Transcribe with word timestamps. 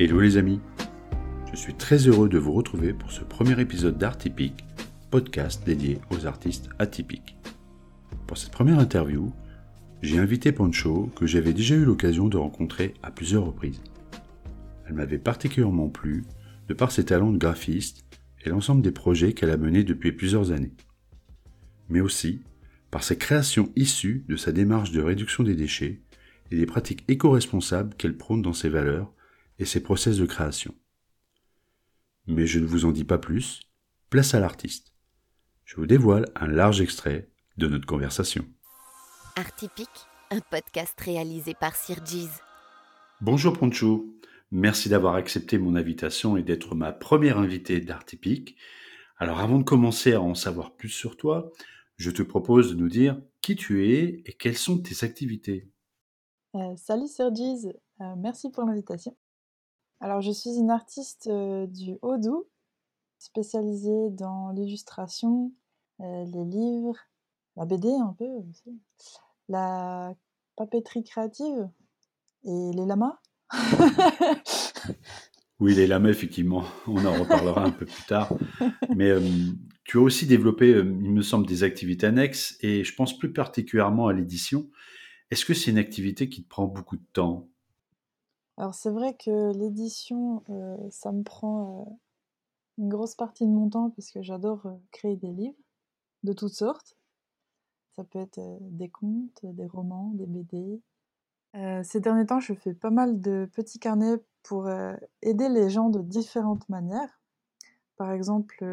Hello 0.00 0.20
les 0.20 0.36
amis 0.36 0.60
Je 1.50 1.56
suis 1.56 1.74
très 1.74 2.06
heureux 2.06 2.28
de 2.28 2.38
vous 2.38 2.52
retrouver 2.52 2.92
pour 2.92 3.10
ce 3.10 3.24
premier 3.24 3.60
épisode 3.60 3.98
d'Art 3.98 4.16
Typique, 4.16 4.64
podcast 5.10 5.66
dédié 5.66 5.98
aux 6.12 6.24
artistes 6.24 6.68
atypiques. 6.78 7.36
Pour 8.28 8.38
cette 8.38 8.52
première 8.52 8.78
interview, 8.78 9.32
j'ai 10.00 10.20
invité 10.20 10.52
Poncho 10.52 11.10
que 11.16 11.26
j'avais 11.26 11.52
déjà 11.52 11.74
eu 11.74 11.84
l'occasion 11.84 12.28
de 12.28 12.36
rencontrer 12.36 12.94
à 13.02 13.10
plusieurs 13.10 13.44
reprises. 13.44 13.82
Elle 14.86 14.94
m'avait 14.94 15.18
particulièrement 15.18 15.88
plu 15.88 16.24
de 16.68 16.74
par 16.74 16.92
ses 16.92 17.04
talents 17.04 17.32
de 17.32 17.38
graphiste 17.38 18.04
et 18.44 18.50
l'ensemble 18.50 18.82
des 18.82 18.92
projets 18.92 19.32
qu'elle 19.32 19.50
a 19.50 19.56
menés 19.56 19.82
depuis 19.82 20.12
plusieurs 20.12 20.52
années. 20.52 20.76
Mais 21.88 22.00
aussi 22.00 22.44
par 22.92 23.02
ses 23.02 23.18
créations 23.18 23.72
issues 23.74 24.24
de 24.28 24.36
sa 24.36 24.52
démarche 24.52 24.92
de 24.92 25.02
réduction 25.02 25.42
des 25.42 25.56
déchets 25.56 26.02
et 26.52 26.56
des 26.56 26.66
pratiques 26.66 27.02
éco-responsables 27.08 27.96
qu'elle 27.96 28.16
prône 28.16 28.42
dans 28.42 28.52
ses 28.52 28.68
valeurs 28.68 29.12
et 29.58 29.64
ses 29.64 29.82
process 29.82 30.18
de 30.18 30.26
création. 30.26 30.74
Mais 32.26 32.46
je 32.46 32.58
ne 32.58 32.66
vous 32.66 32.84
en 32.84 32.92
dis 32.92 33.04
pas 33.04 33.18
plus, 33.18 33.60
place 34.10 34.34
à 34.34 34.40
l'artiste. 34.40 34.92
Je 35.64 35.76
vous 35.76 35.86
dévoile 35.86 36.26
un 36.34 36.46
large 36.46 36.80
extrait 36.80 37.30
de 37.56 37.66
notre 37.66 37.86
conversation. 37.86 38.46
Art 39.36 39.54
Typique, 39.54 39.88
un 40.30 40.40
podcast 40.40 40.98
réalisé 41.00 41.54
par 41.54 41.76
Sir 41.76 42.04
Jeez. 42.06 42.28
Bonjour 43.20 43.58
Poncho, 43.58 44.06
merci 44.50 44.88
d'avoir 44.88 45.14
accepté 45.14 45.58
mon 45.58 45.74
invitation 45.74 46.36
et 46.36 46.42
d'être 46.42 46.74
ma 46.74 46.92
première 46.92 47.38
invitée 47.38 47.80
d'Art 47.80 48.04
Typique. 48.04 48.56
Alors 49.16 49.40
avant 49.40 49.58
de 49.58 49.64
commencer 49.64 50.12
à 50.12 50.22
en 50.22 50.34
savoir 50.34 50.76
plus 50.76 50.88
sur 50.88 51.16
toi, 51.16 51.50
je 51.96 52.10
te 52.10 52.22
propose 52.22 52.70
de 52.70 52.76
nous 52.76 52.88
dire 52.88 53.20
qui 53.42 53.56
tu 53.56 53.90
es 53.90 54.22
et 54.24 54.32
quelles 54.34 54.56
sont 54.56 54.78
tes 54.78 55.04
activités. 55.04 55.68
Euh, 56.54 56.76
salut 56.76 57.08
Sir 57.08 57.34
Jeez, 57.34 57.68
euh, 58.00 58.14
merci 58.16 58.50
pour 58.50 58.64
l'invitation. 58.64 59.16
Alors, 60.00 60.20
je 60.20 60.30
suis 60.30 60.50
une 60.50 60.70
artiste 60.70 61.26
euh, 61.26 61.66
du 61.66 61.98
Haut-Doubs, 62.02 62.46
spécialisée 63.18 64.10
dans 64.10 64.50
l'illustration, 64.50 65.52
euh, 66.00 66.24
les 66.24 66.44
livres, 66.44 66.98
la 67.56 67.64
BD 67.64 67.88
un 67.88 68.14
peu 68.16 68.26
aussi, 68.26 68.80
la 69.48 70.14
papeterie 70.56 71.02
créative 71.02 71.68
et 72.44 72.72
les 72.72 72.86
lamas. 72.86 73.18
Oui, 75.60 75.74
les 75.74 75.88
lamas, 75.88 76.10
effectivement, 76.10 76.64
on 76.86 77.04
en 77.04 77.18
reparlera 77.18 77.64
un 77.64 77.72
peu 77.72 77.84
plus 77.84 78.04
tard. 78.04 78.32
Mais 78.94 79.10
euh, 79.10 79.20
tu 79.82 79.98
as 79.98 80.00
aussi 80.00 80.24
développé, 80.24 80.70
il 80.70 81.10
me 81.10 81.20
semble, 81.20 81.48
des 81.48 81.64
activités 81.64 82.06
annexes 82.06 82.56
et 82.60 82.84
je 82.84 82.94
pense 82.94 83.18
plus 83.18 83.32
particulièrement 83.32 84.06
à 84.06 84.12
l'édition. 84.12 84.70
Est-ce 85.32 85.44
que 85.44 85.54
c'est 85.54 85.72
une 85.72 85.78
activité 85.78 86.28
qui 86.28 86.44
te 86.44 86.48
prend 86.48 86.66
beaucoup 86.66 86.96
de 86.96 87.04
temps? 87.12 87.48
Alors 88.58 88.74
c'est 88.74 88.90
vrai 88.90 89.14
que 89.14 89.52
l'édition, 89.56 90.42
euh, 90.50 90.76
ça 90.90 91.12
me 91.12 91.22
prend 91.22 91.86
euh, 91.86 91.90
une 92.78 92.88
grosse 92.88 93.14
partie 93.14 93.46
de 93.46 93.52
mon 93.52 93.70
temps 93.70 93.90
parce 93.90 94.10
que 94.10 94.20
j'adore 94.20 94.66
euh, 94.66 94.74
créer 94.90 95.16
des 95.16 95.30
livres 95.30 95.56
de 96.24 96.32
toutes 96.32 96.54
sortes. 96.54 96.96
Ça 97.94 98.02
peut 98.02 98.18
être 98.18 98.40
des 98.60 98.88
contes, 98.88 99.40
des 99.44 99.66
romans, 99.66 100.10
des 100.14 100.26
BD. 100.26 100.80
ces 101.82 102.00
derniers 102.00 102.26
temps, 102.26 102.38
je 102.38 102.54
fais 102.54 102.74
pas 102.74 102.90
mal 102.90 103.20
de 103.20 103.48
petits 103.52 103.80
carnets 103.80 104.22
pour 104.44 104.70
aider 105.22 105.48
les 105.48 105.68
gens 105.68 105.88
de 105.88 106.00
différentes 106.00 106.68
manières. 106.68 107.20
Par 107.96 108.12
exemple, 108.12 108.64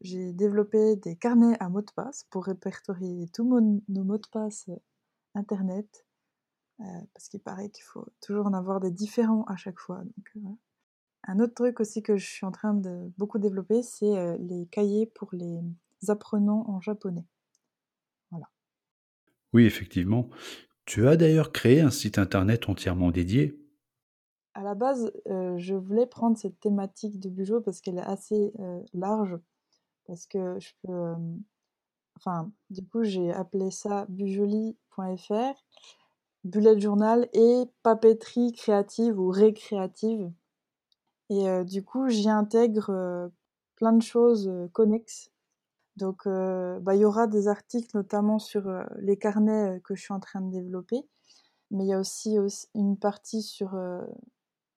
j'ai 0.00 0.32
développé 0.32 0.96
des 0.96 1.14
carnets 1.14 1.56
à 1.60 1.68
mots 1.68 1.82
de 1.82 1.90
passe 1.94 2.24
pour 2.30 2.46
répertorier 2.46 3.28
tous 3.28 3.44
nos 3.44 4.04
mots 4.04 4.18
de 4.18 4.28
passe 4.32 4.68
internet 5.36 6.07
parce 6.78 7.28
qu'il 7.28 7.40
paraît 7.40 7.70
qu'il 7.70 7.84
faut 7.84 8.06
toujours 8.20 8.46
en 8.46 8.52
avoir 8.52 8.80
des 8.80 8.90
différents 8.90 9.44
à 9.44 9.56
chaque 9.56 9.78
fois. 9.78 10.02
Euh, 10.36 10.40
Un 11.24 11.40
autre 11.40 11.54
truc 11.54 11.80
aussi 11.80 12.02
que 12.02 12.16
je 12.16 12.24
suis 12.24 12.46
en 12.46 12.52
train 12.52 12.74
de 12.74 13.10
beaucoup 13.18 13.38
développer, 13.38 13.82
c'est 13.82 14.16
euh, 14.16 14.36
les 14.38 14.66
cahiers 14.66 15.06
pour 15.06 15.30
les 15.32 15.60
apprenants 16.06 16.64
en 16.68 16.80
japonais. 16.80 17.26
Voilà. 18.30 18.48
Oui, 19.52 19.64
effectivement. 19.64 20.28
Tu 20.84 21.08
as 21.08 21.16
d'ailleurs 21.16 21.52
créé 21.52 21.80
un 21.80 21.90
site 21.90 22.18
internet 22.18 22.68
entièrement 22.68 23.10
dédié. 23.10 23.60
À 24.54 24.62
la 24.62 24.74
base, 24.74 25.12
je 25.26 25.74
voulais 25.74 26.06
prendre 26.06 26.38
cette 26.38 26.58
thématique 26.60 27.20
de 27.20 27.28
Bujo 27.28 27.60
parce 27.60 27.80
qu'elle 27.80 27.98
est 27.98 28.02
assez 28.02 28.52
large, 28.92 29.38
parce 30.06 30.26
que 30.26 30.58
je 30.58 30.70
peux... 30.82 31.14
enfin, 32.16 32.50
du 32.70 32.84
coup, 32.86 33.04
j'ai 33.04 33.30
appelé 33.32 33.70
ça 33.70 34.06
bujoli.fr 34.08 35.54
bullet 36.44 36.80
journal 36.80 37.28
et 37.32 37.64
papeterie 37.82 38.52
créative 38.52 39.18
ou 39.18 39.30
récréative. 39.30 40.32
Et 41.30 41.48
euh, 41.48 41.64
du 41.64 41.84
coup, 41.84 42.08
j'y 42.08 42.28
intègre 42.28 42.90
euh, 42.90 43.28
plein 43.76 43.92
de 43.92 44.02
choses 44.02 44.48
euh, 44.48 44.68
connexes. 44.68 45.30
Donc, 45.96 46.28
bah, 46.28 46.94
il 46.94 47.00
y 47.00 47.04
aura 47.04 47.26
des 47.26 47.48
articles 47.48 47.90
notamment 47.92 48.38
sur 48.38 48.70
les 49.00 49.16
carnets 49.16 49.80
que 49.82 49.96
je 49.96 50.02
suis 50.02 50.14
en 50.14 50.20
train 50.20 50.40
de 50.40 50.52
développer. 50.52 51.02
Mais 51.72 51.86
il 51.86 51.88
y 51.88 51.92
a 51.92 51.98
aussi, 51.98 52.36
une 52.76 52.96
partie 52.96 53.42
sur, 53.42 53.76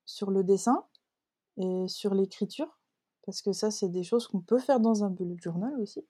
sur 0.04 0.32
le 0.32 0.44
dessin 0.44 0.84
et 1.58 1.88
sur 1.88 2.16
l'écriture. 2.16 2.80
Parce 3.24 3.44
que 3.44 3.52
ça, 3.52 3.70
c'est 3.70 3.90
des 3.90 4.02
choses 4.02 4.26
qu'on 4.26 4.42
peut 4.42 4.58
faire 4.58 4.80
dans 4.80 5.04
un 5.04 5.12
bullet 5.12 5.38
journal 5.38 5.80
aussi. 5.80 6.04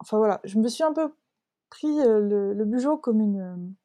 Enfin 0.00 0.18
voilà, 0.18 0.40
je 0.42 0.58
me 0.58 0.66
suis 0.66 0.82
un 0.82 0.92
peu 0.92 1.14
pris 1.70 1.98
le, 1.98 2.54
le 2.54 2.64
bugeot 2.64 2.96
comme 2.96 3.20
une, 3.20 3.76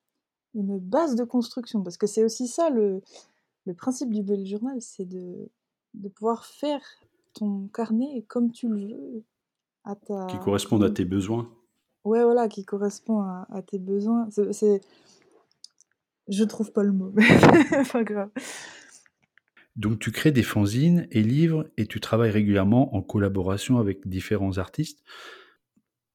une 0.54 0.80
base 0.80 1.16
de 1.16 1.24
construction, 1.24 1.84
parce 1.84 1.98
que 1.98 2.08
c'est 2.08 2.24
aussi 2.24 2.48
ça 2.48 2.70
le, 2.70 3.02
le 3.66 3.74
principe 3.74 4.12
du 4.12 4.22
bullet 4.22 4.46
journal, 4.46 4.82
c'est 4.82 5.06
de, 5.06 5.50
de 5.94 6.10
pouvoir 6.10 6.46
faire 6.46 6.82
ton 7.34 7.68
carnet 7.74 8.26
comme 8.28 8.52
tu 8.52 8.68
le 8.68 8.88
veux. 8.88 9.24
À 9.84 9.96
ta... 9.96 10.28
Qui 10.28 10.38
correspondent 10.40 10.84
à 10.84 10.92
tes 10.92 11.06
besoins. 11.06 11.50
Ouais, 12.04 12.24
voilà, 12.24 12.48
qui 12.48 12.66
correspond 12.66 13.22
à, 13.22 13.48
à 13.50 13.62
tes 13.62 13.80
besoins. 13.80 14.28
C'est, 14.52 14.82
Je 16.28 16.44
trouve 16.44 16.72
pas 16.72 16.84
le 16.84 16.92
mot, 16.92 17.12
mais 17.14 17.26
pas 17.92 18.04
grave. 18.04 18.30
Donc 19.76 20.00
tu 20.00 20.12
crées 20.12 20.32
des 20.32 20.44
fanzines 20.44 21.08
et 21.12 21.24
livres 21.24 21.68
et 21.78 21.88
tu 21.88 22.00
travailles 22.00 22.32
régulièrement 22.32 22.96
en 22.96 23.02
collaboration 23.02 23.78
avec 23.78 24.08
différents 24.08 24.58
artistes. 24.58 25.04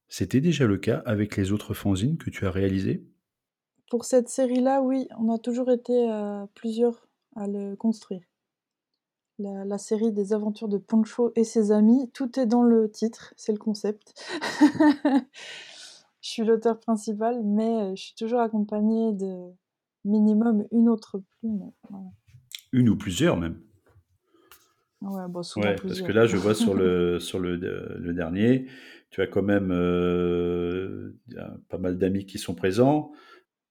C'était 0.09 0.41
déjà 0.41 0.67
le 0.67 0.77
cas 0.77 1.01
avec 1.05 1.35
les 1.35 1.51
autres 1.51 1.73
fanzines 1.73 2.17
que 2.17 2.29
tu 2.29 2.45
as 2.45 2.51
réalisées? 2.51 3.03
Pour 3.89 4.05
cette 4.05 4.29
série-là, 4.29 4.81
oui, 4.81 5.07
on 5.17 5.33
a 5.33 5.37
toujours 5.37 5.71
été 5.71 6.09
plusieurs 6.55 7.07
à 7.35 7.47
le 7.47 7.75
construire. 7.75 8.21
La, 9.39 9.77
série 9.77 10.11
des 10.11 10.33
aventures 10.33 10.67
de 10.67 10.79
Poncho 10.79 11.31
et 11.35 11.43
ses 11.43 11.71
amis, 11.71 12.09
tout 12.11 12.39
est 12.39 12.47
dans 12.47 12.63
le 12.63 12.89
titre, 12.89 13.33
c'est 13.37 13.51
le 13.51 13.59
concept. 13.59 14.19
je 16.21 16.29
suis 16.29 16.43
l'auteur 16.43 16.79
principal, 16.79 17.43
mais 17.43 17.95
je 17.95 18.01
suis 18.01 18.15
toujours 18.15 18.39
accompagnée 18.39 19.13
de 19.13 19.51
minimum 20.05 20.65
une 20.71 20.89
autre 20.89 21.21
plume. 21.39 21.71
Une 22.71 22.89
ou 22.89 22.97
plusieurs 22.97 23.37
même. 23.37 23.61
Ouais, 25.01 25.27
bon, 25.29 25.41
ouais 25.57 25.75
parce 25.75 26.01
que 26.01 26.11
là, 26.11 26.25
je 26.25 26.37
vois 26.37 26.55
sur 26.55 26.73
le, 26.75 27.19
sur 27.19 27.37
le, 27.37 27.55
le 27.55 28.13
dernier, 28.13 28.65
tu 29.11 29.21
as 29.21 29.27
quand 29.27 29.43
même 29.43 29.71
euh, 29.71 31.15
pas 31.69 31.77
mal 31.77 31.97
d'amis 31.99 32.25
qui 32.25 32.39
sont 32.39 32.55
présents. 32.55 33.11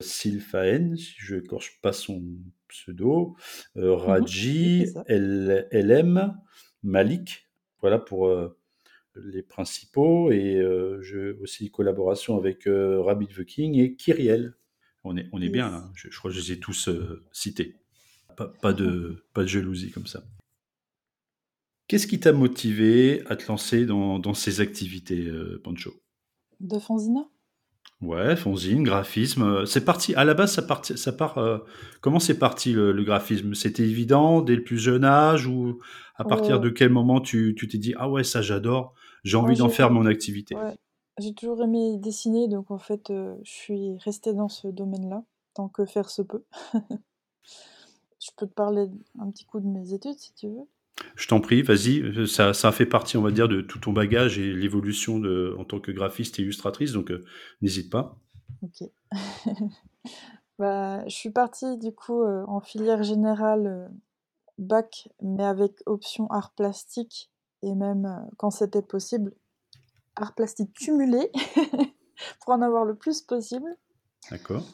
Sylphaen, 0.00 0.96
si 0.96 1.14
je 1.18 1.36
n'écorche 1.36 1.80
pas 1.80 1.92
son 1.92 2.22
pseudo, 2.68 3.36
euh, 3.76 3.96
mhm. 3.96 4.02
Raji, 4.02 4.86
LM, 5.08 6.36
Malik, 6.82 7.48
voilà 7.80 7.98
pour 7.98 8.26
euh, 8.26 8.58
les 9.14 9.42
principaux, 9.42 10.30
et 10.30 10.56
euh, 10.56 11.00
je, 11.02 11.40
aussi 11.40 11.70
collaboration 11.70 12.36
avec 12.36 12.64
Rabbit 12.66 13.28
the 13.28 13.44
King 13.44 13.78
et 13.78 13.96
Kyriel. 13.96 14.54
On 15.04 15.16
est, 15.16 15.28
on 15.32 15.40
est 15.40 15.48
bien, 15.48 15.72
hein. 15.72 15.92
je, 15.94 16.08
crois 16.16 16.30
que 16.30 16.36
je 16.36 16.40
les 16.40 16.52
ai 16.52 16.60
tous 16.60 16.90
cités. 17.32 17.76
Pas, 18.60 18.74
de, 18.74 19.24
pas 19.32 19.42
de 19.42 19.46
jalousie 19.46 19.90
comme 19.90 20.06
ça. 20.06 20.22
Qu'est-ce 21.88 22.06
qui 22.06 22.20
t'a 22.20 22.34
motivé 22.34 23.22
à 23.28 23.36
te 23.36 23.46
lancer 23.48 23.86
dans, 23.86 24.18
dans 24.18 24.34
ces 24.34 24.60
activités, 24.60 25.32
Pancho? 25.64 25.94
De 26.60 26.78
Fanzina 26.78 27.30
Ouais, 28.02 28.36
fanzine, 28.36 28.82
graphisme. 28.82 29.42
Euh, 29.42 29.64
c'est 29.64 29.84
parti. 29.84 30.14
À 30.14 30.24
la 30.24 30.34
base, 30.34 30.52
ça, 30.52 30.62
part. 30.62 30.84
ça 30.84 31.12
part. 31.12 31.38
Euh, 31.38 31.58
comment 32.02 32.18
c'est 32.18 32.38
parti 32.38 32.72
le, 32.72 32.92
graphisme? 33.02 33.54
C'était 33.54 33.84
évident 33.84 34.42
dès 34.42 34.54
le 34.54 34.62
plus 34.62 34.78
jeune 34.78 35.04
âge 35.04 35.46
ou 35.46 35.78
à 36.16 36.24
partir 36.24 36.60
de 36.60 36.68
quel 36.68 36.90
moment 36.90 37.20
tu 37.20 37.54
t'es 37.54 37.78
dit 37.78 37.94
ah 37.96 38.08
ouais 38.10 38.24
ça 38.24 38.42
j'adore, 38.42 38.94
j'ai 39.24 39.36
envie 39.36 39.56
d'en 39.56 39.68
faire 39.68 39.90
mon 39.90 40.06
activité? 40.06 40.56
J'ai 41.18 41.32
toujours 41.32 41.62
aimé 41.62 41.96
dessiner, 41.96 42.46
donc 42.46 42.70
en 42.70 42.78
fait, 42.78 43.08
euh, 43.08 43.34
je 43.42 43.50
suis 43.50 43.98
restée 44.04 44.34
dans 44.34 44.50
ce 44.50 44.68
domaine-là, 44.68 45.24
tant 45.54 45.68
que 45.68 45.86
faire 45.86 46.10
se 46.10 46.20
peut. 46.20 46.44
je 48.20 48.30
peux 48.36 48.46
te 48.46 48.52
parler 48.52 48.86
un 49.18 49.30
petit 49.30 49.46
coup 49.46 49.60
de 49.60 49.66
mes 49.66 49.94
études 49.94 50.18
si 50.18 50.34
tu 50.34 50.48
veux. 50.48 50.68
Je 51.14 51.28
t'en 51.28 51.40
prie, 51.40 51.62
vas-y. 51.62 52.00
Euh, 52.00 52.26
ça, 52.26 52.54
ça 52.54 52.72
fait 52.72 52.86
partie, 52.86 53.16
on 53.16 53.22
va 53.22 53.30
dire, 53.30 53.48
de 53.48 53.60
tout 53.60 53.78
ton 53.78 53.92
bagage 53.92 54.38
et 54.38 54.52
l'évolution 54.52 55.18
de, 55.18 55.54
en 55.58 55.64
tant 55.64 55.80
que 55.80 55.90
graphiste 55.90 56.38
et 56.38 56.42
illustratrice, 56.42 56.92
donc 56.92 57.10
euh, 57.10 57.24
n'hésite 57.60 57.90
pas. 57.90 58.16
Ok. 58.62 58.88
bah, 60.58 61.06
je 61.06 61.14
suis 61.14 61.30
partie 61.30 61.76
du 61.78 61.92
coup 61.92 62.22
euh, 62.22 62.44
en 62.46 62.60
filière 62.60 63.02
générale 63.02 63.90
bac, 64.58 65.08
mais 65.22 65.44
avec 65.44 65.82
option 65.86 66.30
art 66.30 66.52
plastique 66.52 67.30
et 67.62 67.74
même 67.74 68.26
quand 68.38 68.50
c'était 68.50 68.82
possible, 68.82 69.34
art 70.16 70.34
plastique 70.34 70.72
cumulé 70.72 71.30
pour 72.40 72.54
en 72.54 72.62
avoir 72.62 72.84
le 72.84 72.94
plus 72.94 73.20
possible. 73.20 73.68
D'accord. 74.30 74.64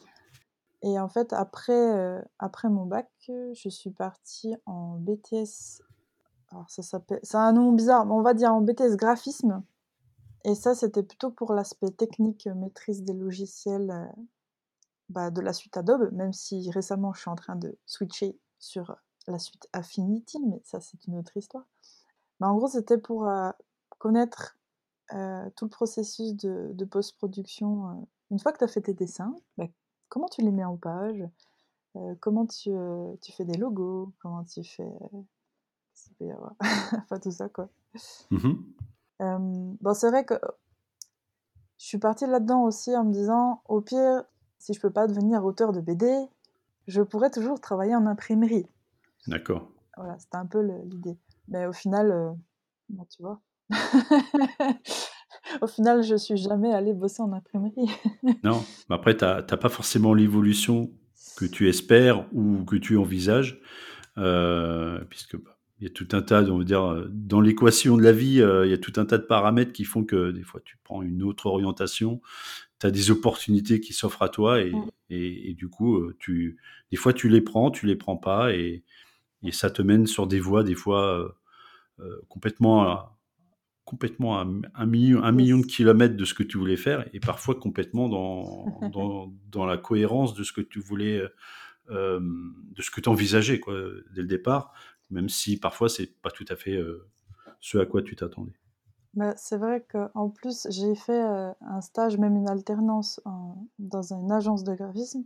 Et 0.83 0.99
en 0.99 1.07
fait, 1.07 1.31
après, 1.33 2.21
après 2.39 2.69
mon 2.69 2.85
bac, 2.85 3.09
je 3.27 3.69
suis 3.69 3.91
partie 3.91 4.53
en 4.65 4.97
BTS. 4.97 5.81
Alors, 6.53 6.69
ça 6.69 6.83
s'appelle. 6.83 7.19
C'est 7.23 7.37
un 7.37 7.51
nom 7.53 7.71
bizarre, 7.71 8.05
mais 8.05 8.11
on 8.11 8.21
va 8.21 8.35
dire 8.35 8.53
en 8.53 8.61
BTS 8.61 8.95
graphisme. 8.95 9.63
Et 10.45 10.53
ça, 10.53 10.75
c'était 10.75 11.01
plutôt 11.01 11.31
pour 11.31 11.53
l'aspect 11.53 11.89
technique, 11.89 12.47
maîtrise 12.47 13.01
des 13.01 13.13
logiciels 13.13 13.89
euh, 13.89 14.05
bah, 15.09 15.31
de 15.31 15.41
la 15.41 15.51
suite 15.51 15.77
Adobe, 15.77 16.11
même 16.11 16.33
si 16.33 16.69
récemment 16.69 17.13
je 17.13 17.21
suis 17.21 17.29
en 17.29 17.35
train 17.35 17.55
de 17.55 17.75
switcher 17.85 18.37
sur 18.59 18.95
la 19.27 19.39
suite 19.39 19.67
Affinity, 19.73 20.39
mais 20.45 20.61
ça, 20.63 20.79
c'est 20.79 21.07
une 21.07 21.17
autre 21.17 21.35
histoire. 21.37 21.65
Mais 22.39 22.47
en 22.47 22.55
gros, 22.55 22.67
c'était 22.67 22.99
pour 22.99 23.27
euh, 23.27 23.49
connaître 23.97 24.57
tout 25.55 25.65
le 25.65 25.69
processus 25.69 26.35
de, 26.35 26.85
post-production. 26.85 28.07
une 28.31 28.39
fois 28.39 28.51
que 28.51 28.57
tu 28.57 28.63
as 28.63 28.67
fait 28.67 28.81
tes 28.81 28.95
dessins, 28.95 29.35
bah, 29.57 29.67
comment 30.09 30.27
tu 30.27 30.41
les 30.41 30.51
mets 30.51 30.63
en 30.63 30.75
page, 30.75 31.23
euh, 31.95 32.15
comment 32.19 32.47
euh, 32.67 33.15
tu, 33.21 33.31
fais 33.31 33.45
des 33.45 33.57
logos, 33.57 34.11
comment 34.19 34.43
tu 34.43 34.63
fais. 34.63 34.91
Euh, 36.21 36.33
enfin, 36.97 37.19
tout 37.19 37.31
ça, 37.31 37.49
quoi. 37.49 37.69
Mmh 38.31 38.53
bon, 39.19 39.93
c'est 39.93 40.09
vrai 40.09 40.25
que 40.25 40.33
je 41.77 41.85
suis 41.85 41.97
partie 41.97 42.25
là-dedans 42.25 42.63
aussi 42.63 42.93
en 42.95 43.05
me 43.05 43.13
disant, 43.13 43.61
au 43.69 43.79
pire, 43.79 44.23
si 44.59 44.73
je 44.73 44.81
peux 44.81 44.89
pas 44.89 45.07
devenir 45.07 45.45
auteur 45.45 45.71
de 45.71 45.79
BD, 45.79 46.05
je 46.87 47.01
pourrais 47.01 47.29
toujours 47.29 47.61
travailler 47.61 47.95
en 47.95 48.05
imprimerie. 48.05 48.65
D'accord. 49.27 49.69
Voilà, 49.95 50.19
c'était 50.19 50.35
un 50.35 50.45
peu 50.45 50.61
l'idée. 50.61 51.17
Mais 51.47 51.65
au 51.67 51.71
final, 51.71 52.35
bah, 52.89 53.03
tu 53.09 53.21
vois. 53.21 53.41
Au 55.61 55.67
final, 55.67 56.03
je 56.03 56.15
suis 56.15 56.37
jamais 56.37 56.73
allée 56.73 56.93
bosser 56.93 57.21
en 57.21 57.31
imprimerie. 57.33 57.89
non, 58.43 58.63
mais 58.89 58.95
après, 58.95 59.15
tu 59.15 59.25
n'as 59.25 59.41
pas 59.41 59.69
forcément 59.69 60.13
l'évolution 60.13 60.91
que 61.37 61.45
tu 61.45 61.69
espères 61.69 62.27
ou 62.33 62.63
que 62.65 62.75
tu 62.75 62.97
envisages, 62.97 63.61
euh, 64.17 65.03
puisque 65.09 65.37
bah, 65.41 65.52
il 65.83 65.87
y 65.87 65.89
a 65.89 65.93
tout 65.93 66.07
un 66.13 66.21
tas, 66.21 66.43
on 66.43 66.59
veut 66.59 66.63
dire, 66.63 67.05
dans 67.09 67.41
l'équation 67.41 67.97
de 67.97 68.03
la 68.03 68.13
vie, 68.13 68.39
euh, 68.41 68.65
il 68.65 68.71
y 68.71 68.73
a 68.73 68.77
tout 68.77 68.93
un 68.95 69.05
tas 69.05 69.17
de 69.17 69.23
paramètres 69.23 69.73
qui 69.73 69.83
font 69.83 70.05
que 70.05 70.31
des 70.31 70.43
fois 70.43 70.61
tu 70.63 70.77
prends 70.81 71.01
une 71.01 71.21
autre 71.23 71.47
orientation, 71.47 72.21
tu 72.79 72.87
as 72.87 72.91
des 72.91 73.11
opportunités 73.11 73.81
qui 73.81 73.91
s'offrent 73.91 74.21
à 74.21 74.29
toi 74.29 74.61
et, 74.61 74.71
mm. 74.71 74.89
et, 75.09 75.53
du 75.55 75.67
coup, 75.67 75.97
euh, 75.97 76.15
tu, 76.19 76.57
des 76.89 76.95
fois 76.95 77.11
tu 77.11 77.27
les 77.27 77.41
prends, 77.41 77.69
tu 77.69 77.85
les 77.85 77.97
prends 77.97 78.15
pas 78.15 78.53
et, 78.53 78.85
et 79.43 79.51
ça 79.51 79.69
te 79.69 79.81
mène 79.81 80.07
sur 80.07 80.25
des 80.25 80.39
voies 80.39 80.63
des 80.63 80.75
fois 80.75 81.37
complètement 82.29 83.09
complètement 83.83 84.39
à 84.39 84.47
un 84.75 84.85
million, 84.85 85.21
un 85.21 85.33
million 85.33 85.57
de 85.57 85.65
kilomètres 85.65 86.15
de 86.15 86.23
ce 86.23 86.33
que 86.33 86.43
tu 86.43 86.57
voulais 86.57 86.77
faire 86.77 87.05
et 87.13 87.19
parfois 87.19 87.55
complètement 87.55 88.07
dans, 88.07 88.89
dans, 88.93 89.33
dans 89.51 89.65
la 89.65 89.77
cohérence 89.77 90.33
de 90.33 90.43
ce 90.43 90.53
que 90.53 90.61
tu 90.61 90.79
voulais, 90.79 91.21
euh, 91.89 92.21
de 92.21 92.81
ce 92.81 92.89
que 92.89 93.01
tu 93.01 93.09
envisageais 93.09 93.59
quoi, 93.59 93.75
dès 94.15 94.21
le 94.21 94.27
départ, 94.27 94.73
même 95.09 95.29
si 95.29 95.57
parfois 95.57 95.89
c'est 95.89 96.07
pas 96.21 96.31
tout 96.31 96.45
à 96.49 96.55
fait 96.55 96.75
euh, 96.75 97.09
ce 97.59 97.77
à 97.77 97.85
quoi 97.85 98.01
tu 98.01 98.15
t'attendais. 98.15 98.53
Bah, 99.13 99.33
c'est 99.37 99.57
vrai 99.57 99.85
qu'en 99.91 100.29
plus, 100.29 100.65
j'ai 100.69 100.95
fait 100.95 101.23
euh, 101.23 101.51
un 101.61 101.81
stage, 101.81 102.17
même 102.17 102.35
une 102.35 102.49
alternance 102.49 103.21
dans 103.77 104.13
une 104.13 104.31
agence 104.31 104.63
de 104.63 104.73
graphisme, 104.73 105.23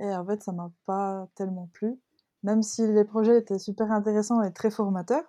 et 0.00 0.14
en 0.14 0.24
fait, 0.26 0.42
ça 0.42 0.52
m'a 0.52 0.70
pas 0.84 1.28
tellement 1.34 1.68
plu. 1.72 1.98
Même 2.42 2.62
si 2.62 2.86
les 2.86 3.04
projets 3.04 3.38
étaient 3.38 3.58
super 3.58 3.90
intéressants 3.90 4.42
et 4.42 4.52
très 4.52 4.70
formateurs, 4.70 5.24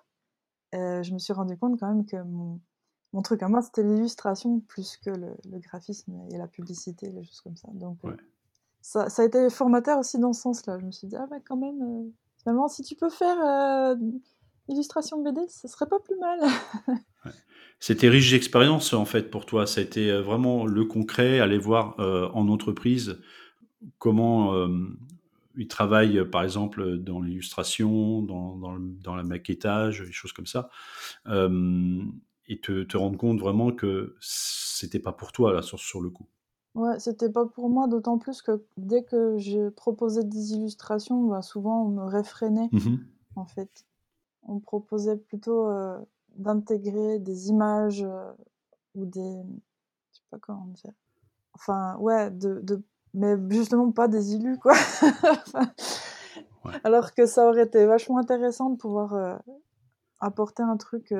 je 0.72 1.12
me 1.14 1.18
suis 1.18 1.32
rendu 1.32 1.56
compte 1.56 1.78
quand 1.78 1.88
même 1.88 2.04
que 2.04 2.16
mon, 2.16 2.60
mon 3.14 3.22
truc 3.22 3.44
à 3.44 3.48
moi, 3.48 3.62
c'était 3.62 3.84
l'illustration 3.84 4.58
plus 4.58 4.96
que 4.96 5.10
le, 5.10 5.36
graphisme 5.60 6.20
et 6.32 6.36
la 6.36 6.48
publicité, 6.48 7.10
les 7.12 7.22
choses 7.22 7.40
comme 7.42 7.56
ça. 7.56 7.68
Donc, 7.72 7.98
euh, 8.04 8.16
ça, 8.80 9.08
ça, 9.08 9.22
a 9.22 9.24
été 9.24 9.48
formateur 9.50 10.00
aussi 10.00 10.18
dans 10.18 10.32
ce 10.32 10.42
sens-là. 10.42 10.80
Je 10.80 10.84
me 10.84 10.90
suis 10.90 11.06
dit, 11.06 11.14
ah 11.14 11.26
bah 11.30 11.36
quand 11.46 11.56
même, 11.56 11.80
euh, 11.80 12.10
si 12.68 12.82
tu 12.82 12.94
peux 12.94 13.10
faire 13.10 13.36
euh, 13.44 13.94
illustration 14.68 15.22
BD, 15.22 15.40
ce 15.48 15.68
serait 15.68 15.86
pas 15.86 15.98
plus 16.00 16.16
mal. 16.18 16.40
C'était 17.80 18.08
riche 18.08 18.30
d'expérience 18.30 18.92
en 18.92 19.04
fait 19.04 19.30
pour 19.30 19.46
toi. 19.46 19.66
Ça 19.66 19.80
a 19.80 19.84
été 19.84 20.12
vraiment 20.20 20.64
le 20.64 20.84
concret, 20.84 21.40
aller 21.40 21.58
voir 21.58 21.98
en 21.98 22.48
entreprise 22.48 23.20
comment 23.98 24.68
ils 25.56 25.68
travaillent, 25.68 26.24
par 26.30 26.42
exemple, 26.44 26.98
dans 26.98 27.20
l'illustration, 27.20 28.22
dans, 28.22 28.56
dans, 28.56 28.78
dans, 28.78 29.14
la 29.14 29.22
maquettage, 29.22 30.00
des 30.00 30.12
choses 30.12 30.32
comme 30.32 30.46
ça 30.46 30.70
et 32.46 32.58
te, 32.60 32.82
te, 32.82 32.96
rendre 32.96 33.18
compte 33.18 33.40
vraiment 33.40 33.72
que 33.72 34.16
c'était 34.20 34.98
pas 34.98 35.12
pour 35.12 35.32
toi 35.32 35.52
là 35.52 35.62
sur, 35.62 35.78
sur 35.78 36.00
le 36.00 36.10
coup. 36.10 36.28
Ouais, 36.74 36.98
c'était 36.98 37.30
pas 37.30 37.46
pour 37.46 37.70
moi, 37.70 37.86
d'autant 37.86 38.18
plus 38.18 38.42
que 38.42 38.64
dès 38.76 39.04
que 39.04 39.38
je 39.38 39.68
proposais 39.68 40.24
des 40.24 40.54
illustrations, 40.54 41.28
bah, 41.28 41.40
souvent 41.40 41.84
on 41.84 41.88
me 41.88 42.04
réfrénait 42.04 42.68
mmh 42.72 42.96
en 43.36 43.46
fait. 43.46 43.84
On 44.46 44.60
proposait 44.60 45.16
plutôt 45.16 45.66
euh, 45.68 45.98
d'intégrer 46.36 47.18
des 47.18 47.48
images 47.48 48.04
euh, 48.04 48.32
ou 48.94 49.06
des. 49.06 49.42
Je 50.12 50.18
sais 50.18 50.24
pas 50.30 50.38
comment 50.38 50.66
dire. 50.66 50.92
Enfin, 51.54 51.96
ouais, 51.98 52.30
de, 52.30 52.60
de... 52.60 52.82
mais 53.12 53.36
justement 53.50 53.90
pas 53.92 54.08
des 54.08 54.34
illus 54.34 54.58
quoi. 54.58 54.74
Alors 56.84 57.14
que 57.14 57.26
ça 57.26 57.48
aurait 57.48 57.64
été 57.64 57.84
vachement 57.86 58.18
intéressant 58.18 58.70
de 58.70 58.76
pouvoir 58.76 59.14
euh, 59.14 59.36
apporter 60.20 60.62
un 60.62 60.76
truc 60.76 61.14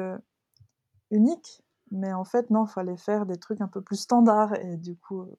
unique, 1.11 1.64
mais 1.95 2.13
en 2.13 2.25
fait, 2.25 2.51
non, 2.51 2.67
fallait 2.67 2.97
faire 2.97 3.25
des 3.25 3.39
trucs 3.39 3.61
un 3.61 3.69
peu 3.69 3.81
plus 3.81 3.97
standards, 3.97 4.55
et 4.55 4.77
du 4.77 4.97
coup, 4.97 5.23
euh, 5.23 5.37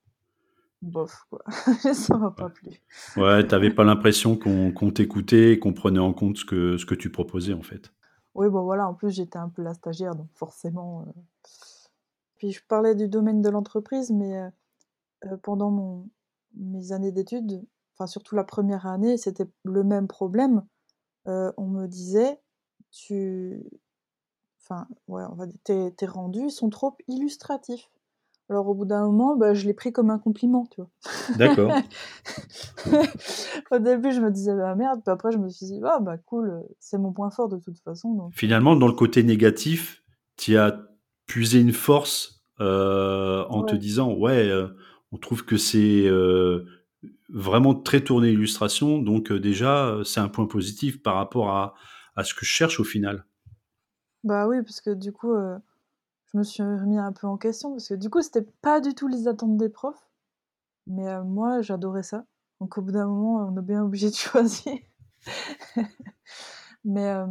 bof, 0.81 1.25
quoi. 1.29 1.43
ça 1.93 2.17
m'a 2.17 2.31
pas 2.31 2.49
plu. 2.49 2.81
Ouais, 3.17 3.45
t'avais 3.45 3.69
pas 3.69 3.83
l'impression 3.83 4.37
qu'on 4.37 4.91
t'écoutait 4.91 5.51
et 5.51 5.59
qu'on 5.59 5.73
prenait 5.73 5.99
en 5.99 6.13
compte 6.13 6.37
ce 6.37 6.45
que, 6.45 6.77
ce 6.77 6.85
que 6.85 6.95
tu 6.95 7.11
proposais, 7.11 7.53
en 7.53 7.61
fait. 7.61 7.91
Oui, 8.35 8.49
bon 8.49 8.63
voilà, 8.63 8.87
en 8.87 8.93
plus, 8.93 9.11
j'étais 9.11 9.37
un 9.37 9.49
peu 9.49 9.61
la 9.61 9.73
stagiaire, 9.73 10.15
donc 10.15 10.29
forcément. 10.33 11.01
Euh, 11.01 11.21
puis 12.37 12.51
je 12.51 12.61
parlais 12.65 12.95
du 12.95 13.09
domaine 13.09 13.41
de 13.41 13.49
l'entreprise, 13.49 14.11
mais 14.11 14.37
euh, 15.25 15.37
pendant 15.43 15.71
mon, 15.71 16.09
mes 16.55 16.93
années 16.93 17.11
d'études, 17.11 17.65
enfin 17.93 18.07
surtout 18.07 18.35
la 18.35 18.43
première 18.45 18.85
année, 18.85 19.17
c'était 19.17 19.47
le 19.63 19.83
même 19.83 20.07
problème. 20.07 20.63
on 21.25 21.67
me 21.67 21.87
disait, 21.87 22.39
tu, 22.91 23.63
enfin, 24.67 24.87
ouais, 25.07 25.23
on 25.31 25.35
va 25.35 25.45
dire, 25.45 25.91
tes, 25.95 26.05
rendus 26.05 26.49
sont 26.49 26.69
trop 26.69 26.95
illustratifs. 27.07 27.89
Alors 28.49 28.67
au 28.67 28.75
bout 28.75 28.85
d'un 28.85 29.05
moment, 29.05 29.35
bah, 29.35 29.55
je 29.55 29.65
l'ai 29.65 29.73
pris 29.73 29.91
comme 29.91 30.11
un 30.11 30.19
compliment, 30.19 30.67
tu 30.69 30.81
vois. 30.81 30.89
D'accord. 31.37 31.71
au 33.71 33.79
début, 33.79 34.11
je 34.11 34.21
me 34.21 34.29
disais 34.29 34.55
bah 34.55 34.75
merde, 34.75 35.01
puis 35.03 35.11
après 35.11 35.31
je 35.31 35.39
me 35.39 35.49
suis 35.49 35.65
dit 35.65 35.79
ah 35.83 35.99
bah 35.99 36.17
cool, 36.19 36.63
c'est 36.79 36.99
mon 36.99 37.11
point 37.11 37.31
fort 37.31 37.49
de 37.49 37.57
toute 37.57 37.79
façon. 37.79 38.29
Finalement, 38.33 38.75
dans 38.75 38.87
le 38.87 38.93
côté 38.93 39.23
négatif, 39.23 40.03
tu 40.37 40.57
as 40.57 40.79
puisé 41.25 41.59
une 41.59 41.73
force 41.73 42.43
euh, 42.61 43.45
en 43.49 43.63
te 43.63 43.75
disant 43.75 44.13
ouais, 44.13 44.47
euh, 44.47 44.67
on 45.11 45.17
trouve 45.17 45.43
que 45.43 45.57
c'est 45.57 46.05
euh, 46.05 46.65
vraiment 47.29 47.73
très 47.73 48.01
tourné 48.01 48.29
illustration, 48.29 48.99
donc 48.99 49.33
déjà 49.33 50.01
c'est 50.03 50.19
un 50.19 50.29
point 50.29 50.45
positif 50.45 51.01
par 51.01 51.15
rapport 51.15 51.49
à, 51.49 51.73
à 52.15 52.23
ce 52.23 52.35
que 52.35 52.45
je 52.45 52.51
cherche 52.51 52.79
au 52.79 52.83
final. 52.83 53.25
Bah 54.25 54.47
oui, 54.47 54.63
parce 54.63 54.81
que 54.81 54.89
du 54.89 55.13
coup, 55.13 55.31
euh, 55.31 55.57
je 56.33 56.37
me 56.39 56.43
suis 56.43 56.63
remis 56.63 56.97
un 56.97 57.13
peu 57.13 57.27
en 57.27 57.37
question, 57.37 57.71
parce 57.71 57.87
que 57.87 57.93
du 57.93 58.09
coup, 58.09 58.23
c'était 58.23 58.41
pas 58.41 58.81
du 58.81 58.95
tout 58.95 59.07
les 59.07 59.27
attentes 59.27 59.55
des 59.55 59.69
profs, 59.69 60.09
mais 60.87 61.07
euh, 61.07 61.23
moi, 61.23 61.61
j'adorais 61.61 62.01
ça. 62.01 62.25
Donc 62.59 62.75
au 62.79 62.81
bout 62.81 62.91
d'un 62.91 63.05
moment, 63.05 63.47
on 63.47 63.57
est 63.57 63.61
bien 63.61 63.83
obligé 63.83 64.09
de 64.09 64.15
choisir. 64.15 64.79
Mais 66.83 67.07
euh, 67.07 67.25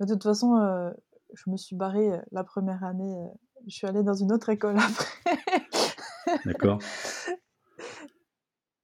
de 0.00 0.06
toute 0.06 0.22
façon, 0.22 0.92
je 1.32 1.50
me 1.50 1.56
suis 1.56 1.74
barrée 1.74 2.20
la 2.30 2.44
première 2.44 2.84
année. 2.84 3.16
je 3.66 3.74
suis 3.74 3.86
allée 3.86 4.02
dans 4.02 4.14
une 4.14 4.32
autre 4.32 4.50
école 4.50 4.76
après. 4.78 6.40
D'accord. 6.44 6.78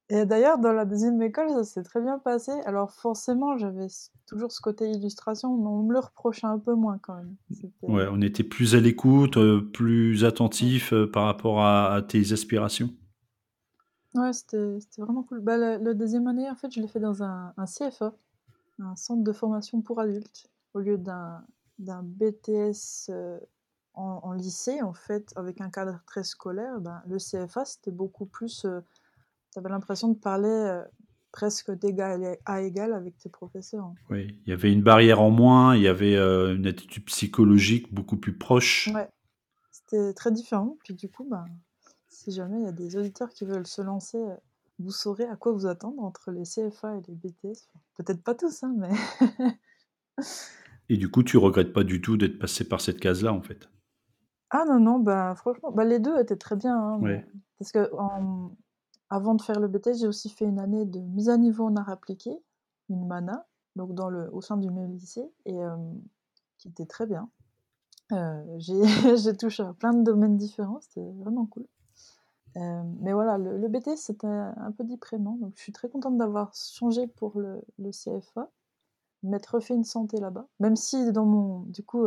Et 0.09 0.25
d'ailleurs, 0.25 0.57
dans 0.57 0.71
la 0.71 0.85
deuxième 0.85 1.21
école, 1.21 1.49
ça 1.49 1.63
s'est 1.65 1.83
très 1.83 1.99
bien 1.99 2.17
passé. 2.17 2.51
Alors 2.65 2.91
forcément, 2.91 3.57
j'avais 3.57 3.87
toujours 4.25 4.53
ce 4.53 4.61
côté 4.61 4.89
illustration, 4.89 5.57
mais 5.57 5.67
on 5.67 5.83
me 5.83 5.93
le 5.93 5.99
reprochait 5.99 6.47
un 6.47 6.59
peu 6.59 6.75
moins 6.75 6.97
quand 6.97 7.15
même. 7.15 7.35
Ouais, 7.81 8.07
on 8.09 8.21
était 8.21 8.43
plus 8.43 8.75
à 8.75 8.79
l'écoute, 8.79 9.35
euh, 9.35 9.61
plus 9.61 10.23
attentif 10.23 10.93
euh, 10.93 11.11
par 11.11 11.25
rapport 11.25 11.61
à, 11.61 12.01
tes 12.07 12.31
aspirations. 12.31 12.89
Ouais, 14.15 14.31
c'était 14.31 14.77
vraiment 14.97 15.23
cool. 15.23 15.41
Bah, 15.41 15.57
la, 15.57 15.93
deuxième 15.93 16.27
année, 16.27 16.49
en 16.49 16.55
fait, 16.55 16.71
je 16.71 16.79
l'ai 16.79 16.87
fait 16.87 17.01
dans 17.01 17.21
un, 17.21 17.53
CFA, 17.65 18.13
un 18.79 18.95
centre 18.95 19.23
de 19.23 19.31
formation 19.33 19.81
pour 19.81 19.99
adultes, 19.99 20.49
au 20.73 20.79
lieu 20.79 20.97
d'un 20.97 21.43
BTS 21.79 23.09
euh, 23.09 23.37
en, 23.93 24.31
lycée, 24.31 24.81
en 24.81 24.93
fait, 24.93 25.33
avec 25.35 25.59
un 25.59 25.69
cadre 25.69 25.99
très 26.05 26.23
scolaire. 26.23 26.79
Ben, 26.79 27.01
le 27.07 27.17
CFA, 27.17 27.65
c'était 27.65 27.91
beaucoup 27.91 28.25
plus 28.25 28.65
tu 29.53 29.59
avais 29.59 29.69
l'impression 29.69 30.09
de 30.09 30.17
parler 30.17 30.81
presque 31.31 31.71
d'égal 31.71 32.37
à 32.45 32.61
égal 32.61 32.93
avec 32.93 33.17
tes 33.17 33.29
professeurs. 33.29 33.91
Oui, 34.09 34.39
il 34.45 34.49
y 34.49 34.53
avait 34.53 34.71
une 34.71 34.81
barrière 34.81 35.21
en 35.21 35.29
moins, 35.29 35.75
il 35.75 35.83
y 35.83 35.87
avait 35.87 36.15
euh, 36.15 36.55
une 36.55 36.65
attitude 36.65 37.05
psychologique 37.05 37.93
beaucoup 37.93 38.17
plus 38.17 38.35
proche. 38.37 38.89
Ouais, 38.93 39.07
c'était 39.71 40.13
très 40.13 40.31
différent. 40.31 40.77
Puis 40.83 40.93
du 40.95 41.09
coup, 41.09 41.27
bah, 41.29 41.45
si 42.09 42.31
jamais 42.31 42.59
il 42.59 42.63
y 42.63 42.67
a 42.67 42.71
des 42.71 42.97
auditeurs 42.97 43.29
qui 43.29 43.45
veulent 43.45 43.67
se 43.67 43.81
lancer, 43.81 44.17
euh, 44.17 44.35
vous 44.79 44.91
saurez 44.91 45.25
à 45.25 45.35
quoi 45.35 45.51
vous 45.51 45.67
attendre 45.67 46.01
entre 46.01 46.31
les 46.31 46.43
CFA 46.43 46.95
et 46.97 47.01
les 47.07 47.13
BTS. 47.15 47.67
Peut-être 47.95 48.23
pas 48.23 48.35
tous, 48.35 48.63
hein, 48.63 48.73
mais... 48.77 48.89
et 50.89 50.97
du 50.97 51.09
coup, 51.09 51.23
tu 51.23 51.37
regrettes 51.37 51.73
pas 51.73 51.83
du 51.83 52.01
tout 52.01 52.17
d'être 52.17 52.39
passé 52.39 52.67
par 52.67 52.81
cette 52.81 52.99
case-là, 52.99 53.33
en 53.33 53.41
fait? 53.41 53.69
Ah 54.49 54.63
non, 54.67 54.79
non, 54.79 54.99
bah 54.99 55.35
franchement, 55.35 55.71
bah, 55.71 55.83
les 55.83 55.99
deux 55.99 56.17
étaient 56.19 56.37
très 56.37 56.55
bien. 56.55 56.77
Hein, 56.77 56.99
Ouais. 56.99 57.27
Parce 57.59 57.71
que 57.71 57.93
en- 57.95 58.55
avant 59.09 59.35
de 59.35 59.41
faire 59.41 59.59
le 59.59 59.67
BTS, 59.67 59.99
j'ai 59.99 60.07
aussi 60.07 60.29
fait 60.29 60.45
une 60.45 60.59
année 60.59 60.85
de 60.85 60.99
mise 60.99 61.29
à 61.29 61.37
niveau 61.37 61.65
en 61.65 61.75
art 61.75 61.89
appliqué, 61.89 62.37
une 62.89 63.05
MANA, 63.07 63.45
donc 63.75 63.91
au 64.31 64.41
sein 64.41 64.57
du 64.57 64.69
même 64.69 64.93
lycée, 64.93 65.31
et 65.45 65.63
euh, 65.63 65.75
qui 66.57 66.67
était 66.67 66.85
très 66.85 67.05
bien. 67.05 67.29
Euh, 68.11 68.43
j'ai 68.59 69.37
touché 69.37 69.63
à 69.63 69.73
plein 69.73 69.93
de 69.93 70.03
domaines 70.03 70.37
différents, 70.37 70.79
c'était 70.81 71.09
vraiment 71.19 71.45
cool. 71.45 71.65
Euh, 72.57 72.83
mais 73.01 73.13
voilà, 73.13 73.37
le, 73.37 73.57
le 73.57 73.67
BTS 73.67 73.97
c'était 73.97 74.27
un 74.27 74.71
peu 74.71 74.83
déprimant, 74.83 75.37
donc 75.37 75.53
je 75.55 75.61
suis 75.61 75.71
très 75.71 75.89
contente 75.89 76.17
d'avoir 76.17 76.53
changé 76.55 77.05
pour 77.07 77.39
le, 77.39 77.61
le 77.77 77.91
CFA, 77.91 78.49
m'être 79.23 79.55
refait 79.55 79.75
une 79.75 79.83
santé 79.83 80.19
là-bas. 80.19 80.47
Même 80.59 80.75
si 80.75 81.11
dans 81.11 81.25
mon, 81.25 81.59
du 81.61 81.83
coup, 81.83 82.05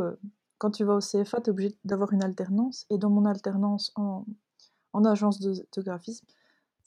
quand 0.58 0.70
tu 0.70 0.84
vas 0.84 0.96
au 0.96 1.00
CFA, 1.00 1.40
tu 1.40 1.46
es 1.46 1.50
obligé 1.50 1.78
d'avoir 1.84 2.12
une 2.12 2.24
alternance, 2.24 2.84
et 2.90 2.98
dans 2.98 3.10
mon 3.10 3.24
alternance 3.26 3.92
en, 3.96 4.24
en 4.92 5.04
agence 5.04 5.40
de 5.40 5.82
graphisme, 5.82 6.26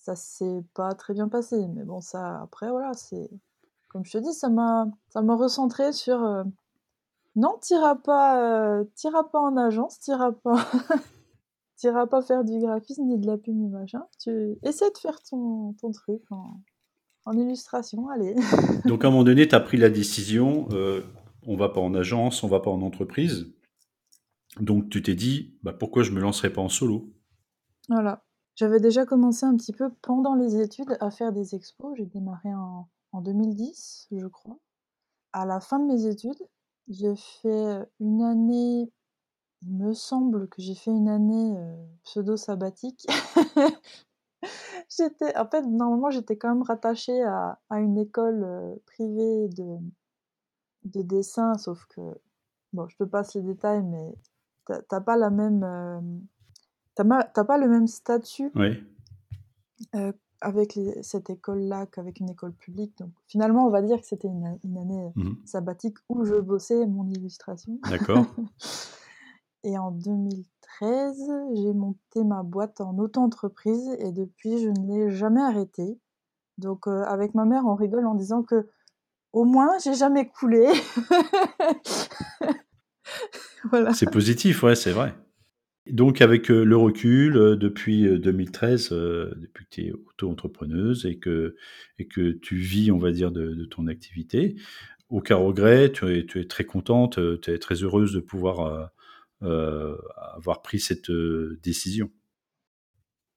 ça 0.04 0.16
s'est 0.16 0.64
pas 0.74 0.94
très 0.94 1.14
bien 1.14 1.30
passé. 1.30 1.66
Mais 1.70 1.84
bon, 1.84 2.02
ça, 2.02 2.42
après, 2.42 2.70
voilà, 2.70 2.94
c'est. 2.94 3.30
Comme 3.90 4.04
je 4.04 4.12
te 4.12 4.18
dis, 4.18 4.34
ça 4.34 4.50
m'a 4.50 4.88
ça 5.10 5.22
m'a 5.22 5.36
recentré 5.36 5.94
sur. 5.94 6.22
euh, 6.24 6.44
non, 7.36 7.58
t'iras 7.62 7.96
pas, 7.96 8.42
euh, 8.44 8.84
t'iras 8.96 9.24
pas 9.24 9.40
en 9.40 9.56
agence, 9.58 10.00
t'iras 10.00 10.34
pas. 10.34 10.68
t'iras 11.78 12.06
pas 12.06 12.22
faire 12.22 12.44
du 12.44 12.60
graphisme 12.60 13.06
ni 13.06 13.18
de 13.18 13.26
la 13.28 13.38
pub 13.38 13.56
ni 13.56 13.70
machin. 13.70 14.06
Tu 14.22 14.58
essaies 14.62 14.92
de 14.92 14.98
faire 14.98 15.22
ton, 15.24 15.74
ton 15.82 15.92
truc 15.92 16.22
en, 16.32 16.60
en 17.26 17.38
illustration, 17.38 18.10
allez. 18.10 18.36
Donc 18.86 19.06
à 19.06 19.08
un 19.08 19.12
moment 19.12 19.24
donné, 19.24 19.48
tu 19.48 19.56
as 19.56 19.60
pris 19.62 19.78
la 19.78 19.90
décision, 19.90 20.68
euh, 20.72 21.02
on 21.48 21.56
va 21.56 21.70
pas 21.70 21.82
en 21.82 21.94
agence, 21.96 22.44
on 22.44 22.48
va 22.48 22.60
pas 22.60 22.72
en 22.72 22.82
entreprise. 22.82 23.48
Donc 24.60 24.90
tu 24.90 25.02
t'es 25.02 25.16
dit, 25.16 25.58
bah, 25.64 25.74
pourquoi 25.74 26.04
je 26.04 26.12
me 26.12 26.20
lancerais 26.20 26.52
pas 26.52 26.62
en 26.62 26.70
solo? 26.70 27.10
Voilà. 27.90 28.24
J'avais 28.56 28.80
déjà 28.80 29.06
commencé 29.06 29.46
un 29.46 29.56
petit 29.56 29.74
peu 29.74 29.90
pendant 30.02 30.36
les 30.36 30.60
études 30.62 30.98
à 31.00 31.10
faire 31.12 31.32
des 31.34 31.56
expos. 31.56 31.96
J'ai 31.98 32.06
démarré 32.06 32.54
en, 32.54 32.88
en 33.12 33.22
2010, 33.22 34.08
je 34.12 34.28
crois. 34.28 34.58
À 35.34 35.46
la 35.46 35.60
fin 35.62 35.80
de 35.80 35.86
mes 35.94 36.06
études, 36.08 36.42
j'ai 36.90 37.16
fait 37.16 37.80
une 38.00 38.24
année, 38.24 38.92
il 39.64 39.74
me 39.78 39.94
semble 39.94 40.50
que 40.50 40.62
j'ai 40.62 40.76
fait 40.76 40.92
une 40.92 41.10
année 41.10 41.58
euh, 41.58 41.76
pseudo-sabbatique. 42.04 43.08
j'étais, 44.98 45.38
en 45.38 45.48
fait, 45.48 45.62
normalement, 45.64 46.10
j'étais 46.10 46.38
quand 46.38 46.50
même 46.50 46.64
rattachée 46.64 47.22
à, 47.24 47.60
à 47.70 47.80
une 47.80 47.98
école 47.98 48.44
euh, 48.44 48.76
privée 48.86 49.48
de, 49.50 49.78
de 50.86 51.02
dessin, 51.02 51.58
sauf 51.58 51.86
que, 51.88 52.02
bon, 52.74 52.88
je 52.90 52.98
te 52.98 53.04
passe 53.04 53.36
les 53.36 53.42
détails, 53.42 53.84
mais 53.84 54.14
t'as 54.90 55.02
pas 55.02 55.18
la 55.18 55.30
même. 55.30 55.64
euh, 55.64 56.02
T'as 56.96 57.04
ma- 57.04 57.24
pas 57.24 57.58
le 57.58 57.68
même 57.68 57.88
statut 57.88 58.52
Oui. 58.56 58.84
euh, 59.96 60.12
avec 60.42 60.76
les- 60.76 61.02
cette 61.04 61.30
école-là 61.30 61.86
qu'avec 61.88 62.20
une 62.20 62.30
école 62.30 62.54
publique? 62.54 62.98
Donc 63.00 63.10
finalement, 63.28 63.66
on 63.66 63.70
va 63.70 63.82
dire 63.82 64.00
que 64.00 64.06
c'était 64.06 64.28
une, 64.28 64.46
année 64.78 65.06
euh, 65.06 65.10
Mhm. 65.16 65.38
sabbatique 65.46 65.98
où 66.10 66.26
je 66.26 66.36
bossais 66.36 66.86
mon 66.86 67.08
illustration. 67.10 67.80
D'accord. 67.90 68.26
Et 69.66 69.78
en 69.78 69.92
2013, 69.92 71.32
j'ai 71.56 71.74
monté 71.74 72.24
ma 72.26 72.44
boîte 72.44 72.82
en 72.82 72.98
auto-entreprise 72.98 73.96
et 74.00 74.12
depuis, 74.12 74.62
je 74.62 74.68
ne 74.68 74.88
l'ai 74.88 75.10
jamais 75.16 75.42
arrêtée. 75.42 75.98
Donc 76.58 76.86
euh, 76.88 77.04
avec 77.06 77.34
ma 77.34 77.46
mère, 77.46 77.66
on 77.66 77.76
rigole 77.76 78.06
en 78.06 78.14
disant 78.16 78.44
que 78.44 78.68
au 79.32 79.46
moins, 79.46 79.70
j'ai 79.84 79.94
jamais 79.96 80.28
coulé. 80.28 80.68
voilà. 83.72 83.94
C'est 83.94 84.12
positif, 84.12 84.64
ouais, 84.64 84.76
c'est 84.76 84.92
vrai. 84.92 85.16
Donc 85.88 86.22
avec 86.22 86.50
euh, 86.50 86.64
le 86.64 86.78
recul, 86.78 87.36
euh, 87.36 87.56
depuis 87.58 88.08
euh, 88.08 88.18
2013, 88.18 88.94
euh, 88.94 89.34
depuis 89.36 89.66
que 89.66 89.70
tu 89.70 89.88
es 89.88 89.92
auto-entrepreneuse 89.92 91.06
et 91.06 91.20
que, 91.20 91.58
et 92.00 92.08
que 92.08 92.32
tu 92.32 92.56
vis, 92.56 92.90
on 92.90 93.00
va 93.00 93.12
dire, 93.12 93.32
de, 93.32 93.66
ton 93.66 93.88
activité, 93.88 94.56
aucun 95.10 95.36
regret, 95.36 95.92
tu 95.92 96.18
es, 96.18 96.48
très 96.48 96.64
contente, 96.64 97.20
tu 97.42 97.52
es 97.52 97.60
très 97.60 97.76
heureuse 97.76 98.14
de 98.14 98.22
pouvoir 98.22 98.92
avoir 99.42 100.62
pris 100.62 100.80
cette 100.80 101.12
décision. 101.62 102.10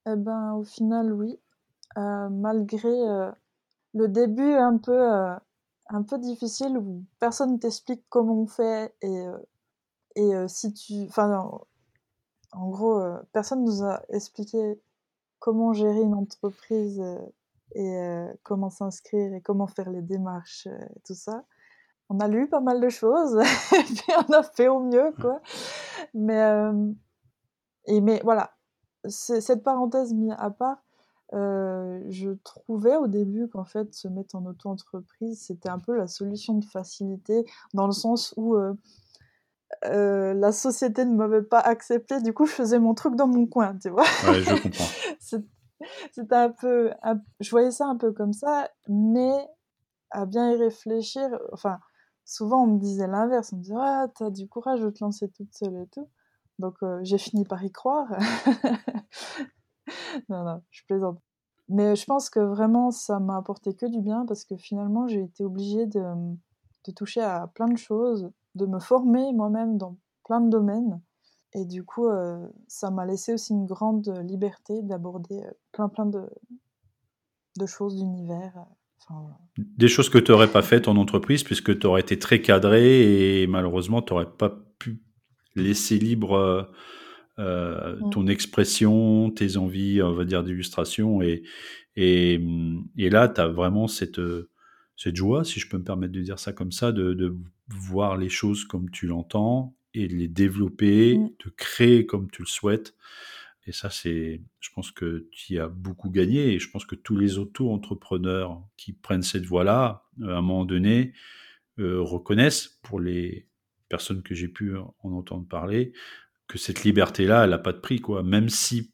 Eh 0.07 0.17
ben, 0.17 0.55
au 0.55 0.65
final, 0.65 1.13
oui. 1.13 1.39
Malgré 1.97 2.89
le 3.93 4.09
début 4.09 4.53
un 4.53 4.79
peu, 4.79 4.99
un 5.89 6.03
peu 6.03 6.19
difficile 6.19 6.79
où 6.79 7.05
personne 7.19 7.55
ne 7.55 7.59
t'explique 7.59 8.05
comment 8.09 8.41
on 8.41 8.47
fait 8.47 8.95
et, 9.03 9.25
et 10.15 10.33
si 10.49 10.73
tu... 10.73 10.95
Enfin, 11.09 11.35
en, 11.35 11.67
en 12.57 12.69
gros, 12.69 12.99
euh, 12.99 13.19
personne 13.33 13.65
nous 13.65 13.85
a 13.85 14.03
expliqué 14.09 14.81
comment 15.39 15.73
gérer 15.73 16.01
une 16.01 16.15
entreprise 16.15 17.01
euh, 17.01 17.19
et 17.75 17.99
euh, 17.99 18.33
comment 18.43 18.71
s'inscrire 18.71 19.35
et 19.35 19.41
comment 19.41 19.67
faire 19.67 19.91
les 19.91 20.03
démarches 20.03 20.67
euh, 20.67 20.77
et 20.97 21.01
tout 21.05 21.15
ça. 21.15 21.45
On 22.09 22.21
a 22.21 22.29
lu 22.29 22.49
pas 22.49 22.61
mal 22.61 22.81
de 22.81 22.89
choses 22.89 23.39
et 23.73 24.13
on 24.29 24.33
a 24.33 24.43
fait 24.43 24.69
au 24.69 24.81
mieux, 24.81 25.13
quoi. 25.21 25.41
Mais, 26.15 26.71
mais 27.89 28.21
voilà, 28.23 28.53
cette 29.09 29.65
parenthèse 29.65 30.15
mise 30.15 30.35
à 30.39 30.51
part, 30.51 30.79
je 31.33 32.37
trouvais 32.45 32.97
au 32.97 33.09
début 33.09 33.49
qu'en 33.49 33.65
fait, 33.65 33.93
se 33.93 34.07
mettre 34.07 34.37
en 34.37 34.47
auto-entreprise, 34.47 35.41
c'était 35.41 35.69
un 35.69 35.81
peu 35.81 35.97
la 35.97 36.07
solution 36.07 36.55
de 36.55 36.65
facilité, 36.65 37.45
dans 37.75 37.87
le 37.87 37.93
sens 37.93 38.33
où 38.37 38.57
euh, 39.91 40.35
la 40.35 40.53
société 40.53 41.05
ne 41.05 41.15
m'avait 41.15 41.43
pas 41.43 41.61
accepté, 41.61 42.21
du 42.21 42.33
coup, 42.33 42.47
je 42.47 42.53
faisais 42.53 42.79
mon 42.79 42.95
truc 42.95 43.17
dans 43.17 43.27
mon 43.27 43.47
coin, 43.47 43.77
tu 43.79 43.91
vois. 43.91 44.05
Ouais, 44.25 44.43
je 44.43 44.55
comprends. 44.55 44.85
C'était 46.13 46.35
un 46.35 46.51
peu, 46.51 46.91
un- 47.03 47.21
je 47.41 47.51
voyais 47.51 47.71
ça 47.71 47.87
un 47.87 47.97
peu 47.97 48.13
comme 48.13 48.33
ça, 48.33 48.71
mais 48.89 49.33
à 50.11 50.25
bien 50.27 50.51
y 50.53 50.57
réfléchir, 50.57 51.29
enfin, 51.53 51.79
souvent 52.25 52.65
on 52.65 52.67
me 52.69 52.79
disait 52.79 53.07
l'inverse, 53.07 53.53
on 53.53 53.57
me 53.57 53.63
disait, 53.63 53.75
ah, 53.79 54.07
t'as 54.17 54.31
du 54.31 54.49
courage 54.49 54.81
de 54.81 54.91
te 54.91 55.03
lancer 55.05 55.29
toute 55.31 55.53
seule 55.55 55.77
et 55.83 55.87
tout. 55.89 56.09
Donc 56.59 56.77
euh, 56.83 57.01
j'ai 57.03 57.19
fini 57.19 57.45
par 57.45 57.63
y 57.65 57.71
croire. 57.71 58.09
non, 60.29 60.45
non, 60.45 60.63
je 60.71 60.83
plaisante. 60.87 61.19
Mais 61.69 61.97
je 61.97 62.05
pense 62.07 62.31
que 62.31 62.41
vraiment 62.41 62.91
ça 62.91 63.19
m'a 63.19 63.37
apporté 63.37 63.75
que 63.75 63.87
du 63.87 64.01
bien 64.01 64.25
parce 64.27 64.45
que 64.45 64.57
finalement 64.57 65.09
j'ai 65.09 65.23
été 65.23 65.45
obligée 65.45 65.87
de, 65.87 66.01
de 66.87 66.93
toucher 66.93 67.23
à 67.23 67.49
plein 67.55 67.69
de 67.69 67.77
choses, 67.77 68.31
de 68.57 68.67
me 68.67 68.79
former 68.81 69.33
moi-même 69.33 69.79
dans 69.79 69.97
plein 70.25 70.41
de 70.41 70.51
domaines. 70.51 71.01
Et 71.55 71.65
du 71.65 71.85
coup, 71.85 72.09
euh, 72.09 72.47
ça 72.67 72.91
m'a 72.91 73.07
laissé 73.07 73.33
aussi 73.35 73.53
une 73.53 73.67
grande 73.67 74.09
liberté 74.25 74.83
d'aborder 74.83 75.39
euh, 75.45 75.51
plein 75.73 75.89
plein 75.89 76.07
de, 76.07 76.29
de 77.59 77.67
choses 77.67 77.97
d'univers. 77.97 78.53
euh, 78.57 78.63
Enfin, 79.09 79.21
voilà. 79.21 79.39
Des 79.57 79.89
choses 79.89 80.09
que 80.09 80.19
tu 80.19 80.33
n'aurais 80.33 80.51
pas 80.51 80.63
faites 80.63 80.89
en 80.89 80.97
entreprise 80.97 81.45
puisque 81.45 81.79
tu 81.79 81.87
aurais 81.87 82.01
été 82.01 82.19
très 82.19 82.41
cadré 82.43 83.43
et 83.43 83.47
malheureusement 83.47 84.03
tu 84.03 84.13
n'aurais 84.13 84.29
pas 84.31 84.51
pu 84.81 85.01
laisser 85.55 85.99
libre 85.99 86.35
euh, 87.39 87.97
Mm. 88.01 88.11
ton 88.11 88.27
expression, 88.27 89.31
tes 89.31 89.59
envies, 89.59 90.03
on 90.03 90.13
va 90.15 90.25
dire, 90.25 90.43
d'illustration. 90.43 91.21
Et, 91.23 91.43
et, 91.95 92.41
et 92.97 93.11
là, 93.11 93.29
tu 93.29 93.41
as 93.43 93.49
vraiment 93.49 93.89
cette, 93.89 94.21
cette 94.97 95.17
joie, 95.17 95.45
si 95.45 95.61
je 95.61 95.69
peux 95.69 95.77
me 95.79 95.85
permettre 95.85 96.13
de 96.15 96.23
dire 96.23 96.39
ça 96.39 96.53
comme 96.55 96.73
ça, 96.73 96.93
de, 96.93 97.13
de 97.13 97.37
voir 97.69 98.17
les 98.17 98.29
choses 98.29 98.65
comme 98.65 98.91
tu 98.91 99.07
l'entends 99.07 99.77
et 99.95 100.09
de 100.09 100.15
les 100.15 100.29
développer, 100.29 101.17
de 101.17 101.51
créer 101.57 102.07
comme 102.07 102.31
tu 102.31 102.43
le 102.43 102.47
souhaites. 102.47 102.95
Et 103.67 103.73
ça, 103.73 103.91
c'est, 103.91 104.43
je 104.61 104.71
pense 104.75 104.93
que 104.93 105.29
tu 105.33 105.55
y 105.55 105.59
as 105.59 105.69
beaucoup 105.69 106.11
gagné. 106.11 106.55
Et 106.55 106.59
je 106.59 106.71
pense 106.71 106.85
que 106.85 106.95
tous 106.95 107.17
les 107.17 107.39
auto-entrepreneurs 107.39 108.63
qui 108.77 108.93
prennent 108.93 109.23
cette 109.23 109.45
voie-là, 109.45 110.05
euh, 110.23 110.35
à 110.35 110.39
un 110.39 110.43
moment 110.43 110.65
donné, 110.65 111.13
euh, 111.79 112.01
reconnaissent, 112.01 112.79
pour 112.83 113.01
les 113.01 113.49
personnes 113.89 114.23
que 114.23 114.35
j'ai 114.35 114.49
pu 114.49 114.77
en 114.77 115.13
entendre 115.13 115.47
parler, 115.47 115.93
que 116.47 116.59
cette 116.59 116.85
liberté-là, 116.85 117.45
elle 117.45 117.51
n'a 117.51 117.59
pas 117.59 117.73
de 117.73 117.79
prix, 117.79 118.01
quoi. 118.01 118.23
Même 118.23 118.49
si 118.49 118.93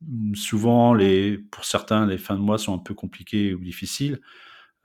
mm, 0.00 0.34
souvent, 0.34 0.94
les, 0.94 1.38
pour 1.38 1.64
certains, 1.64 2.06
les 2.06 2.18
fins 2.18 2.36
de 2.36 2.42
mois 2.42 2.58
sont 2.58 2.74
un 2.74 2.78
peu 2.78 2.94
compliquées 2.94 3.54
ou 3.54 3.60
difficiles, 3.60 4.20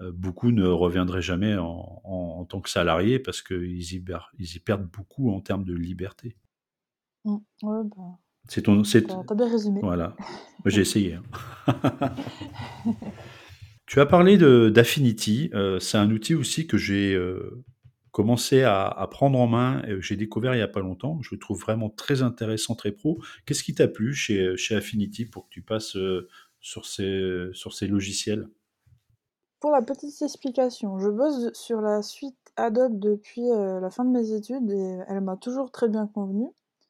beaucoup 0.02 0.52
ne 0.52 0.68
reviendraient 0.68 1.22
jamais 1.22 1.56
en, 1.56 2.02
en, 2.04 2.40
en 2.40 2.46
tant 2.46 2.62
que 2.62 2.70
salariés 2.70 3.20
parce 3.20 3.42
qu'ils 3.42 3.94
y, 3.94 4.04
ils 4.40 4.56
y 4.56 4.60
perdent 4.60 4.90
beaucoup 4.90 5.32
en 5.32 5.40
termes 5.40 5.64
de 5.64 5.74
liberté. 5.74 6.36
Mm. 7.26 7.38
Ouais, 7.64 7.84
bah, 7.96 8.18
C'est 8.50 8.64
ton, 8.64 8.84
c'est, 8.84 9.04
t'as 9.04 9.36
bien 9.36 9.50
résumé. 9.50 9.80
voilà. 9.82 10.16
J'ai 10.66 10.82
essayé. 10.82 11.16
hein. 11.68 12.16
Tu 13.86 14.00
as 14.00 14.06
parlé 14.06 14.38
d'Affinity. 14.38 15.50
Euh, 15.54 15.80
c'est 15.80 15.98
un 15.98 16.10
outil 16.10 16.36
aussi 16.36 16.68
que 16.68 16.78
j'ai 16.78 17.14
euh, 17.14 17.64
commencé 18.12 18.64
à, 18.64 19.08
prendre 19.12 19.38
en 19.38 19.46
main, 19.48 19.84
et 19.88 20.02
j'ai 20.02 20.16
découvert 20.16 20.54
il 20.54 20.58
n'y 20.58 20.64
a 20.64 20.68
pas 20.68 20.80
longtemps. 20.80 21.20
Je 21.22 21.30
le 21.36 21.40
trouve 21.40 21.60
vraiment 21.60 21.90
très 21.90 22.22
intéressant, 22.22 22.76
très 22.76 22.92
pro. 22.92 23.22
Qu'est-ce 23.46 23.64
qui 23.64 23.76
t'a 23.76 23.88
plu 23.88 24.14
chez, 24.14 24.56
chez 24.58 24.76
Affinity 24.76 25.26
pour 25.26 25.46
que 25.46 25.50
tu 25.54 25.62
passes 25.62 25.96
euh, 25.98 26.28
sur, 26.60 26.86
ces, 26.86 27.50
sur 27.54 27.74
ces 27.74 27.88
logiciels? 27.88 28.48
Pour 29.64 29.72
la 29.72 29.82
petite 29.82 30.22
explication, 30.22 31.00
je 31.00 31.08
bosse 31.10 31.54
sur 31.54 31.80
la 31.80 32.02
suite 32.02 32.36
Adobe 32.58 33.00
depuis 33.00 33.48
la 33.48 33.90
fin 33.90 34.04
de 34.04 34.10
mes 34.10 34.34
études 34.34 34.70
et 34.70 35.00
elle 35.08 35.22
m'a 35.22 35.38
toujours 35.38 35.72
très 35.72 35.88
bien 35.88 36.06
convenu. 36.06 36.50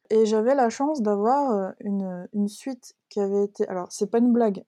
Et 0.10 0.26
j'avais 0.26 0.56
la 0.56 0.72
chance 0.72 1.04
d'avoir 1.04 1.74
une, 1.82 2.28
une 2.34 2.48
suite 2.48 2.96
qui 3.10 3.20
avait 3.20 3.44
été. 3.44 3.68
Alors, 3.68 3.92
c'est 3.92 4.08
pas 4.08 4.18
une 4.18 4.34
blague, 4.34 4.66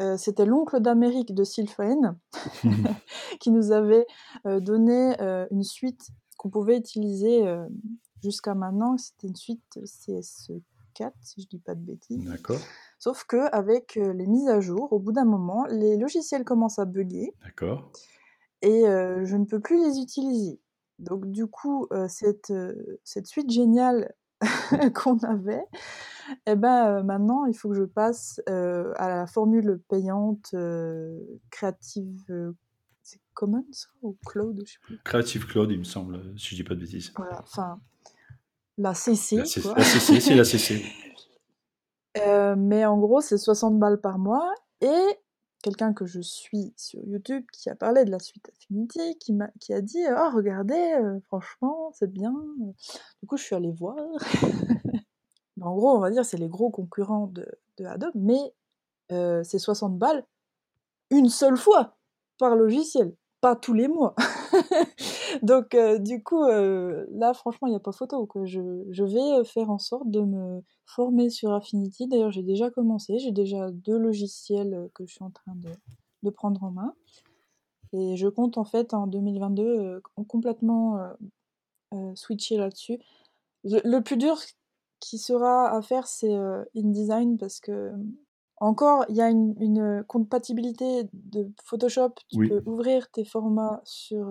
euh, 0.00 0.16
c'était 0.18 0.44
l'oncle 0.44 0.80
d'Amérique 0.80 1.34
de 1.34 1.42
Sylphaen 1.42 2.18
qui 3.40 3.50
nous 3.50 3.72
avait 3.72 4.06
euh, 4.46 4.60
donné 4.60 5.20
euh, 5.20 5.46
une 5.50 5.62
suite 5.62 6.08
qu'on 6.36 6.50
pouvait 6.50 6.76
utiliser 6.76 7.44
jusqu'à 8.22 8.54
maintenant. 8.54 8.98
C'était 8.98 9.28
une 9.28 9.36
suite 9.36 9.78
CS4, 9.78 11.12
si 11.22 11.40
je 11.40 11.48
dis 11.48 11.58
pas 11.58 11.74
de 11.74 11.80
bêtises. 11.80 12.22
D'accord. 12.24 12.60
Sauf 12.98 13.24
que 13.24 13.52
avec 13.54 13.96
les 13.96 14.26
mises 14.26 14.48
à 14.48 14.60
jour, 14.60 14.92
au 14.92 14.98
bout 14.98 15.12
d'un 15.12 15.24
moment, 15.24 15.66
les 15.66 15.96
logiciels 15.96 16.44
commencent 16.44 16.78
à 16.78 16.84
bugger. 16.84 17.34
D'accord. 17.44 17.90
Et 18.62 18.82
je 18.82 19.36
ne 19.36 19.44
peux 19.44 19.60
plus 19.60 19.78
les 19.78 19.98
utiliser. 20.00 20.58
Donc 20.98 21.26
du 21.30 21.46
coup, 21.46 21.88
cette, 22.08 22.52
cette 23.04 23.26
suite 23.26 23.50
géniale 23.50 24.14
qu'on 24.94 25.18
avait, 25.18 25.64
eh 26.46 26.56
ben, 26.56 27.02
maintenant, 27.02 27.44
il 27.44 27.54
faut 27.54 27.68
que 27.68 27.76
je 27.76 27.84
passe, 27.84 28.40
à 28.46 29.08
la 29.08 29.26
formule 29.26 29.80
payante, 29.88 30.54
Creative, 31.50 32.54
c'est 33.06 33.20
Commons 33.34 33.64
ou 34.02 34.16
Cloud? 34.26 34.62
Je 34.66 34.72
sais 34.72 34.78
plus. 34.82 34.98
Creative 35.04 35.46
Cloud, 35.46 35.70
il 35.70 35.78
me 35.78 35.84
semble, 35.84 36.20
si 36.36 36.48
je 36.50 36.54
dis 36.56 36.64
pas 36.64 36.74
de 36.74 36.80
bêtises. 36.80 37.12
Voilà, 37.16 37.40
enfin, 37.40 37.78
la 38.78 38.94
CC, 38.94 39.36
La 39.36 39.44
CC, 39.44 40.20
c'est 40.20 40.34
la 40.34 40.44
CC. 40.44 40.84
mais 42.56 42.84
en 42.84 42.98
gros, 42.98 43.20
c'est 43.20 43.38
60 43.38 43.78
balles 43.78 44.00
par 44.00 44.18
mois 44.18 44.52
et 44.80 45.18
quelqu'un 45.62 45.92
que 45.92 46.06
je 46.06 46.20
suis 46.20 46.72
sur 46.76 47.04
YouTube 47.04 47.44
qui 47.52 47.70
a 47.70 47.74
parlé 47.74 48.04
de 48.04 48.10
la 48.10 48.18
suite 48.18 48.48
Affinity, 48.48 49.18
qui 49.18 49.32
m'a 49.32 49.48
qui 49.60 49.72
a 49.72 49.80
dit: 49.80 50.02
«Oh 50.08 50.30
regardez, 50.34 50.98
franchement, 51.24 51.90
c'est 51.94 52.12
bien», 52.12 52.34
du 53.22 53.26
coup, 53.26 53.36
je 53.36 53.44
suis 53.44 53.56
allée 53.56 53.72
voir. 53.72 53.96
En 55.62 55.74
gros, 55.74 55.96
on 55.96 56.00
va 56.00 56.10
dire, 56.10 56.24
c'est 56.24 56.36
les 56.36 56.48
gros 56.48 56.70
concurrents 56.70 57.28
de, 57.28 57.46
Adobe, 57.84 58.12
mais 58.14 58.54
c'est 59.08 59.58
60 59.58 59.98
balles 59.98 60.24
une 61.10 61.28
seule 61.28 61.56
fois 61.56 61.96
par 62.38 62.56
logiciel, 62.56 63.14
tous 63.54 63.74
les 63.74 63.86
mois. 63.86 64.14
Donc, 65.42 65.76
du 66.00 66.22
coup, 66.22 66.42
là, 66.44 67.34
franchement, 67.34 67.68
il 67.68 67.70
n'y 67.70 67.76
a 67.76 67.80
pas 67.80 67.92
photo. 67.92 68.26
Quoi. 68.26 68.46
Je, 68.46 69.04
vais 69.04 69.44
faire 69.44 69.70
en 69.70 69.78
sorte 69.78 70.10
de 70.10 70.20
me 70.20 70.62
former 70.86 71.30
sur 71.30 71.52
Affinity. 71.52 72.08
D'ailleurs, 72.08 72.32
j'ai 72.32 72.42
déjà 72.42 72.70
commencé. 72.70 73.18
J'ai 73.18 73.32
déjà 73.32 73.70
deux 73.70 73.98
logiciels 73.98 74.88
que 74.94 75.06
je 75.06 75.12
suis 75.12 75.24
en 75.24 75.30
train 75.30 75.54
de, 76.22 76.30
prendre 76.30 76.64
en 76.64 76.70
main. 76.72 76.94
Et 77.92 78.16
je 78.16 78.26
compte 78.26 78.58
en 78.58 78.64
fait 78.64 78.94
en 78.94 79.06
2022 79.06 80.02
complètement 80.26 80.98
switcher 82.14 82.56
là-dessus. 82.56 82.98
Le 83.62 84.00
plus 84.00 84.16
dur, 84.16 84.38
qui 85.00 85.18
sera 85.18 85.76
à 85.76 85.82
faire, 85.82 86.06
c'est 86.06 86.34
InDesign 86.74 87.36
parce 87.38 87.60
que 87.60 87.92
encore, 88.58 89.04
il 89.08 89.16
y 89.16 89.20
a 89.20 89.30
une, 89.30 90.04
compatibilité 90.06 91.08
de 91.12 91.48
Photoshop. 91.64 92.14
Tu 92.30 92.48
peux 92.48 92.62
ouvrir 92.66 93.10
tes 93.10 93.24
formats 93.24 93.82
sur, 93.84 94.26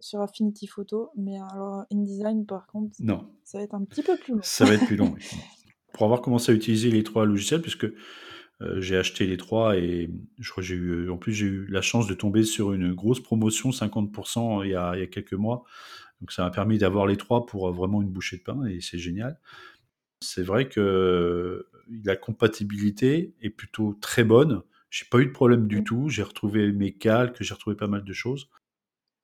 sur 0.00 0.20
Affinity 0.20 0.66
Photo, 0.66 1.10
mais 1.16 1.38
alors 1.38 1.84
InDesign, 1.92 2.46
par 2.46 2.66
contre, 2.66 2.96
non. 3.00 3.28
ça 3.44 3.58
va 3.58 3.64
être 3.64 3.74
un 3.74 3.84
petit 3.84 4.02
peu 4.02 4.16
plus 4.16 4.34
long. 4.34 4.40
Ça 4.42 4.64
va 4.64 4.74
être 4.74 4.86
plus 4.86 4.96
long. 4.96 5.14
Pour 5.92 6.04
avoir 6.04 6.20
commencé 6.22 6.50
à 6.50 6.54
utiliser 6.54 6.90
les 6.90 7.04
trois 7.04 7.24
logiciels, 7.24 7.62
puisque 7.62 7.86
j'ai 8.78 8.96
acheté 8.96 9.26
les 9.26 9.36
trois 9.36 9.76
et 9.76 10.10
je 10.38 10.50
crois 10.50 10.62
j'ai 10.62 10.74
eu, 10.74 11.10
en 11.10 11.18
plus 11.18 11.32
j'ai 11.32 11.46
eu 11.46 11.66
la 11.66 11.82
chance 11.82 12.06
de 12.06 12.14
tomber 12.14 12.44
sur 12.44 12.72
une 12.72 12.94
grosse 12.94 13.20
promotion 13.20 13.70
50% 13.70 14.64
il 14.64 14.70
y, 14.70 14.74
a, 14.74 14.96
il 14.96 15.00
y 15.00 15.02
a 15.02 15.06
quelques 15.06 15.34
mois. 15.34 15.64
Donc 16.20 16.32
ça 16.32 16.44
m'a 16.44 16.50
permis 16.50 16.78
d'avoir 16.78 17.06
les 17.06 17.16
trois 17.16 17.46
pour 17.46 17.70
vraiment 17.72 18.00
une 18.00 18.08
bouchée 18.08 18.38
de 18.38 18.42
pain 18.42 18.64
et 18.64 18.80
c'est 18.80 18.98
génial 18.98 19.38
c'est 20.20 20.42
vrai 20.42 20.68
que 20.68 21.66
la 22.04 22.16
compatibilité 22.16 23.34
est 23.40 23.50
plutôt 23.50 23.94
très 24.00 24.24
bonne. 24.24 24.62
J'ai 24.90 25.06
pas 25.10 25.18
eu 25.18 25.26
de 25.26 25.32
problème 25.32 25.66
du 25.66 25.84
tout. 25.84 26.08
J'ai 26.08 26.22
retrouvé 26.22 26.72
mes 26.72 26.92
calques, 26.92 27.42
j'ai 27.42 27.54
retrouvé 27.54 27.76
pas 27.76 27.88
mal 27.88 28.04
de 28.04 28.12
choses. 28.12 28.48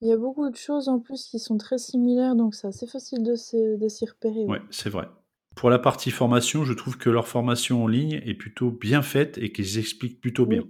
Il 0.03 0.09
y 0.09 0.13
a 0.13 0.17
beaucoup 0.17 0.49
de 0.49 0.57
choses 0.57 0.89
en 0.89 0.99
plus 0.99 1.27
qui 1.27 1.39
sont 1.39 1.59
très 1.59 1.79
similaires, 1.79 2.35
donc 2.35 2.55
c'est 2.55 2.67
assez 2.67 2.87
facile 2.87 3.23
de 3.23 3.35
s'y 3.37 4.07
repérer. 4.07 4.47
Oui, 4.47 4.59
c'est 4.71 4.89
vrai. 4.89 5.09
Pour 5.57 5.69
la 5.69 5.79
partie 5.79 6.11
formation, 6.11 6.65
je 6.65 6.73
trouve 6.73 6.97
que 6.97 7.11
leur 7.11 7.29
formation 7.29 7.85
en 7.85 7.87
ligne 7.87 8.23
est 8.25 8.35
plutôt 8.35 8.71
bien 8.71 9.03
faite 9.03 9.37
et 9.37 9.53
qu'ils 9.53 9.79
expliquent 9.79 10.21
plutôt 10.21 10.47
bien. 10.47 10.63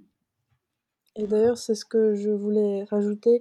Et 1.16 1.26
d'ailleurs, 1.26 1.58
c'est 1.58 1.74
ce 1.74 1.84
que 1.84 2.14
je 2.14 2.30
voulais 2.30 2.84
rajouter. 2.84 3.40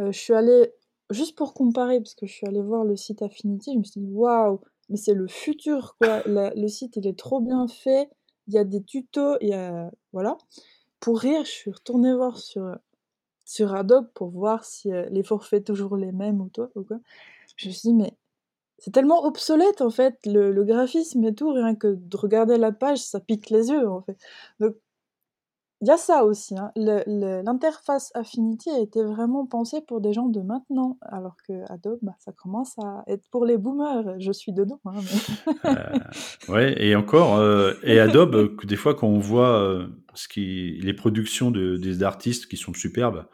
Euh, 0.00 0.12
je 0.12 0.18
suis 0.18 0.34
allée, 0.34 0.72
juste 1.10 1.36
pour 1.36 1.54
comparer, 1.54 1.98
parce 2.00 2.14
que 2.14 2.26
je 2.26 2.32
suis 2.32 2.46
allée 2.46 2.62
voir 2.62 2.84
le 2.84 2.96
site 2.96 3.22
Affinity, 3.22 3.72
je 3.74 3.78
me 3.78 3.84
suis 3.84 4.00
dit, 4.00 4.10
waouh, 4.12 4.60
mais 4.90 4.96
c'est 4.96 5.14
le 5.14 5.28
futur, 5.28 5.96
quoi. 6.00 6.22
le 6.26 6.68
site, 6.68 6.96
il 6.96 7.06
est 7.06 7.18
trop 7.18 7.40
bien 7.40 7.66
fait. 7.68 8.10
Il 8.48 8.54
y 8.54 8.58
a 8.58 8.64
des 8.64 8.82
tutos, 8.82 9.36
il 9.40 9.48
y 9.48 9.54
a... 9.54 9.90
Voilà. 10.12 10.36
Pour 10.98 11.20
rire, 11.20 11.44
je 11.44 11.50
suis 11.50 11.70
retournée 11.70 12.12
voir 12.12 12.38
sur, 12.38 12.76
sur 13.44 13.74
Adobe 13.74 14.08
pour 14.14 14.30
voir 14.30 14.64
si 14.64 14.92
euh, 14.92 15.08
les 15.10 15.22
forfaits 15.22 15.64
toujours 15.64 15.96
les 15.96 16.12
mêmes 16.12 16.40
ou, 16.40 16.48
toi, 16.50 16.70
ou 16.74 16.82
quoi. 16.82 16.98
Je 17.56 17.68
me 17.68 17.72
suis 17.72 17.90
dit, 17.90 17.94
mais 17.94 18.14
c'est 18.78 18.92
tellement 18.92 19.24
obsolète, 19.24 19.80
en 19.80 19.90
fait, 19.90 20.18
le, 20.26 20.52
le, 20.52 20.64
graphisme 20.64 21.24
et 21.24 21.34
tout, 21.34 21.52
rien 21.52 21.74
que 21.74 21.88
de 21.94 22.16
regarder 22.16 22.58
la 22.58 22.72
page, 22.72 22.98
ça 22.98 23.20
pique 23.20 23.50
les 23.50 23.70
yeux, 23.70 23.88
en 23.88 24.02
fait. 24.02 24.16
Donc, 24.60 24.76
il 25.82 25.88
y 25.88 25.90
a 25.90 25.96
ça 25.96 26.24
aussi, 26.24 26.54
hein. 26.58 26.72
l'interface 26.76 28.10
Affinity 28.14 28.68
a 28.68 28.80
été 28.80 29.02
vraiment 29.02 29.46
pensée 29.46 29.80
pour 29.80 30.02
des 30.02 30.12
gens 30.12 30.28
de 30.28 30.40
maintenant, 30.40 30.98
alors 31.00 31.36
que 31.48 31.64
Adobe, 31.72 31.98
bah, 32.02 32.14
ça 32.18 32.32
commence 32.32 32.78
à 32.78 33.02
être 33.06 33.24
pour 33.30 33.46
les 33.46 33.56
boomers. 33.56 34.20
Je 34.20 34.30
suis 34.30 34.52
dedans. 34.52 34.78
Hein, 34.84 35.00
euh, 35.64 36.52
ouais, 36.52 36.74
et 36.82 36.94
encore, 36.96 37.36
euh, 37.36 37.72
et 37.82 37.98
Adobe, 37.98 38.56
des 38.64 38.76
fois 38.76 38.94
quand 38.94 39.06
on 39.06 39.18
voit 39.18 39.58
euh, 39.58 39.86
ce 40.12 40.28
qui, 40.28 40.78
les 40.82 40.92
productions 40.92 41.50
de, 41.50 41.78
des 41.78 42.02
artistes 42.02 42.46
qui 42.46 42.58
sont 42.58 42.74
superbes, 42.74 43.24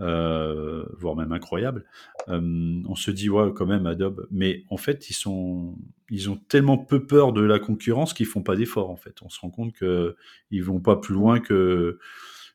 euh, 0.00 0.84
voire 0.98 1.16
même 1.16 1.32
incroyable. 1.32 1.84
Euh, 2.28 2.82
on 2.88 2.94
se 2.94 3.10
dit 3.10 3.28
ouais 3.28 3.52
quand 3.54 3.66
même 3.66 3.86
Adobe, 3.86 4.26
mais 4.30 4.64
en 4.70 4.76
fait 4.76 5.10
ils 5.10 5.14
sont, 5.14 5.76
ils 6.08 6.30
ont 6.30 6.36
tellement 6.36 6.78
peu 6.78 7.06
peur 7.06 7.32
de 7.32 7.42
la 7.42 7.58
concurrence 7.58 8.14
qu'ils 8.14 8.26
font 8.26 8.42
pas 8.42 8.56
d'efforts 8.56 8.90
en 8.90 8.96
fait. 8.96 9.22
On 9.22 9.28
se 9.28 9.40
rend 9.40 9.50
compte 9.50 9.72
que 9.74 10.16
ils 10.50 10.64
vont 10.64 10.80
pas 10.80 10.96
plus 10.96 11.14
loin 11.14 11.40
que 11.40 11.98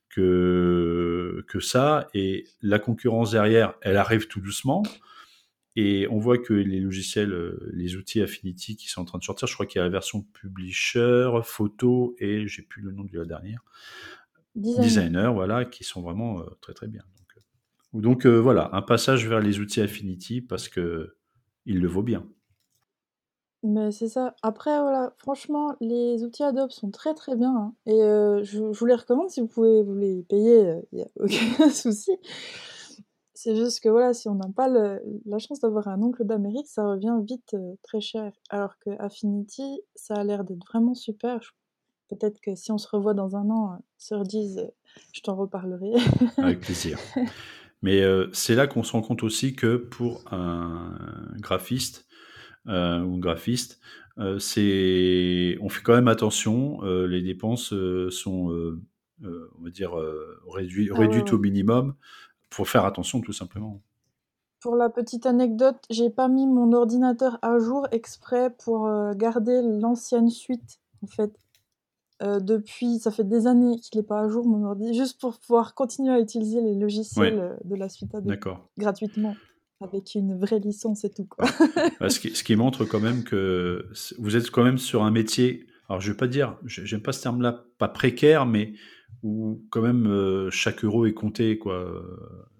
que 0.09 1.45
que 1.47 1.59
ça 1.59 2.07
et 2.13 2.45
la 2.61 2.79
concurrence 2.79 3.31
derrière, 3.31 3.75
elle 3.81 3.97
arrive 3.97 4.27
tout 4.27 4.39
doucement. 4.41 4.83
Et 5.77 6.07
on 6.09 6.19
voit 6.19 6.37
que 6.37 6.53
les 6.53 6.79
logiciels, 6.79 7.57
les 7.73 7.97
outils 7.97 8.21
Affinity 8.21 8.77
qui 8.77 8.87
sont 8.87 9.01
en 9.01 9.05
train 9.05 9.17
de 9.17 9.25
sortir, 9.25 9.45
je 9.49 9.53
crois 9.55 9.65
qu'il 9.65 9.79
y 9.79 9.81
a 9.81 9.83
la 9.83 9.89
version 9.89 10.21
Publisher, 10.21 11.31
Photo 11.43 12.15
et 12.17 12.47
j'ai 12.47 12.61
plus 12.61 12.81
le 12.81 12.93
nom 12.93 13.03
de 13.03 13.19
la 13.19 13.25
dernière, 13.25 13.61
Designer, 14.55 15.33
voilà, 15.33 15.65
qui 15.65 15.83
sont 15.83 16.01
vraiment 16.01 16.39
euh, 16.39 16.45
très 16.61 16.73
très 16.73 16.87
bien. 16.87 17.03
Donc 17.95 18.25
euh, 18.25 18.37
voilà, 18.37 18.69
un 18.73 18.81
passage 18.81 19.27
vers 19.27 19.39
les 19.39 19.59
outils 19.59 19.81
Affinity 19.81 20.41
parce 20.41 20.67
que 20.67 21.15
il 21.65 21.79
le 21.79 21.87
vaut 21.87 22.03
bien. 22.03 22.27
Mais 23.63 23.91
c'est 23.91 24.09
ça. 24.09 24.35
Après, 24.43 24.79
voilà, 24.79 25.13
franchement, 25.17 25.75
les 25.79 26.23
outils 26.23 26.43
Adobe 26.43 26.69
sont 26.69 26.91
très 26.91 27.15
très 27.15 27.35
bien. 27.35 27.55
Hein. 27.55 27.73
Et 27.87 28.03
euh, 28.03 28.43
je, 28.43 28.59
vous 28.59 28.85
les 28.85 28.93
recommande 28.93 29.29
si 29.29 29.39
vous 29.39 29.47
pouvez 29.47 29.81
vous 29.81 29.95
les 29.95 30.23
payer, 30.23 30.75
il 30.91 30.97
n'y 30.97 31.03
a 31.03 31.07
aucun 31.15 31.69
souci. 31.71 32.11
C'est 33.33 33.55
juste 33.55 33.79
que 33.79 33.89
voilà, 33.89 34.13
si 34.13 34.27
on 34.27 34.35
n'a 34.35 34.49
pas 34.55 34.67
la 34.67 35.39
chance 35.39 35.61
d'avoir 35.61 35.87
un 35.87 36.01
oncle 36.01 36.25
d'Amérique, 36.25 36.67
ça 36.67 36.85
revient 36.85 37.15
vite 37.23 37.53
euh, 37.53 37.75
très 37.81 38.01
cher. 38.01 38.33
Alors 38.49 38.77
que 38.79 38.89
Affinity, 38.99 39.81
ça 39.95 40.15
a 40.15 40.23
l'air 40.23 40.43
d'être 40.43 40.65
vraiment 40.67 40.93
super. 40.93 41.55
Peut-être 42.09 42.39
que 42.41 42.55
si 42.55 42.71
on 42.71 42.77
se 42.77 42.87
revoit 42.87 43.13
dans 43.13 43.35
un 43.35 43.49
an, 43.49 43.79
sur 43.97 44.23
10, 44.23 44.61
je 45.13 45.21
t'en 45.21 45.35
reparlerai. 45.35 45.93
Avec 46.37 46.59
plaisir. 46.59 46.99
Mais 47.81 48.01
euh, 48.01 48.27
c'est 48.33 48.55
là 48.55 48.67
qu'on 48.67 48.83
se 48.83 48.93
rend 48.93 49.01
compte 49.01 49.23
aussi 49.23 49.55
que 49.55 49.75
pour 49.75 50.23
un 50.31 50.97
graphiste 51.39 52.07
euh, 52.67 53.01
ou 53.01 53.15
un 53.15 53.19
graphiste, 53.19 53.79
euh, 54.17 54.39
c'est, 54.39 55.57
on 55.61 55.69
fait 55.69 55.81
quand 55.83 55.93
même 55.93 56.07
attention. 56.07 56.81
les 56.81 57.21
dépenses 57.21 57.73
sont, 58.09 58.79
on 59.21 59.63
va 59.63 59.69
dire, 59.69 59.93
réduites, 60.47 60.91
ah 60.93 60.99
réduites 60.99 61.33
au 61.33 61.37
minimum 61.37 61.95
pour 62.49 62.67
faire 62.67 62.85
attention 62.85 63.21
tout 63.21 63.33
simplement. 63.33 63.81
Pour 64.61 64.75
la 64.75 64.89
petite 64.89 65.27
anecdote, 65.27 65.77
j'ai 65.91 66.09
pas 66.09 66.27
mis 66.27 66.47
mon 66.47 66.71
ordinateur 66.73 67.37
à 67.43 67.59
jour 67.59 67.87
exprès 67.91 68.49
pour 68.63 68.89
garder 69.15 69.61
l'ancienne 69.61 70.29
suite 70.29 70.79
en 71.03 71.07
fait. 71.07 71.44
Euh, 72.21 72.39
depuis, 72.39 72.99
ça 72.99 73.11
fait 73.11 73.23
des 73.27 73.45
années 73.47 73.77
qu'il 73.79 73.99
n'est 73.99 74.05
pas 74.05 74.21
à 74.21 74.29
jour 74.29 74.45
mon 74.47 74.63
ordi, 74.65 74.93
juste 74.93 75.19
pour 75.19 75.37
pouvoir 75.39 75.73
continuer 75.75 76.13
à 76.13 76.19
utiliser 76.19 76.61
les 76.61 76.75
logiciels 76.75 77.39
euh, 77.39 77.53
de 77.65 77.75
la 77.75 77.89
suite 77.89 78.13
Adobe 78.15 78.27
D'accord. 78.29 78.69
gratuitement, 78.77 79.35
avec 79.81 80.15
une 80.15 80.37
vraie 80.39 80.59
licence 80.59 81.03
et 81.03 81.09
tout. 81.09 81.25
Quoi. 81.25 81.45
Bah, 81.99 82.09
ce, 82.09 82.19
qui, 82.19 82.35
ce 82.35 82.43
qui 82.43 82.55
montre 82.55 82.85
quand 82.85 82.99
même 83.01 83.23
que 83.23 83.87
vous 84.17 84.35
êtes 84.37 84.49
quand 84.49 84.63
même 84.63 84.77
sur 84.77 85.03
un 85.03 85.11
métier, 85.11 85.67
alors 85.89 85.99
je 86.01 86.11
vais 86.11 86.17
pas 86.17 86.27
dire, 86.27 86.57
j'ai- 86.65 86.85
j'aime 86.85 87.01
pas 87.01 87.11
ce 87.11 87.21
terme-là, 87.21 87.65
pas 87.77 87.89
précaire, 87.89 88.45
mais 88.45 88.73
où 89.23 89.61
quand 89.69 89.81
même 89.81 90.07
euh, 90.07 90.49
chaque 90.51 90.83
euro 90.83 91.05
est 91.05 91.13
compté, 91.13 91.57
quoi. 91.57 92.01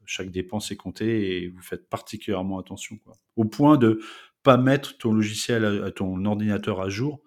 Chaque 0.08 0.30
dépense 0.32 0.70
est 0.72 0.76
comptée 0.76 1.44
et 1.44 1.48
vous 1.48 1.62
faites 1.62 1.90
particulièrement 1.90 2.60
attention, 2.60 2.98
quoi. 3.04 3.14
Au 3.38 3.46
point 3.46 3.78
de 3.78 4.00
pas 4.44 4.58
mettre 4.58 4.98
ton 5.00 5.12
logiciel, 5.14 5.66
à, 5.66 5.86
à 5.86 5.92
ton 5.92 6.24
ordinateur 6.26 6.80
à 6.82 6.90
jour 6.90 7.22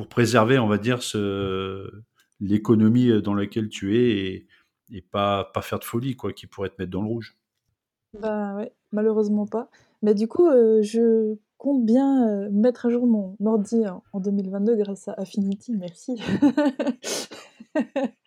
pour 0.00 0.08
préserver, 0.08 0.58
on 0.58 0.66
va 0.66 0.78
dire, 0.78 1.02
ce, 1.02 1.90
l'économie 2.40 3.20
dans 3.20 3.34
laquelle 3.34 3.68
tu 3.68 3.98
es 3.98 4.08
et, 4.08 4.46
et 4.90 5.02
pas, 5.02 5.50
pas 5.52 5.60
faire 5.60 5.78
de 5.78 5.84
folie, 5.84 6.16
quoi, 6.16 6.32
qui 6.32 6.46
pourrait 6.46 6.70
te 6.70 6.76
mettre 6.78 6.90
dans 6.90 7.02
le 7.02 7.08
rouge. 7.08 7.36
Bah 8.18 8.56
ouais, 8.56 8.72
malheureusement 8.92 9.46
pas. 9.46 9.68
Mais 10.00 10.14
du 10.14 10.26
coup, 10.26 10.46
euh, 10.46 10.80
je 10.80 11.36
compte 11.58 11.84
bien 11.84 12.26
euh, 12.26 12.48
mettre 12.50 12.86
à 12.86 12.88
jour 12.88 13.06
mon 13.06 13.36
ordi 13.44 13.86
en, 13.86 14.02
en 14.14 14.20
2022 14.20 14.74
grâce 14.76 15.06
à 15.08 15.12
Affinity, 15.18 15.74
merci. 15.76 16.18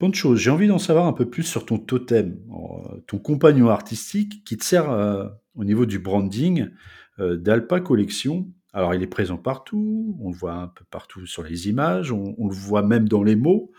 Bonne 0.00 0.14
chose, 0.14 0.38
j'ai 0.38 0.48
envie 0.48 0.66
d'en 0.66 0.78
savoir 0.78 1.06
un 1.06 1.12
peu 1.12 1.28
plus 1.28 1.42
sur 1.42 1.66
ton 1.66 1.76
totem, 1.76 2.40
euh, 2.50 3.00
ton 3.06 3.18
compagnon 3.18 3.68
artistique 3.68 4.42
qui 4.44 4.56
te 4.56 4.64
sert 4.64 4.90
euh, 4.90 5.28
au 5.54 5.64
niveau 5.64 5.84
du 5.84 5.98
branding 5.98 6.70
euh, 7.18 7.36
d'Alpa 7.36 7.80
Collection. 7.80 8.48
Alors 8.72 8.94
il 8.94 9.02
est 9.02 9.08
présent 9.08 9.36
partout, 9.36 10.16
on 10.20 10.30
le 10.30 10.36
voit 10.36 10.54
un 10.54 10.68
peu 10.68 10.84
partout 10.90 11.26
sur 11.26 11.42
les 11.42 11.68
images, 11.68 12.12
on, 12.12 12.34
le 12.38 12.54
voit 12.54 12.82
même 12.82 13.08
dans 13.08 13.22
les 13.22 13.36
mots. 13.36 13.72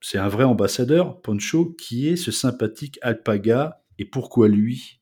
C'est 0.00 0.18
un 0.18 0.28
vrai 0.28 0.44
ambassadeur, 0.44 1.20
Poncho, 1.20 1.74
qui 1.78 2.08
est 2.08 2.16
ce 2.16 2.30
sympathique 2.32 2.98
alpaga 3.02 3.82
et 3.98 4.04
pourquoi 4.04 4.48
lui? 4.48 5.00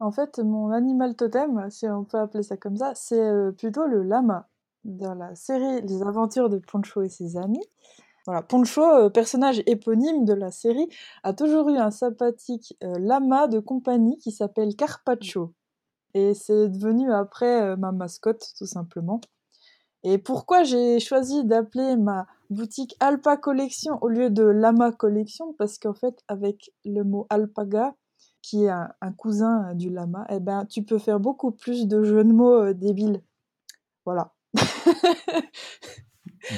En 0.00 0.10
fait, 0.10 0.38
mon 0.38 0.70
animal 0.70 1.14
totem, 1.16 1.70
si 1.70 1.88
on 1.88 2.04
peut 2.04 2.18
appeler 2.18 2.42
ça 2.42 2.58
comme 2.58 2.76
ça, 2.76 2.92
c'est 2.94 3.18
euh, 3.18 3.52
plutôt 3.52 3.86
le 3.86 4.02
lama. 4.02 4.48
Dans 4.84 5.14
la 5.14 5.34
série 5.34 5.80
Les 5.82 6.02
aventures 6.02 6.50
de 6.50 6.58
Poncho 6.58 7.00
et 7.00 7.08
ses 7.08 7.38
amis. 7.38 7.64
Poncho, 8.48 8.82
euh, 8.82 9.08
personnage 9.08 9.62
éponyme 9.66 10.24
de 10.24 10.34
la 10.34 10.50
série, 10.50 10.88
a 11.22 11.32
toujours 11.32 11.68
eu 11.68 11.76
un 11.76 11.90
sympathique 11.90 12.76
euh, 12.82 12.98
lama 12.98 13.48
de 13.48 13.60
compagnie 13.60 14.18
qui 14.18 14.30
s'appelle 14.30 14.76
Carpaccio. 14.76 15.54
Et 16.14 16.34
c'est 16.34 16.68
devenu 16.68 17.12
après 17.12 17.76
ma 17.76 17.92
mascotte, 17.92 18.52
tout 18.56 18.66
simplement. 18.66 19.20
Et 20.04 20.18
pourquoi 20.18 20.62
j'ai 20.64 21.00
choisi 21.00 21.44
d'appeler 21.44 21.96
ma 21.96 22.26
boutique 22.50 22.94
Alpa 23.00 23.36
Collection 23.36 23.98
au 24.02 24.08
lieu 24.08 24.30
de 24.30 24.44
Lama 24.44 24.92
Collection? 24.92 25.54
Parce 25.54 25.78
qu'en 25.78 25.94
fait, 25.94 26.22
avec 26.28 26.70
le 26.84 27.02
mot 27.04 27.26
alpaga, 27.30 27.94
qui 28.42 28.64
est 28.64 28.68
un, 28.68 28.90
un 29.00 29.12
cousin 29.12 29.74
du 29.74 29.88
lama, 29.88 30.26
eh 30.28 30.40
ben, 30.40 30.66
tu 30.66 30.82
peux 30.82 30.98
faire 30.98 31.18
beaucoup 31.20 31.50
plus 31.50 31.88
de 31.88 32.04
jeux 32.04 32.22
de 32.24 32.32
mots 32.32 32.54
euh, 32.54 32.74
débiles. 32.74 33.22
Voilà. 34.04 34.34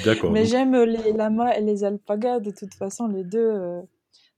D'accord. 0.03 0.31
Mais 0.31 0.45
j'aime 0.45 0.75
les 0.83 1.13
lamas 1.13 1.53
et 1.55 1.61
les 1.61 1.83
alpagas, 1.85 2.41
de 2.41 2.51
toute 2.51 2.73
façon, 2.73 3.07
les 3.07 3.23
deux. 3.23 3.39
euh. 3.39 3.81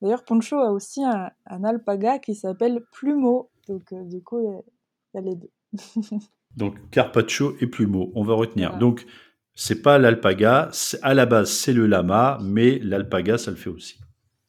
D'ailleurs, 0.02 0.24
Poncho 0.24 0.58
a 0.60 0.72
aussi 0.72 1.04
un, 1.04 1.32
un 1.48 1.64
alpaga 1.64 2.20
qui 2.20 2.36
s'appelle 2.36 2.86
Plumeau. 2.92 3.50
Donc, 3.68 3.92
euh, 3.92 4.04
du 4.04 4.22
coup, 4.22 4.64
il 5.14 5.18
y 5.18 5.20
a- 5.20 5.22
les 5.24 5.36
deux. 5.36 5.50
Donc 6.58 6.76
Carpaccio 6.92 7.56
et 7.62 7.68
Plumeau, 7.68 8.12
on 8.16 8.24
va 8.24 8.34
retenir. 8.34 8.70
Voilà. 8.70 8.80
Donc 8.80 9.06
c'est 9.56 9.82
pas 9.82 9.98
l'alpaga, 9.98 10.70
à 11.02 11.14
la 11.14 11.26
base 11.26 11.50
c'est 11.52 11.74
le 11.74 11.86
lama, 11.88 12.38
mais 12.42 12.80
l'alpaga 12.80 13.38
ça 13.38 13.52
le 13.52 13.58
fait 13.58 13.70
aussi. 13.70 14.00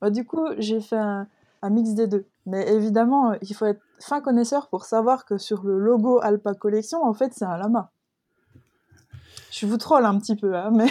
Bah, 0.00 0.10
du 0.10 0.24
coup, 0.24 0.46
j'ai 0.58 0.80
fait 0.80 0.96
un, 0.96 1.26
un 1.62 1.70
mix 1.70 1.90
des 1.94 2.06
deux. 2.06 2.24
Mais 2.46 2.72
évidemment, 2.72 3.32
euh, 3.32 3.36
il 3.42 3.54
faut 3.54 3.66
être 3.66 3.82
fin 4.00 4.20
connaisseur 4.22 4.68
pour 4.70 4.84
savoir 4.84 5.26
que 5.26 5.36
sur 5.36 5.62
le 5.64 5.78
logo 5.78 6.20
Alpa 6.22 6.54
Collection, 6.54 7.04
en 7.04 7.12
fait, 7.12 7.32
c'est 7.34 7.44
un 7.44 7.58
lama. 7.58 7.90
Je 9.50 9.66
vous 9.66 9.76
troll 9.78 10.04
un 10.04 10.18
petit 10.18 10.36
peu, 10.36 10.54
hein, 10.56 10.70
mais 10.72 10.86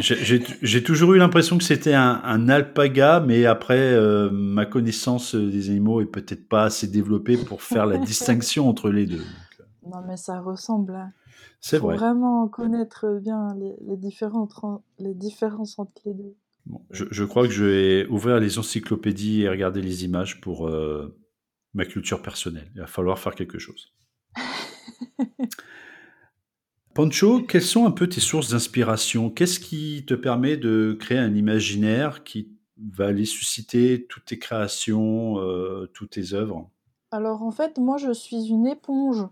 J'ai- 0.00 0.82
toujours 0.82 1.12
eu 1.14 1.18
l'impression 1.18 1.58
que 1.58 1.64
c'était 1.64 1.92
un, 1.94 2.20
un 2.24 2.48
alpaga, 2.48 3.20
mais 3.20 3.44
après, 3.44 3.78
euh, 3.92 4.30
ma 4.30 4.64
connaissance 4.64 5.34
des 5.34 5.68
animaux 5.70 6.00
est 6.00 6.06
peut-être 6.06 6.48
pas 6.48 6.64
assez 6.64 6.86
développée 6.86 7.36
pour 7.36 7.62
faire 7.62 7.86
la 7.86 7.98
distinction 8.12 8.68
entre 8.68 8.90
les 8.90 9.06
deux. 9.06 9.18
Donc, 9.18 9.60
euh, 9.60 9.64
non, 9.90 10.02
mais 10.08 10.16
ça 10.16 10.40
ressemble. 10.40 10.94
Hein. 10.94 11.12
C'est 11.60 11.78
faut 11.78 11.86
vrai. 11.88 11.96
vraiment 11.96 12.48
connaître 12.48 13.18
bien 13.20 13.54
les, 13.58 13.74
les, 13.86 13.96
différences, 13.96 14.54
les 14.98 15.14
différences 15.14 15.78
entre 15.78 15.92
les 16.06 16.14
deux. 16.14 16.34
Bon, 16.64 16.80
je, 16.90 17.04
je 17.10 17.24
crois 17.24 17.46
que 17.46 17.52
je 17.52 17.64
vais 17.64 18.06
ouvrir 18.06 18.40
les 18.40 18.58
encyclopédies 18.58 19.42
et 19.42 19.48
regarder 19.48 19.82
les 19.82 20.04
images 20.04 20.40
pour 20.40 20.66
euh, 20.68 21.16
ma 21.74 21.84
culture 21.84 22.22
personnelle. 22.22 22.70
Il 22.74 22.80
va 22.80 22.86
falloir 22.86 23.18
faire 23.18 23.34
quelque 23.34 23.58
chose. 23.58 23.92
Pancho, 26.96 27.42
quelles 27.42 27.60
sont 27.60 27.84
un 27.84 27.90
peu 27.90 28.08
tes 28.08 28.22
sources 28.22 28.52
d'inspiration? 28.52 29.28
Qu'est-ce 29.28 29.60
qui 29.60 30.06
te 30.06 30.14
permet 30.14 30.56
de 30.56 30.96
créer 30.98 31.18
un 31.18 31.34
imaginaire 31.34 32.24
qui 32.24 32.56
va 32.78 33.08
aller 33.08 33.26
susciter 33.26 34.06
toutes 34.08 34.24
tes 34.24 34.38
créations, 34.38 35.38
euh, 35.38 35.90
toutes 35.92 36.12
tes 36.12 36.32
œuvres? 36.32 36.70
Alors 37.10 37.42
en 37.42 37.50
fait, 37.50 37.76
moi 37.76 37.98
je 37.98 38.12
suis 38.12 38.46
une 38.46 38.66
éponge. 38.66 39.26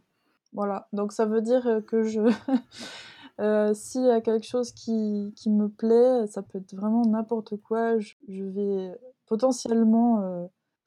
Voilà, 0.53 0.89
donc 0.93 1.13
ça 1.13 1.25
veut 1.25 1.41
dire 1.41 1.67
euh, 1.67 1.81
que 1.81 2.03
je... 2.03 2.21
euh, 3.41 3.73
S'il 3.73 4.05
y 4.05 4.11
a 4.11 4.21
quelque 4.21 4.47
chose 4.47 4.71
qui, 4.73 5.33
qui, 5.35 5.49
me 5.49 5.71
plaît, 5.71 6.27
ça 6.27 6.43
peut 6.43 6.59
être 6.59 6.75
vraiment 6.75 7.07
n'importe 7.07 7.57
quoi, 7.57 7.99
je, 7.99 8.45
vais 8.45 8.93
potentiellement 9.25 10.21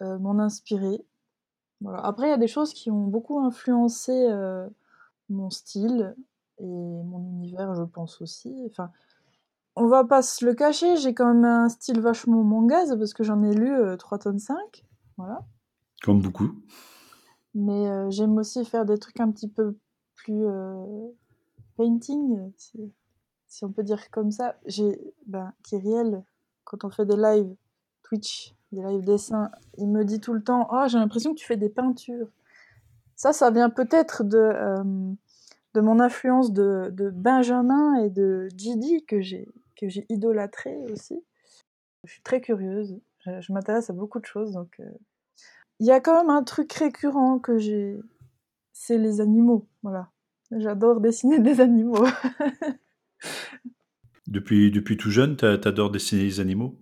euh, 0.03 0.19
m'en 0.19 0.37
inspirer. 0.37 1.03
Après, 2.03 2.27
il 2.27 2.29
y 2.29 2.33
a 2.33 2.37
des 2.37 2.47
choses 2.47 2.71
qui 2.71 2.91
ont 2.91 3.07
beaucoup 3.07 3.39
influencé 3.39 4.29
mon 5.29 5.49
style 5.49 6.15
et 6.59 7.03
mon 7.03 7.19
univers, 7.19 7.75
je 7.75 7.83
pense 7.83 8.21
aussi. 8.21 8.53
Enfin, 8.69 8.91
on 9.75 9.87
va 9.87 10.03
pas 10.03 10.21
se 10.21 10.45
le 10.45 10.53
cacher, 10.53 10.97
j'ai 10.97 11.13
quand 11.13 11.33
même 11.33 11.45
un 11.45 11.69
style 11.69 11.99
vachement 11.99 12.43
mangaze 12.43 12.97
parce 12.97 13.13
que 13.13 13.23
j'en 13.23 13.43
ai 13.43 13.53
lu 13.53 13.71
euh, 13.71 13.95
3 13.95 14.19
tonnes 14.19 14.39
5. 14.39 14.57
Voilà. 15.17 15.45
Comme 16.03 16.21
beaucoup. 16.21 16.51
Mais 17.53 17.87
euh, 17.87 18.09
j'aime 18.09 18.37
aussi 18.37 18.65
faire 18.65 18.85
des 18.85 18.97
trucs 18.97 19.19
un 19.19 19.31
petit 19.31 19.47
peu 19.47 19.77
plus 20.15 20.45
euh, 20.45 21.07
painting, 21.75 22.51
si, 22.57 22.91
si, 23.47 23.65
on 23.65 23.71
peut 23.71 23.83
dire 23.83 24.09
comme 24.11 24.31
ça. 24.31 24.55
J'ai 24.65 24.99
ben, 25.27 25.53
Kyriel, 25.63 26.23
quand 26.63 26.83
on 26.83 26.89
fait 26.89 27.05
des 27.05 27.15
lives 27.15 27.55
Twitch, 28.03 28.55
des 28.71 28.81
lives 28.81 29.05
dessins, 29.05 29.51
il 29.77 29.89
me 29.89 30.03
dit 30.03 30.19
tout 30.19 30.33
le 30.33 30.43
temps 30.43 30.67
Oh, 30.71 30.85
j'ai 30.87 30.97
l'impression 30.97 31.33
que 31.33 31.39
tu 31.39 31.45
fais 31.45 31.57
des 31.57 31.69
peintures. 31.69 32.29
Ça, 33.15 33.33
ça 33.33 33.49
vient 33.51 33.69
peut-être 33.69 34.23
de, 34.23 34.37
euh, 34.37 34.83
de 35.77 35.81
mon 35.81 35.99
influence 35.99 36.51
de, 36.53 36.89
de, 36.91 37.11
Benjamin 37.11 38.03
et 38.03 38.09
de 38.09 38.47
Gidi 38.57 39.05
que 39.05 39.21
j'ai 39.21 39.47
idolâtré 40.09 40.75
aussi. 40.91 41.23
Je 42.03 42.13
suis 42.13 42.23
très 42.23 42.41
curieuse, 42.41 42.99
je, 43.19 43.39
je 43.41 43.53
m'intéresse 43.53 43.91
à 43.91 43.93
beaucoup 43.93 44.19
de 44.19 44.25
choses, 44.25 44.53
donc. 44.53 44.79
Euh, 44.79 44.89
il 45.79 45.85
y 45.85 45.91
a 45.91 45.99
quand 45.99 46.17
même 46.17 46.31
un 46.31 46.41
truc 46.41 46.73
récurrent 46.73 47.37
que 47.37 47.59
j'ai, 47.59 47.99
c'est 48.73 48.97
les 48.97 49.21
animaux. 49.21 49.67
Voilà, 49.83 50.09
j'adore 50.49 50.99
dessiner 50.99 51.37
des 51.37 51.61
animaux. 51.61 52.07
depuis, 54.27 54.71
depuis 54.71 54.97
tout 54.97 55.11
jeune, 55.11 55.35
t'adores 55.35 55.91
dessiner 55.91 56.23
les 56.23 56.39
animaux? 56.39 56.75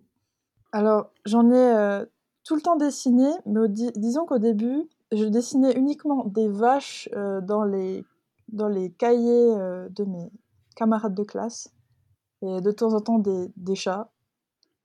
Alors, 0.72 1.12
j'en 1.26 1.52
ai 1.52 1.76
euh, 1.76 2.06
tout 2.46 2.56
le 2.56 2.62
temps 2.62 2.78
dessiné, 2.78 3.28
mais 3.46 3.68
dis 3.68 3.92
disons 3.98 4.26
qu'au 4.26 4.40
début, 4.40 4.88
je 5.12 5.26
dessinais 5.26 5.74
uniquement 5.76 6.24
des 6.24 6.48
vaches 6.48 7.10
euh, 7.14 7.42
dans, 7.42 7.66
les, 7.66 8.06
dans 8.50 8.68
les 8.68 8.92
cahiers 8.92 9.54
euh, 9.56 9.90
de 9.90 10.04
mes 10.04 10.32
camarades 10.76 11.16
de 11.16 11.24
classe, 11.24 11.74
et 12.42 12.62
de 12.62 12.72
temps 12.72 12.94
en 12.94 13.02
temps 13.02 13.20
des, 13.20 13.52
des 13.56 13.76
chats. 13.76 14.12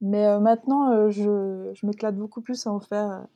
Mais 0.00 0.26
euh, 0.26 0.40
maintenant, 0.40 1.10
je, 1.10 1.70
je 1.74 1.86
m'éclate 1.86 2.16
beaucoup 2.16 2.40
plus 2.40 2.66
à 2.66 2.72
en 2.72 2.80
faire 2.80 3.26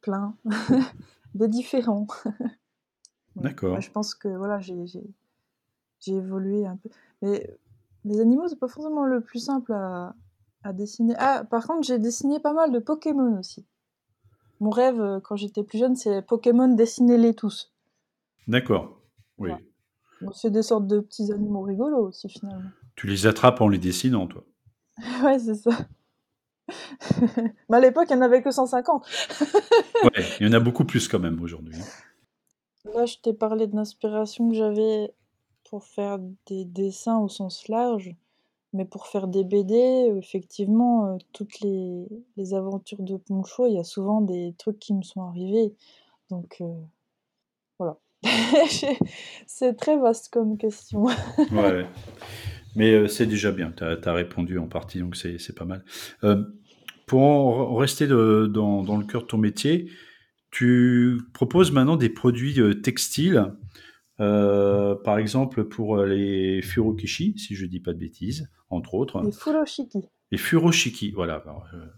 plein, 0.00 0.34
des 1.34 1.48
différents. 1.48 2.06
D'accord. 3.36 3.74
Ouais, 3.74 3.80
je 3.80 3.90
pense 3.90 4.14
que 4.14 4.28
voilà, 4.28 4.58
j'ai 4.60 4.76
évolué 6.06 6.66
un 6.66 6.76
peu. 6.76 6.88
Mais 7.22 7.58
les 8.04 8.20
animaux, 8.20 8.48
c'est 8.48 8.58
pas 8.58 8.68
forcément 8.68 9.04
le 9.04 9.20
plus 9.20 9.38
simple 9.38 9.72
à, 9.72 10.14
à 10.62 10.72
dessiner. 10.72 11.14
Ah, 11.18 11.44
par 11.44 11.66
contre, 11.66 11.86
j'ai 11.86 11.98
dessiné 11.98 12.40
pas 12.40 12.52
mal 12.52 12.72
de 12.72 12.78
Pokémon 12.78 13.38
aussi. 13.38 13.66
Mon 14.60 14.70
rêve, 14.70 15.00
euh, 15.00 15.20
quand 15.20 15.36
j'étais 15.36 15.62
plus 15.62 15.78
jeune, 15.78 15.94
c'est 15.94 16.22
Pokémon, 16.22 16.68
dessinez-les 16.68 17.34
tous. 17.34 17.72
D'accord, 18.48 18.97
oui. 19.38 19.50
C'est 20.32 20.50
des 20.50 20.62
sortes 20.62 20.86
de 20.86 21.00
petits 21.00 21.32
animaux 21.32 21.62
rigolos 21.62 22.08
aussi, 22.08 22.28
finalement. 22.28 22.70
Tu 22.96 23.06
les 23.06 23.26
attrapes 23.26 23.60
en 23.60 23.68
les 23.68 23.78
dessinant, 23.78 24.26
toi 24.26 24.44
Ouais, 25.22 25.38
c'est 25.38 25.54
ça. 25.54 25.70
Mais 27.68 27.76
à 27.76 27.80
l'époque, 27.80 28.06
il 28.10 28.16
n'y 28.16 28.22
en 28.22 28.24
avait 28.24 28.42
que 28.42 28.50
150. 28.50 29.06
ouais, 30.04 30.24
il 30.40 30.46
y 30.46 30.50
en 30.50 30.52
a 30.52 30.60
beaucoup 30.60 30.84
plus 30.84 31.08
quand 31.08 31.18
même 31.18 31.40
aujourd'hui. 31.40 31.76
Là, 32.94 33.06
je 33.06 33.16
t'ai 33.18 33.32
parlé 33.32 33.66
de 33.66 33.76
l'inspiration 33.76 34.48
que 34.48 34.54
j'avais 34.54 35.12
pour 35.70 35.84
faire 35.84 36.18
des 36.46 36.64
dessins 36.64 37.18
au 37.18 37.28
sens 37.28 37.68
large, 37.68 38.14
mais 38.72 38.84
pour 38.84 39.06
faire 39.06 39.28
des 39.28 39.44
BD, 39.44 40.12
effectivement, 40.18 41.14
heu, 41.14 41.18
toutes 41.32 41.60
les 41.60 42.06
les 42.36 42.54
aventures 42.54 43.02
de 43.02 43.16
Poncho, 43.16 43.66
il 43.66 43.74
y 43.74 43.78
a 43.78 43.84
souvent 43.84 44.20
des 44.20 44.54
trucs 44.58 44.78
qui 44.78 44.94
me 44.94 45.02
sont 45.02 45.22
arrivés, 45.22 45.74
donc 46.30 46.56
voilà. 46.60 46.74
C'est 49.46 49.74
très 49.76 49.96
vaste 49.96 50.32
comme 50.32 50.58
question. 50.58 51.04
Ouais, 51.50 51.86
mais 52.76 52.92
heu, 52.92 53.08
c'est 53.08 53.26
déjà 53.26 53.52
bien. 53.52 53.72
Tu 53.72 53.84
as 53.84 54.12
répondu 54.12 54.58
en 54.58 54.66
partie, 54.66 55.00
donc 55.00 55.16
c'est 55.16 55.54
pas 55.54 55.64
mal. 55.64 55.84
Heu, 56.24 56.54
pour 57.06 57.22
en 57.22 57.76
rester 57.76 58.06
de 58.06 58.50
dans 58.52 58.82
dans 58.82 58.96
le 58.96 59.04
cœur 59.04 59.22
de 59.22 59.26
ton 59.26 59.38
métier, 59.38 59.90
tu 60.50 61.20
proposes 61.32 61.72
maintenant 61.72 61.96
des 61.96 62.08
produits, 62.10 62.58
heu, 62.60 62.80
textiles, 62.80 63.52
par 64.18 65.18
exemple 65.18 65.64
pour, 65.64 65.98
les 65.98 66.60
furokishi, 66.62 67.38
si 67.38 67.54
je 67.54 67.66
dis 67.66 67.80
pas 67.80 67.92
de 67.92 67.98
bêtises, 67.98 68.50
entre 68.68 68.94
autres. 68.94 69.22
Les 69.22 69.32
furoshiki. 69.32 70.08
Les 70.30 70.38
furoshiki, 70.38 71.12
voilà, 71.12 71.42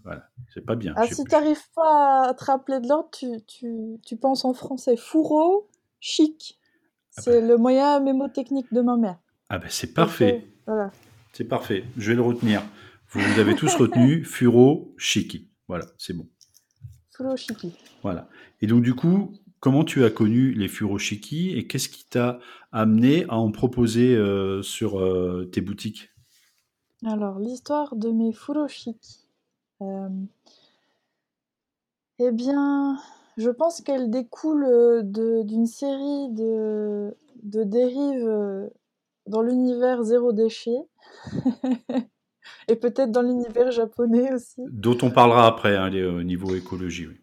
voilà, 0.03 0.29
c'est 0.53 0.65
pas 0.65 0.75
bien. 0.75 0.93
Ah, 0.95 1.05
si 1.07 1.25
tu 1.25 1.35
arrives 1.35 1.69
pas 1.75 2.29
à 2.29 2.33
te 2.33 2.45
rappeler 2.45 2.79
de 2.79 2.87
l'ordre, 2.87 3.09
tu 3.11 3.27
tu 3.47 3.97
tu 4.05 4.15
penses 4.15 4.45
en 4.45 4.53
français. 4.53 4.95
Fourreau, 4.95 5.67
chic. 6.01 6.59
Ah 7.15 7.21
C'est 7.21 7.39
bah. 7.39 7.47
le 7.47 7.57
moyen 7.57 8.01
mémotechnique 8.01 8.73
de 8.73 8.81
ma 8.81 8.97
mère. 8.97 9.19
Ah 9.47 9.59
bah, 9.59 9.67
c'est 9.69 9.93
parfait. 9.93 10.45
Voilà. 10.67 10.91
C'est 11.31 11.45
parfait, 11.45 11.85
je 11.97 12.09
vais 12.09 12.15
le 12.15 12.21
retenir. 12.21 12.61
Vous, 13.09 13.21
vous 13.21 13.39
avez 13.39 13.55
tous 13.55 13.73
retenu 13.75 14.23
furoshiki. 14.25 15.49
Voilà, 15.69 15.85
c'est 15.97 16.13
bon. 16.13 16.27
Furoshiki. 17.15 17.73
Voilà. 18.03 18.27
Et 18.61 18.67
donc 18.67 18.81
du 18.81 18.93
coup, 18.93 19.31
comment 19.61 19.85
tu 19.85 20.03
as 20.03 20.09
connu 20.09 20.51
les 20.51 20.67
furoshiki 20.67 21.51
et 21.57 21.67
qu'est-ce 21.67 21.87
qui 21.87 22.05
t'a 22.05 22.39
amené 22.71 23.25
à 23.29 23.37
en 23.37 23.51
proposer 23.51 24.15
euh, 24.15 24.61
sur 24.61 24.99
euh, 24.99 25.49
tes 25.51 25.61
boutiques? 25.61 26.09
Alors, 27.05 27.39
l'histoire 27.39 27.95
de 27.95 28.09
mes 28.11 28.33
furoshiki. 28.33 29.27
Euh, 29.81 30.09
eh 32.19 32.31
bien, 32.31 32.99
je 33.37 33.49
pense 33.49 33.81
qu'elle 33.81 34.09
découle 34.09 34.65
euh, 34.65 35.01
d'une 35.03 35.65
série 35.65 36.29
de, 36.31 37.15
de 37.43 37.63
dérives 37.63 38.27
euh, 38.27 38.67
dans 39.27 39.41
l'univers 39.41 40.03
zéro 40.03 40.33
déchet. 40.33 40.77
Et 42.67 42.75
peut-être 42.75 43.11
dans 43.11 43.21
l'univers 43.21 43.71
japonais 43.71 44.33
aussi. 44.33 44.61
Dont 44.69 44.97
on 45.03 45.11
parlera 45.11 45.45
après, 45.45 45.75
hein, 45.77 45.91
au 45.93 46.23
niveau 46.23 46.55
écologie. 46.55 47.07
Oui. 47.07 47.15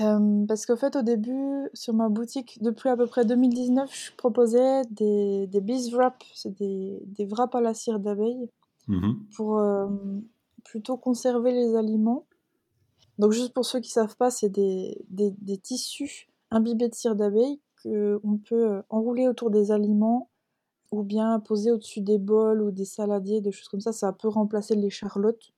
Euh, 0.00 0.46
parce 0.46 0.64
qu'au 0.64 0.76
fait, 0.76 0.94
au 0.96 1.02
début, 1.02 1.68
sur 1.74 1.92
ma 1.92 2.08
boutique, 2.08 2.58
depuis 2.62 2.88
à 2.88 2.96
peu 2.96 3.06
près 3.06 3.24
2019, 3.24 3.90
je 3.92 4.12
proposais 4.16 4.82
des, 4.90 5.46
des 5.48 5.60
bees 5.60 5.90
wraps, 5.92 6.24
c'est 6.34 6.56
des, 6.56 7.02
des 7.06 7.26
wraps 7.26 7.54
à 7.54 7.60
la 7.60 7.74
cire 7.74 7.98
d'abeille, 7.98 8.48
Mhm. 8.86 9.16
pour 9.36 9.58
euh, 9.58 9.86
plutôt 10.64 10.96
conserver 10.96 11.52
les 11.52 11.76
aliments. 11.76 12.24
Donc, 13.18 13.32
juste 13.32 13.52
pour 13.52 13.64
ceux 13.64 13.80
qui 13.80 13.90
savent 13.90 14.16
pas, 14.16 14.30
c'est 14.30 14.48
des, 14.48 14.96
des, 15.10 15.58
tissus 15.58 16.28
imbibés 16.50 16.88
de 16.88 16.94
cire 16.94 17.16
d'abeille 17.16 17.60
qu'on 17.82 18.38
peut 18.38 18.70
euh, 18.70 18.82
enrouler 18.88 19.28
autour 19.28 19.50
des 19.50 19.70
aliments 19.72 20.30
ou 20.92 21.02
bien 21.02 21.38
poser 21.40 21.70
au-dessus 21.70 22.00
des 22.00 22.18
bols 22.18 22.62
ou 22.62 22.70
des 22.70 22.84
saladiers, 22.84 23.40
des 23.40 23.52
choses 23.52 23.68
comme 23.68 23.80
ça. 23.80 23.92
Ça 23.92 24.12
peut 24.12 24.28
remplacer 24.28 24.74
les 24.74 24.90
charlottes, 24.90 25.52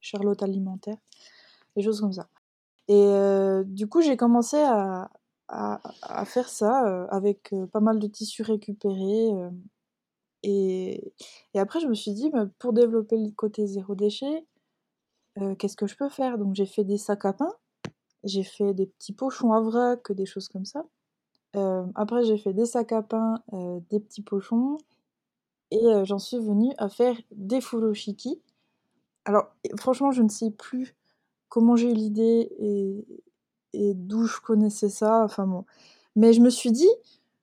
charlottes 0.00 0.42
alimentaires, 0.42 0.98
des 1.76 1.82
choses 1.82 2.00
comme 2.00 2.12
ça. 2.12 2.28
Et 2.88 2.94
euh, 2.94 3.64
du 3.64 3.88
coup, 3.88 4.02
j'ai 4.02 4.16
commencé 4.16 4.58
à, 4.58 5.10
faire 6.26 6.48
ça 6.48 6.86
euh, 6.86 7.06
avec 7.10 7.54
pas 7.72 7.80
mal 7.80 7.98
de 7.98 8.06
tissus 8.06 8.42
récupérés. 8.42 9.30
et, 10.42 11.12
et 11.54 11.58
après, 11.58 11.80
je 11.80 11.86
me 11.86 11.94
suis 11.94 12.12
dit, 12.12 12.30
bah, 12.30 12.46
pour 12.58 12.72
développer 12.72 13.16
le 13.16 13.30
côté 13.30 13.66
zéro 13.66 13.94
déchet, 13.94 14.46
euh, 15.40 15.54
qu'est-ce 15.54 15.76
que 15.76 15.86
je 15.86 15.96
peux 15.96 16.08
faire? 16.08 16.38
Donc, 16.38 16.54
j'ai 16.54 16.66
fait 16.66 16.84
des 16.84 16.98
sacs 16.98 17.24
à 17.24 17.32
pain, 17.32 17.52
j'ai 18.24 18.44
fait 18.44 18.74
des 18.74 18.86
petits 18.86 19.12
pochons 19.12 19.52
à 19.52 19.60
vrac, 19.60 20.12
des 20.12 20.26
choses 20.26 20.48
comme 20.48 20.64
ça. 20.64 20.84
Euh, 21.56 21.84
après, 21.94 22.24
j'ai 22.24 22.38
fait 22.38 22.52
des 22.52 22.66
sacs 22.66 22.92
à 22.92 23.02
pain, 23.02 23.42
euh, 23.52 23.80
des 23.90 24.00
petits 24.00 24.22
pochons, 24.22 24.78
et 25.70 26.04
j'en 26.04 26.18
suis 26.18 26.38
venue 26.38 26.72
à 26.78 26.88
faire 26.88 27.16
des 27.32 27.60
furoshiki. 27.60 28.40
Alors, 29.24 29.46
franchement, 29.76 30.12
je 30.12 30.22
ne 30.22 30.28
sais 30.28 30.50
plus 30.50 30.94
comment 31.48 31.74
j'ai 31.74 31.90
eu 31.90 31.94
l'idée 31.94 32.52
et, 32.58 33.04
et 33.72 33.94
d'où 33.94 34.26
je 34.26 34.40
connaissais 34.40 34.88
ça, 34.88 35.24
enfin 35.24 35.46
bon. 35.46 35.64
Mais 36.14 36.32
je 36.32 36.40
me 36.40 36.50
suis 36.50 36.70
dit, 36.70 36.90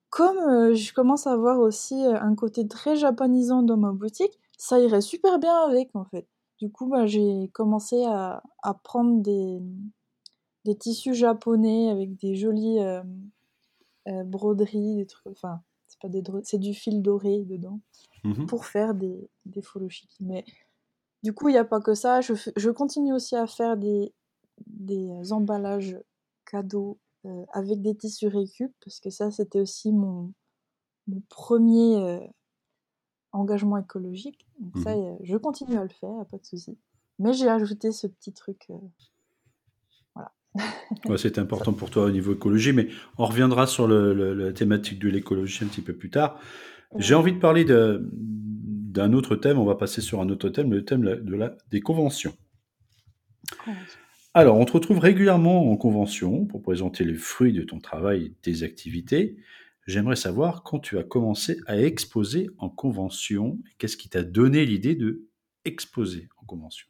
comme 0.09 0.73
je 0.73 0.93
commence 0.93 1.27
à 1.27 1.33
avoir 1.33 1.59
aussi 1.59 2.05
un 2.05 2.35
côté 2.35 2.67
très 2.67 2.95
japonisant 2.95 3.63
dans 3.63 3.77
ma 3.77 3.91
boutique, 3.91 4.39
ça 4.57 4.79
irait 4.79 5.01
super 5.01 5.39
bien 5.39 5.55
avec 5.67 5.89
en 5.95 6.05
fait. 6.05 6.27
Du 6.61 6.71
coup, 6.71 6.87
bah, 6.87 7.07
j'ai 7.07 7.49
commencé 7.53 8.05
à, 8.05 8.43
à 8.61 8.73
prendre 8.75 9.19
des, 9.23 9.59
des 10.63 10.77
tissus 10.77 11.15
japonais 11.15 11.89
avec 11.89 12.15
des 12.17 12.35
jolies 12.35 12.77
euh, 12.79 13.01
euh, 14.07 14.23
broderies, 14.23 14.97
des 14.97 15.07
trucs, 15.07 15.25
enfin, 15.25 15.63
c'est 15.87 15.99
pas 15.99 16.07
des 16.07 16.21
dro- 16.21 16.41
c'est 16.43 16.59
du 16.59 16.75
fil 16.75 17.01
doré 17.01 17.45
dedans, 17.45 17.79
Mhm. 18.23 18.45
pour 18.45 18.65
faire 18.65 18.93
des, 18.93 19.27
des. 19.47 19.61
Mais 20.19 20.45
du 21.23 21.33
coup, 21.33 21.49
il 21.49 21.53
n'y 21.53 21.57
a 21.57 21.65
pas 21.65 21.81
que 21.81 21.95
ça. 21.95 22.21
Je, 22.21 22.69
continue 22.69 23.13
aussi 23.13 23.35
à 23.35 23.47
faire 23.47 23.75
des, 23.75 24.13
des 24.67 25.09
euh, 25.09 25.31
emballages 25.31 25.99
cadeaux 26.45 26.99
euh, 27.25 27.43
avec 27.53 27.81
des 27.81 27.95
tissus 27.95 28.27
récup, 28.27 28.71
parce 28.85 28.99
que 28.99 29.09
ça, 29.09 29.31
c'était 29.31 29.61
aussi 29.61 29.91
mon, 29.91 30.31
mon 31.07 31.23
premier 31.29 32.29
engagement 33.33 33.77
écologique. 33.77 34.45
Donc 34.59 34.77
ça, 34.83 34.95
Mhm. 34.95 35.03
euh, 35.05 35.15
je 35.23 35.37
continue 35.37 35.77
à 35.77 35.83
le 35.83 35.89
faire, 35.89 36.25
pas 36.29 36.37
de 36.37 36.45
souci. 36.45 36.77
Mais 37.19 37.33
j'ai 37.33 37.47
ajouté 37.49 37.91
ce 37.91 38.07
petit 38.07 38.33
truc. 38.33 38.65
euh, 38.69 38.75
Ouais, 41.05 41.17
c'est 41.17 41.37
important 41.39 41.71
pour 41.73 41.89
toi 41.89 42.05
au 42.05 42.11
niveau 42.11 42.33
écologie, 42.33 42.73
mais 42.73 42.89
on 43.17 43.25
reviendra 43.25 43.67
sur 43.67 43.87
le- 43.87 44.13
le- 44.13 44.33
la 44.33 44.51
thématique 44.51 44.99
de 44.99 45.07
l'écologie 45.09 45.63
un 45.63 45.67
petit 45.67 45.81
peu 45.81 45.93
plus 45.93 46.09
tard. 46.09 46.39
J'ai 46.97 47.15
envie 47.15 47.31
de 47.31 47.39
parler 47.39 47.63
de- 47.63 48.09
d'un 48.11 49.13
autre 49.13 49.37
thème, 49.37 49.57
on 49.57 49.63
va 49.65 49.75
passer 49.75 50.01
sur 50.01 50.19
un 50.19 50.27
autre 50.29 50.49
thème, 50.49 50.71
le 50.73 50.83
thème 50.83 51.03
de 51.03 51.35
la, 51.35 51.55
des 51.69 51.79
conventions. 51.79 52.33
Alors, 54.33 54.57
on 54.57 54.65
te 54.65 54.73
retrouve 54.73 54.99
régulièrement 54.99 55.71
en 55.71 55.77
convention 55.77 56.45
pour 56.45 56.61
présenter 56.61 57.03
les 57.05 57.13
fruits 57.15 57.53
de 57.53 57.63
ton 57.63 57.79
travail 57.79 58.25
et 58.25 58.29
de 58.29 58.35
tes 58.41 58.63
activités. 58.63 59.37
J'aimerais 59.87 60.15
savoir 60.15 60.63
quand 60.63 60.79
tu 60.79 60.97
as 60.99 61.03
commencé 61.03 61.59
à 61.65 61.77
exposer 61.77 62.49
en 62.59 62.69
convention, 62.69 63.59
qu'est-ce 63.77 63.97
qui 63.97 64.09
t'a 64.09 64.23
donné 64.23 64.65
l'idée 64.65 64.95
de 64.95 65.27
exposer 65.65 66.29
en 66.37 66.45
convention? 66.45 66.87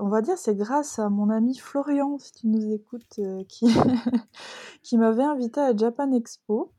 On 0.00 0.08
va 0.08 0.20
dire 0.20 0.36
c'est 0.36 0.54
grâce 0.54 0.98
à 0.98 1.08
mon 1.08 1.30
ami 1.30 1.56
Florian, 1.56 2.18
si 2.18 2.32
tu 2.32 2.46
nous 2.46 2.72
écoutes, 2.72 3.18
euh, 3.18 3.42
qui, 3.48 3.66
qui 4.82 4.98
m'avait 4.98 5.22
invité 5.22 5.60
à 5.60 5.76
Japan 5.76 6.12
Expo. 6.12 6.72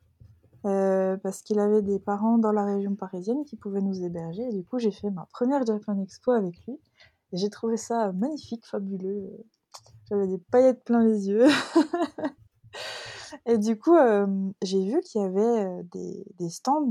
euh, 0.65 1.17
parce 1.17 1.41
qu'il 1.41 1.59
avait 1.59 1.81
des 1.81 1.99
parents 1.99 2.37
dans 2.37 2.51
la 2.51 2.65
région 2.65 2.95
parisienne 2.95 3.43
qui 3.45 3.55
pouvaient 3.55 3.81
nous 3.81 4.03
héberger. 4.03 4.43
Et 4.43 4.53
du 4.53 4.63
coup, 4.63 4.79
j'ai 4.79 4.91
fait 4.91 5.09
ma 5.09 5.25
première 5.25 5.65
Japan 5.65 5.99
Expo 6.01 6.31
avec 6.31 6.55
lui. 6.65 6.79
Et 7.33 7.37
j'ai 7.37 7.49
trouvé 7.49 7.77
ça 7.77 8.11
magnifique, 8.13 8.65
fabuleux. 8.65 9.29
J'avais 10.09 10.27
des 10.27 10.37
paillettes 10.37 10.83
plein 10.83 11.03
les 11.03 11.27
yeux. 11.29 11.47
Et 13.45 13.57
du 13.57 13.77
coup, 13.77 13.95
j'ai 14.61 14.85
vu 14.85 15.01
qu'il 15.01 15.21
y 15.21 15.23
avait 15.23 15.83
des, 15.83 16.49
stands 16.49 16.87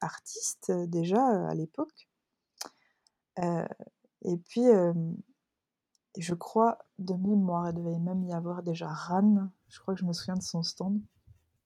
artistes 0.00 0.70
déjà 0.70 1.24
à 1.48 1.54
l'époque. 1.54 2.08
Et 3.38 4.36
puis, 4.48 4.66
je 6.18 6.34
crois, 6.34 6.78
de 6.98 7.14
mémoire, 7.14 7.70
il 7.70 7.74
devait 7.74 7.98
même 7.98 8.22
y 8.24 8.32
avoir 8.34 8.62
déjà 8.62 8.88
Ran. 8.88 9.48
Je 9.68 9.80
crois 9.80 9.94
que 9.94 10.00
je 10.00 10.06
me 10.06 10.12
souviens 10.12 10.36
de 10.36 10.42
son 10.42 10.62
stand. 10.62 11.00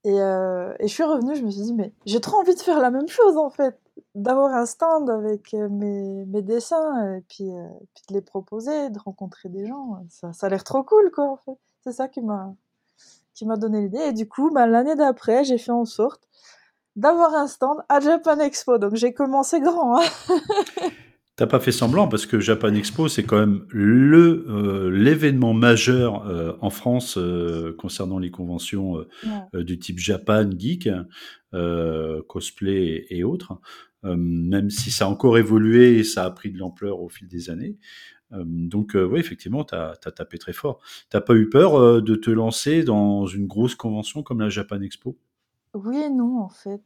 Et, 0.05 0.15
et 0.15 0.87
je 0.87 0.93
suis 0.93 1.03
revenue, 1.03 1.35
je 1.35 1.43
me 1.43 1.51
suis 1.51 1.63
dit, 1.63 1.73
mais 1.73 1.93
j'ai 2.05 2.21
trop 2.21 2.37
envie 2.37 2.55
de 2.55 2.61
faire 2.61 2.79
la 2.79 2.91
même 2.91 3.09
chose 3.09 3.35
en 3.35 3.49
fait, 3.49 3.77
d'avoir 4.15 4.53
un 4.53 4.65
stand 4.65 5.09
avec 5.09 5.51
mes, 5.51 6.25
mes 6.25 6.41
dessins 6.41 7.15
et 7.15 7.21
puis, 7.21 7.49
puis 7.93 8.03
de 8.07 8.13
les 8.13 8.21
proposer, 8.21 8.89
de 8.89 8.99
rencontrer 8.99 9.49
des 9.49 9.67
gens. 9.67 10.01
Ça, 10.09 10.31
ça 10.31 10.47
a 10.47 10.49
l'air 10.49 10.63
trop 10.63 10.83
cool 10.83 11.11
quoi 11.11 11.29
en 11.29 11.35
fait. 11.35 11.57
C'est 11.83 11.91
ça 11.91 12.07
qui 12.07 12.21
m'a 12.21 12.55
qui 13.39 13.45
m'a 13.45 13.55
donné 13.55 13.81
l'idée. 13.81 14.09
Et 14.09 14.13
du 14.13 14.27
coup, 14.27 14.51
bah, 14.53 14.67
l'année 14.67 14.95
d'après, 14.95 15.45
j'ai 15.45 15.57
fait 15.57 15.71
en 15.71 15.85
sorte 15.85 16.21
d'avoir 16.97 17.33
un 17.33 17.47
stand 17.47 17.77
à 17.87 18.01
Japan 18.01 18.37
Expo. 18.39 18.77
Donc 18.77 18.95
j'ai 18.95 19.13
commencé 19.13 19.61
grand. 19.61 19.97
Hein. 19.97 20.05
T'as 21.37 21.47
pas 21.47 21.61
fait 21.61 21.71
semblant 21.71 22.09
parce 22.09 22.25
que 22.25 22.41
Japan 22.41 22.73
Expo 22.73 23.07
c'est 23.07 23.23
quand 23.23 23.39
même 23.39 23.65
le 23.69 24.45
euh, 24.49 24.89
l'événement 24.89 25.53
majeur 25.53 26.27
euh, 26.27 26.51
en 26.59 26.69
France 26.69 27.17
euh, 27.17 27.73
concernant 27.77 28.19
les 28.19 28.29
conventions 28.29 29.05
Ouais. 29.23 29.63
du 29.63 29.79
type 29.79 29.99
Japan 29.99 30.49
geek, 30.51 30.89
cosplay 32.27 33.05
et, 33.09 33.19
et 33.19 33.23
autres. 33.23 33.53
Euh, 34.05 34.15
même 34.17 34.69
si 34.69 34.91
ça 34.91 35.05
a 35.05 35.07
encore 35.09 35.37
évolué 35.37 35.99
et 35.99 36.03
ça 36.03 36.23
a 36.23 36.31
pris 36.31 36.51
de 36.51 36.57
l'ampleur 36.57 37.01
au 37.01 37.09
fil 37.09 37.27
des 37.27 37.49
années. 37.49 37.77
Euh, 38.31 38.43
donc 38.45 38.95
euh, 38.95 39.05
oui, 39.05 39.19
effectivement, 39.19 39.63
t'as 39.63 39.91
as 39.91 40.11
tapé 40.11 40.37
très 40.37 40.53
fort. 40.53 40.79
T'as 41.09 41.21
pas 41.21 41.35
eu 41.35 41.49
peur 41.49 42.01
de 42.01 42.15
te 42.15 42.29
lancer 42.29 42.83
dans 42.83 43.25
une 43.25 43.47
grosse 43.47 43.75
convention 43.75 44.23
comme 44.23 44.39
la 44.39 44.49
Japan 44.49 44.81
Expo? 44.81 45.17
Oui 45.73 45.97
et 45.97 46.09
non, 46.09 46.39
en 46.39 46.49
fait. 46.49 46.83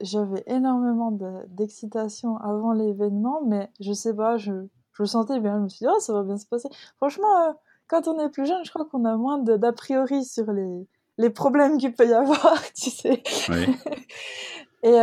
J'avais 0.00 0.42
énormément 0.46 1.10
de 1.10 1.46
d'excitation 1.48 2.36
avant 2.38 2.72
l'événement, 2.72 3.42
mais 3.46 3.68
je 3.80 3.92
sais 3.92 4.14
pas, 4.14 4.36
je 4.36 4.52
je 4.92 5.02
le 5.02 5.06
sentais 5.06 5.40
bien. 5.40 5.58
Je 5.58 5.62
me 5.64 5.68
suis 5.68 5.84
dit: 5.84 5.92
«Oh, 5.94 6.00
ça 6.00 6.12
va 6.12 6.22
bien 6.22 6.36
se 6.36 6.46
passer». 6.46 6.68
Franchement, 6.96 7.56
quand 7.88 8.08
on 8.08 8.18
est 8.18 8.30
plus 8.30 8.46
jeune, 8.46 8.64
je 8.64 8.70
crois 8.70 8.86
qu'on 8.86 9.04
a 9.04 9.16
moins 9.16 9.38
d'a 9.38 9.72
priori 9.72 10.24
sur 10.24 10.50
les 10.52 10.86
les 11.18 11.30
problèmes 11.30 11.76
qu'il 11.76 11.94
peut 11.94 12.08
y 12.08 12.14
avoir, 12.14 12.62
tu 12.74 12.88
sais? 12.88 13.22
Oui. 13.50 13.66
Et 14.82 14.96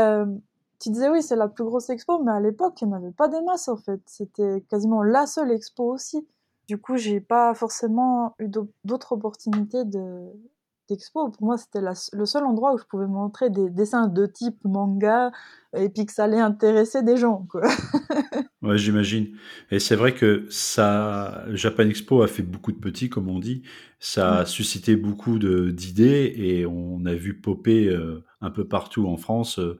tu 0.80 0.90
disais: 0.90 1.10
«Oui, 1.10 1.22
c'est 1.24 1.36
la 1.36 1.48
plus 1.48 1.64
grosse 1.64 1.90
expo», 1.90 2.22
mais 2.24 2.32
à 2.32 2.40
l'époque, 2.40 2.82
il 2.82 2.86
y 2.86 2.88
en 2.88 2.94
avait 2.94 3.12
pas 3.12 3.28
des 3.28 3.42
masses, 3.42 3.68
en 3.68 3.78
fait. 3.78 4.02
C'était 4.06 4.62
quasiment 4.70 5.04
la 5.04 5.26
seule 5.26 5.52
expo 5.52 5.92
aussi. 5.94 6.28
Du 6.68 6.78
coup, 6.78 6.98
j'ai 6.98 7.22
pas 7.22 7.54
forcément 7.54 8.36
eu 8.40 8.50
d'autres 8.84 9.14
opportunités 9.14 9.86
de 9.86 10.32
d'expo. 10.90 11.30
Pour 11.30 11.44
moi, 11.44 11.58
c'était 11.58 11.82
le 11.82 12.26
seul 12.26 12.46
endroit 12.46 12.74
où 12.74 12.78
je 12.78 12.86
pouvais 12.86 13.08
montrer 13.08 13.50
des 13.50 13.70
dessins 13.70 14.08
de 14.08 14.26
type 14.26 14.58
manga 14.64 15.32
et 15.76 15.90
puis 15.90 16.06
que 16.06 16.14
ça 16.14 16.24
allait 16.26 16.40
intéresser 16.40 17.04
des 17.04 17.18
gens, 17.18 17.46
quoi. 17.50 17.62
Ouais, 18.64 18.78
j'imagine. 18.80 19.38
Et 19.70 19.78
c'est 19.78 19.96
vrai 19.96 20.16
que 20.16 20.48
ça, 20.50 21.46
Japan 21.54 21.84
Expo 21.84 22.24
a 22.24 22.28
fait 22.28 22.42
beaucoup 22.42 22.72
de 22.72 22.80
petits, 22.80 23.08
comme 23.08 23.30
on 23.30 23.38
dit. 23.38 23.62
Ça 24.00 24.40
a 24.40 24.46
suscité 24.46 24.96
beaucoup 24.96 25.38
de 25.38 25.70
d'idées 25.70 26.34
et 26.36 26.66
on 26.66 27.06
a 27.06 27.14
vu 27.14 27.40
popper 27.40 27.88
euh, 27.88 28.24
un 28.42 28.50
peu 28.50 28.68
partout 28.68 29.08
en 29.08 29.16
France 29.16 29.60
euh, 29.60 29.80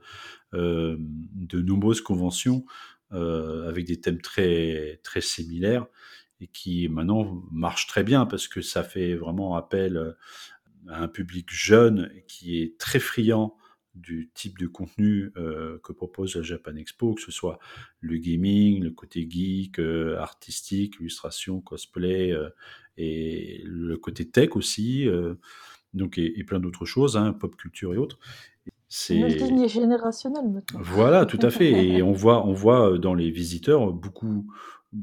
de 0.54 1.62
nombreuses 1.62 2.02
conventions 2.02 2.66
euh, 3.14 3.70
avec 3.70 3.86
des 3.86 4.02
thèmes 4.02 4.22
très 4.22 5.00
très 5.02 5.22
similaires 5.22 5.86
et 6.42 6.48
qui 6.48 6.90
maintenant 6.90 7.42
marchent 7.52 7.88
très 7.88 8.04
bien 8.04 8.26
parce 8.26 8.50
que 8.50 8.62
ça 8.62 8.84
fait 8.84 9.16
vraiment 9.16 9.56
appel 9.56 9.96
euh, 9.96 10.12
à 10.90 11.04
un 11.04 11.08
public 11.08 11.48
jeune 11.50 12.12
qui 12.28 12.62
est 12.62 12.78
très 12.78 13.00
friand 13.00 13.56
du 13.96 14.30
type 14.34 14.60
de 14.60 14.68
contenu 14.68 15.32
euh, 15.38 15.80
que 15.84 15.94
propose 15.94 16.36
la 16.36 16.44
Japan 16.44 16.76
Expo, 16.76 17.16
que 17.16 17.22
ce 17.22 17.32
soit 17.32 17.60
le 18.02 18.18
gaming, 18.18 18.84
le 18.84 18.92
côté 18.92 19.26
geek, 19.28 19.80
euh, 19.80 20.18
artistique, 20.18 20.98
illustration, 21.00 21.62
cosplay, 21.62 22.32
euh, 22.32 22.50
et 22.98 23.62
le 23.66 23.98
côté 23.98 24.30
tech 24.30 24.56
aussi, 24.56 25.08
euh, 25.08 25.36
donc 25.94 26.18
et, 26.18 26.40
et 26.40 26.44
plein 26.44 26.60
d'autres 26.60 26.86
choses, 26.86 27.18
hein, 27.18 27.34
pop 27.34 27.56
culture 27.56 27.94
et 27.94 27.98
autres. 27.98 28.20
C'est 28.90 29.20
multigénérationnel 29.20 30.48
maintenant. 30.50 30.80
voilà, 30.82 31.26
tout 31.26 31.40
à 31.42 31.50
fait. 31.50 31.72
Et 31.72 32.02
on 32.02 32.12
voit, 32.14 32.46
on 32.46 32.54
voit 32.54 32.98
dans 32.98 33.14
les 33.14 33.32
visiteurs 33.32 33.92
beaucoup, 33.92 34.48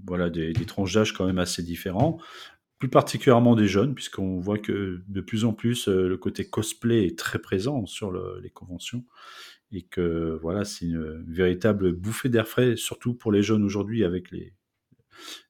voilà, 0.07 0.31
des, 0.31 0.53
des 0.53 0.65
tranches 0.65 0.95
d'âge 0.95 1.13
quand 1.13 1.27
même 1.27 1.39
assez 1.39 1.63
différents 1.63 2.19
plus 2.81 2.89
particulièrement 2.91 3.55
des 3.55 3.69
jeunes, 3.69 3.95
puisqu'on 3.95 4.41
voit 4.41 4.59
que 4.59 5.03
de 5.09 5.21
plus 5.23 5.45
en 5.47 5.55
plus 5.55 5.89
euh, 5.89 6.09
le 6.09 6.19
côté 6.19 6.45
cosplay 6.45 7.07
est 7.07 7.17
très 7.19 7.39
présent 7.39 7.87
sur 7.87 8.11
le- 8.11 8.41
les 8.43 8.51
conventions 8.51 9.05
et 9.73 9.83
que 9.83 10.39
voilà, 10.43 10.65
c'est 10.65 10.87
une 10.87 11.25
véritable 11.27 11.93
bouffée 11.93 12.29
d'air 12.29 12.47
frais, 12.49 12.77
surtout 12.77 13.15
pour 13.15 13.33
les 13.33 13.43
jeunes 13.43 13.65
aujourd'hui 13.65 14.05
avec 14.05 14.31
les 14.33 14.55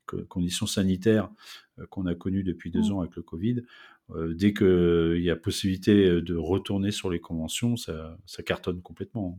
co- 0.06 0.24
conditions 0.28 0.66
sanitaires 0.66 1.30
euh, 1.78 1.86
qu'on 1.86 2.06
a 2.06 2.14
connues 2.14 2.44
depuis 2.44 2.70
deux 2.70 2.88
Mmh. 2.88 2.92
ans 2.92 3.00
avec 3.00 3.16
le 3.16 3.22
Covid. 3.22 3.62
Euh, 4.10 4.34
dès 4.34 4.52
qu'il 4.52 5.22
y 5.22 5.30
a 5.30 5.36
possibilité 5.36 6.20
de 6.20 6.36
retourner 6.36 6.90
sur 6.90 7.10
les 7.10 7.20
conventions, 7.20 7.76
ça, 7.76 8.42
cartonne 8.44 8.82
complètement. 8.82 9.38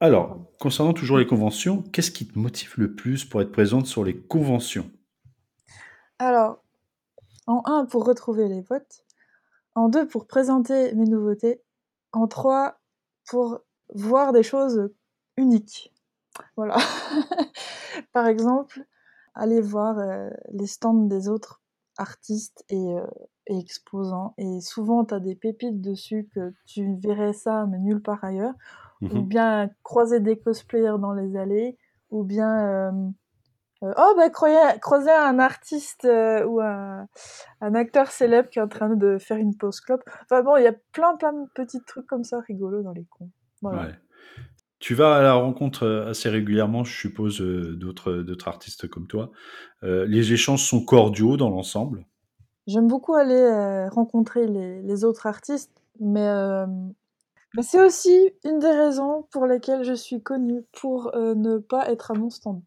Alors, 0.00 0.50
concernant 0.60 0.92
toujours 0.92 1.18
les 1.18 1.26
conventions, 1.26 1.82
qu'est-ce 1.82 2.10
qui 2.10 2.26
te 2.26 2.38
motive 2.38 2.74
le 2.76 2.94
plus 2.94 3.24
pour 3.24 3.40
être 3.40 3.52
présente 3.52 3.86
sur 3.86 4.04
les 4.04 4.16
conventions? 4.16 4.90
Alors, 6.18 6.62
en 7.46 7.62
un, 7.64 7.86
pour 7.86 8.04
retrouver 8.04 8.48
les 8.48 8.62
potes. 8.62 9.04
En 9.74 9.88
deux, 9.88 10.06
pour 10.06 10.26
présenter 10.26 10.94
mes 10.94 11.04
nouveautés. 11.04 11.62
En 12.12 12.26
trois, 12.26 12.80
pour 13.26 13.60
voir 13.94 14.32
des 14.32 14.42
choses 14.42 14.90
uniques. 15.36 15.92
Voilà. 16.56 16.76
Par 18.12 18.26
exemple, 18.26 18.84
aller 19.34 19.60
voir 19.60 19.98
euh, 19.98 20.30
les 20.52 20.66
stands 20.66 21.06
des 21.06 21.28
autres 21.28 21.62
artistes 21.98 22.64
et, 22.68 22.76
euh, 22.76 23.06
et 23.46 23.58
exposants. 23.58 24.34
Et 24.38 24.60
souvent, 24.60 25.04
tu 25.04 25.14
as 25.14 25.20
des 25.20 25.34
pépites 25.34 25.80
dessus 25.80 26.28
que 26.34 26.52
tu 26.66 26.96
verrais 26.96 27.32
ça, 27.32 27.66
mais 27.66 27.78
nulle 27.78 28.02
part 28.02 28.22
ailleurs. 28.24 28.54
Ou 29.02 29.06
Mhm. 29.20 29.26
bien 29.28 29.70
croiser 29.82 30.20
des 30.20 30.38
cosplayers 30.38 30.98
dans 30.98 31.12
les 31.12 31.36
allées. 31.36 31.76
Ou 32.10 32.24
bien... 32.24 32.66
euh, 32.66 32.92
euh, 33.82 33.92
oh, 33.98 34.14
bah, 34.16 34.30
croiser, 34.30 34.80
croiser 34.80 35.10
un 35.10 35.38
artiste 35.38 36.06
euh, 36.06 36.46
ou 36.46 36.60
un, 36.62 37.06
un 37.60 37.74
acteur 37.74 38.10
célèbre 38.10 38.48
qui 38.48 38.58
est 38.58 38.62
en 38.62 38.68
train 38.68 38.88
de 38.96 39.18
faire 39.18 39.36
une 39.36 39.54
pause 39.54 39.80
clope. 39.80 40.02
Enfin 40.22 40.42
bon, 40.42 40.56
il 40.56 40.64
y 40.64 40.66
a 40.66 40.74
plein, 40.92 41.14
plein 41.16 41.34
de 41.34 41.46
petits 41.54 41.82
trucs 41.86 42.06
comme 42.06 42.24
ça 42.24 42.40
rigolos 42.40 42.82
dans 42.82 42.92
les 42.92 43.04
cons. 43.04 43.30
Voilà. 43.60 43.82
Ouais. 43.82 43.94
Tu 44.78 44.94
vas 44.94 45.16
à 45.16 45.22
la 45.22 45.34
rencontre 45.34 45.86
assez 46.08 46.30
régulièrement, 46.30 46.84
je 46.84 46.94
suppose, 46.94 47.40
d'autres 47.40 48.14
d'autres 48.14 48.48
artistes 48.48 48.88
comme 48.88 49.06
toi. 49.06 49.30
Les 49.82 50.32
échanges 50.32 50.62
sont 50.62 50.84
cordiaux 50.84 51.36
dans 51.36 51.50
l'ensemble? 51.50 52.06
J'aime 52.66 52.88
beaucoup 52.88 53.14
aller 53.14 53.34
euh, 53.34 53.88
rencontrer 53.88 54.46
les, 54.46 54.82
les 54.82 55.04
autres 55.04 55.26
artistes, 55.26 55.70
mais, 56.00 56.26
euh, 56.26 56.66
mais 57.54 57.62
c'est 57.62 57.84
aussi 57.84 58.32
une 58.44 58.58
des 58.58 58.70
raisons 58.70 59.24
pour 59.30 59.46
lesquelles 59.46 59.84
je 59.84 59.94
suis 59.94 60.22
connue, 60.22 60.62
pour 60.72 61.14
euh, 61.14 61.34
ne 61.34 61.58
pas 61.58 61.90
être 61.90 62.10
à 62.10 62.14
mon 62.14 62.30
stand. 62.30 62.62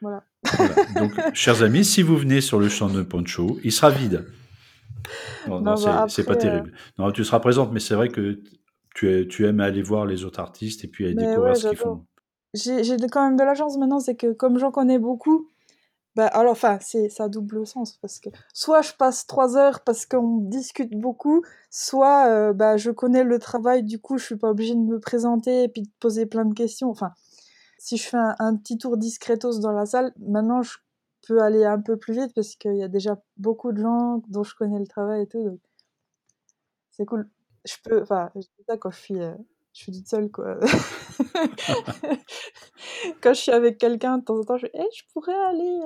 Voilà. 0.00 0.24
Voilà. 0.58 0.74
Donc, 0.90 1.12
chers 1.34 1.62
amis, 1.62 1.84
si 1.84 2.02
vous 2.02 2.16
venez 2.16 2.40
sur 2.40 2.58
le 2.60 2.68
champ 2.68 2.88
de 2.88 3.02
Poncho, 3.02 3.58
il 3.64 3.72
sera 3.72 3.90
vide. 3.90 4.26
Non, 5.48 5.60
non, 5.60 5.76
Non, 5.76 6.08
c'est 6.08 6.22
bah, 6.24 6.34
pas 6.34 6.36
terrible. 6.36 6.72
Non, 6.98 7.12
tu 7.12 7.24
seras 7.24 7.40
présente, 7.40 7.72
mais 7.72 7.80
c'est 7.80 7.94
vrai 7.94 8.08
que 8.08 8.40
tu, 8.94 9.10
es- 9.10 9.26
tu 9.26 9.46
aimes 9.46 9.60
aller 9.60 9.82
voir 9.82 10.06
les 10.06 10.24
autres 10.24 10.40
artistes 10.40 10.84
et 10.84 10.88
puis 10.88 11.06
aller 11.06 11.14
mais 11.14 11.26
découvrir 11.26 11.52
ouais, 11.52 11.60
ce 11.60 11.66
qu'ils 11.66 11.76
font. 11.76 12.04
J'ai 12.54 12.96
quand 13.10 13.24
même 13.24 13.36
de 13.36 13.42
la 13.44 13.54
chance 13.54 13.76
maintenant, 13.78 14.00
c'est 14.00 14.14
que 14.14 14.32
comme 14.32 14.58
j'en 14.58 14.70
connais 14.70 14.98
beaucoup, 14.98 15.48
bah 16.16 16.26
alors 16.28 16.52
enfin 16.52 16.78
c'est 16.80 17.08
ça 17.08 17.24
a 17.24 17.28
double 17.28 17.66
sens 17.66 17.96
parce 17.96 18.20
que 18.20 18.28
soit 18.52 18.82
je 18.82 18.92
passe 18.92 19.26
trois 19.26 19.56
heures 19.56 19.80
parce 19.82 20.06
qu'on 20.06 20.38
discute 20.38 20.92
beaucoup, 20.92 21.42
soit 21.70 22.52
bah 22.52 22.76
je 22.76 22.90
connais 22.90 23.24
le 23.24 23.38
travail, 23.38 23.82
du 23.82 23.98
coup 23.98 24.18
je 24.18 24.24
suis 24.24 24.36
pas 24.36 24.50
obligée 24.50 24.74
de 24.74 24.80
me 24.80 25.00
présenter 25.00 25.64
et 25.64 25.68
puis 25.68 25.82
de 25.82 25.90
poser 26.00 26.26
plein 26.26 26.44
de 26.44 26.54
questions. 26.54 26.88
Enfin, 26.90 27.12
si 27.78 27.96
je 27.96 28.08
fais 28.08 28.16
un, 28.16 28.56
petit 28.56 28.78
tour 28.78 28.96
discretos 28.96 29.58
dans 29.60 29.72
la 29.72 29.86
salle, 29.86 30.12
maintenant 30.18 30.62
je 30.62 30.78
peux 31.26 31.42
aller 31.42 31.64
un 31.64 31.80
peu 31.80 31.96
plus 31.98 32.14
vite 32.14 32.32
parce 32.34 32.56
qu'il 32.56 32.76
y 32.76 32.82
a 32.82 32.88
déjà 32.88 33.20
beaucoup 33.36 33.72
de 33.72 33.82
gens 33.82 34.22
dont 34.28 34.44
je 34.44 34.54
connais 34.54 34.78
le 34.78 34.86
travail 34.86 35.22
et 35.22 35.26
tout, 35.26 35.60
c'est 36.92 37.04
cool. 37.04 37.28
Je 37.64 37.74
peux, 37.82 38.02
enfin, 38.02 38.30
je 38.36 38.42
ça 38.66 38.76
quand 38.76 38.90
je 38.90 38.98
suis, 38.98 39.20
euh, 39.20 39.34
je 39.74 39.82
suis 39.82 39.92
toute 39.92 40.08
seule 40.08 40.30
quoi. 40.30 40.58
quand 43.20 43.34
je 43.34 43.40
suis 43.40 43.52
avec 43.52 43.78
quelqu'un, 43.78 44.18
de 44.18 44.24
temps 44.24 44.38
en 44.38 44.44
temps, 44.44 44.56
je 44.56 44.66
fais, 44.66 44.72
Eh, 44.74 44.82
je 44.96 45.02
pourrais 45.12 45.34
aller. 45.34 45.80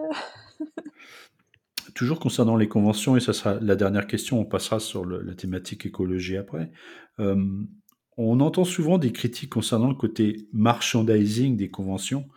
euh. 0.60 0.64
Toujours 1.94 2.20
concernant 2.20 2.56
les 2.56 2.68
conventions, 2.68 3.16
et 3.16 3.20
ça 3.20 3.32
sera 3.32 3.54
la 3.54 3.74
dernière 3.74 4.06
question, 4.06 4.38
on 4.38 4.44
passera 4.44 4.78
sur 4.78 5.04
la 5.04 5.34
thématique 5.34 5.86
écologie 5.86 6.36
après. 6.36 6.70
On 7.18 8.40
entend 8.40 8.64
souvent 8.64 8.98
des 8.98 9.12
critiques 9.12 9.50
concernant 9.50 9.88
le 9.88 9.94
côté 9.94 10.48
merchandising 10.52 11.56
des 11.56 11.70
conventions. 11.70 12.28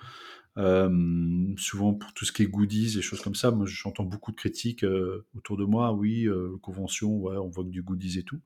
Souvent 1.58 1.94
pour 1.94 2.14
tout 2.14 2.26
ce 2.26 2.32
qui 2.32 2.44
est 2.44 2.48
goodies 2.48 2.98
et 2.98 3.02
choses 3.02 3.22
comme 3.22 3.36
ça, 3.36 3.52
moi 3.52 3.66
j'entends 3.68 4.04
beaucoup 4.04 4.32
de 4.32 4.38
critiques 4.38 4.84
euh, 4.84 5.26
autour 5.36 5.58
de 5.58 5.66
moi. 5.66 5.92
Oui, 5.92 6.26
euh, 6.28 6.58
convention, 6.62 7.18
ouais, 7.18 7.38
on 7.38 7.50
voit 7.50 7.64
que 7.64 7.70
du 7.70 7.84
goodies 7.84 8.20
et 8.20 8.24
tout. 8.24 8.40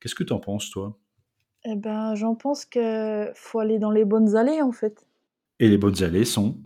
Qu'est-ce 0.00 0.14
que 0.14 0.24
tu 0.24 0.32
en 0.32 0.40
penses, 0.40 0.70
toi? 0.70 0.98
Eh 1.64 1.76
ben, 1.76 2.14
j'en 2.14 2.34
pense 2.34 2.64
que 2.64 3.30
faut 3.34 3.58
aller 3.58 3.78
dans 3.78 3.90
les 3.90 4.04
bonnes 4.04 4.36
allées 4.36 4.60
en 4.62 4.72
fait. 4.72 5.06
Et 5.60 5.68
les 5.68 5.78
bonnes 5.78 6.02
allées 6.02 6.24
sont, 6.24 6.56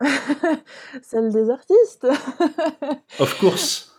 Celles 1.02 1.32
des 1.32 1.50
artistes. 1.50 2.06
of 3.20 3.38
course. 3.40 3.94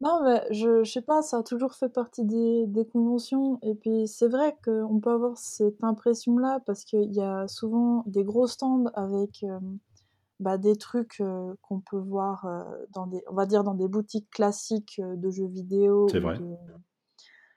non, 0.00 0.22
mais 0.24 0.42
je, 0.50 0.84
je 0.84 0.90
sais 0.90 1.02
pas, 1.02 1.22
ça 1.22 1.38
a 1.38 1.42
toujours 1.42 1.74
fait 1.74 1.88
partie 1.88 2.24
des, 2.24 2.66
des 2.66 2.86
conventions. 2.86 3.58
Et 3.62 3.74
puis 3.74 4.06
c'est 4.06 4.28
vrai 4.28 4.56
qu'on 4.64 5.00
peut 5.00 5.10
avoir 5.10 5.36
cette 5.36 5.82
impression-là 5.82 6.60
parce 6.66 6.84
qu'il 6.84 7.12
y 7.12 7.20
a 7.20 7.48
souvent 7.48 8.04
des 8.06 8.24
gros 8.24 8.46
stands 8.46 8.86
avec 8.94 9.42
euh, 9.42 9.58
bah, 10.38 10.58
des 10.58 10.76
trucs 10.76 11.20
euh, 11.20 11.54
qu'on 11.62 11.80
peut 11.80 11.98
voir 11.98 12.44
euh, 12.46 12.62
dans 12.92 13.06
des, 13.06 13.22
on 13.28 13.34
va 13.34 13.46
dire 13.46 13.64
dans 13.64 13.74
des 13.74 13.88
boutiques 13.88 14.30
classiques 14.30 15.00
de 15.00 15.30
jeux 15.30 15.48
vidéo 15.48 16.08
C'est 16.08 16.18
ou 16.18 16.22
vrai. 16.22 16.38
de, 16.38 16.54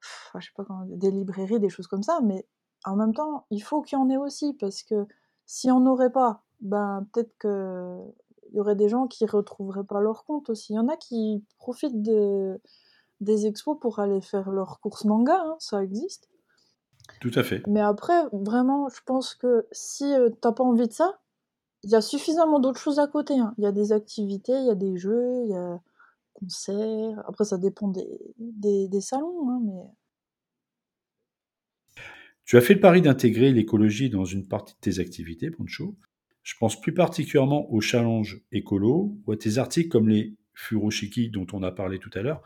pff, 0.04 0.32
je 0.42 0.46
sais 0.48 0.52
pas 0.56 0.66
comment, 0.66 0.86
des 0.86 1.12
librairies, 1.12 1.60
des 1.60 1.70
choses 1.70 1.88
comme 1.88 2.04
ça. 2.04 2.20
Mais 2.24 2.46
en 2.86 2.96
même 2.96 3.14
temps, 3.14 3.46
il 3.50 3.62
faut 3.62 3.82
qu'il 3.82 3.98
y 3.98 4.02
en 4.02 4.10
ait 4.10 4.18
aussi 4.18 4.54
parce 4.54 4.84
que 4.84 5.08
si 5.46 5.72
on 5.72 5.80
n'aurait 5.80 6.12
pas, 6.12 6.44
ben 6.62 7.08
peut-être 7.12 7.34
que 7.40 7.98
il 8.52 8.58
y 8.58 8.60
aurait 8.60 8.76
des 8.76 8.90
gens 8.90 9.08
qui 9.08 9.26
retrouveraient 9.26 9.84
pas 9.84 10.00
leur 10.00 10.26
compte 10.26 10.50
aussi. 10.50 10.74
Il 10.74 10.76
y 10.76 10.80
en 10.80 10.88
a 10.88 10.96
qui 10.96 11.44
profitent 11.58 12.04
de, 12.04 12.62
des 13.20 13.48
expos 13.48 13.78
pour 13.80 14.00
aller 14.00 14.22
faire 14.22 14.52
leurs 14.52 14.80
courses 14.80 15.06
manga, 15.06 15.36
hein, 15.36 15.56
ça 15.60 15.84
existe. 15.84 16.30
Tout 17.20 17.32
à 17.36 17.44
fait. 17.44 17.64
Mais 17.68 17.82
après, 17.82 18.26
vraiment, 18.32 18.90
je 18.90 19.02
pense 19.06 19.34
que 19.34 19.68
si 19.72 20.14
euh, 20.14 20.30
t'as 20.40 20.52
pas 20.52 20.64
envie 20.64 20.88
de 20.88 20.94
ça, 20.94 21.20
il 21.84 21.90
y 21.90 21.96
a 21.96 22.02
suffisamment 22.02 22.60
d'autres 22.60 22.80
choses 22.80 23.00
à 23.00 23.08
côté. 23.08 23.38
hein. 23.40 23.54
Il 23.58 23.64
y 23.64 23.68
a 23.68 23.72
des 23.72 23.92
activités, 23.92 24.54
il 24.54 24.68
y 24.68 24.72
a 24.72 24.76
des 24.76 24.98
jeux, 24.98 25.42
il 25.46 25.50
y 25.50 25.56
a 25.56 25.82
concerts. 26.44 27.24
Après, 27.28 27.46
ça 27.46 27.58
dépend 27.58 27.88
des, 27.88 28.20
des, 28.38 28.88
des 28.88 29.02
salons, 29.02 29.50
hein, 29.50 29.62
mais 29.64 29.84
Tu 32.46 32.58
as 32.58 32.62
fait 32.62 32.74
le 32.74 32.80
pari 32.80 33.02
d'intégrer 33.02 33.52
l'écologie 33.52 34.10
dans 34.10 34.26
une 34.26 34.48
partie 34.48 34.74
de 34.74 34.80
tes 34.80 35.00
activités, 35.00 35.50
Poncho. 35.50 35.96
Je 36.44 36.56
pense 36.60 36.80
plus 36.80 36.94
particulièrement 36.94 37.72
aux 37.72 37.80
challenges 37.80 38.42
écolo 38.52 39.18
ou 39.26 39.32
à 39.32 39.38
tes 39.38 39.58
articles 39.58 39.90
comme 39.90 40.10
les 40.10 40.36
furoshiki 40.54 41.30
dont 41.30 41.48
on 41.54 41.64
a 41.64 41.72
parlé 41.72 42.00
tout 42.00 42.12
à 42.14 42.22
l'heure. 42.22 42.42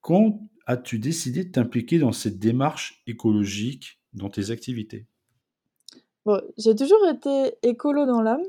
Quand 0.00 0.40
as-tu 0.66 0.98
décidé 0.98 1.44
de 1.44 1.50
t'impliquer 1.50 1.98
dans 1.98 2.12
cette 2.12 2.38
démarche 2.38 3.02
écologique 3.06 4.00
dans 4.14 4.30
tes 4.30 4.50
activités? 4.50 5.06
Bon, 6.24 6.40
j'ai 6.56 6.74
toujours 6.74 7.06
été 7.06 7.54
écolo 7.62 8.06
dans 8.06 8.22
l'âme, 8.22 8.42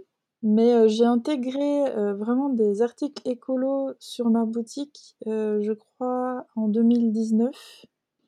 mais 0.45 0.87
j'ai 0.87 1.03
intégré 1.05 1.89
vraiment 2.13 2.49
des 2.49 2.81
articles 2.81 3.21
écolo 3.27 3.93
sur 3.99 4.29
ma 4.29 4.45
boutique, 4.45 5.17
je 5.25 5.73
crois, 5.73 6.45
en 6.55 6.67
2019. 6.69 7.53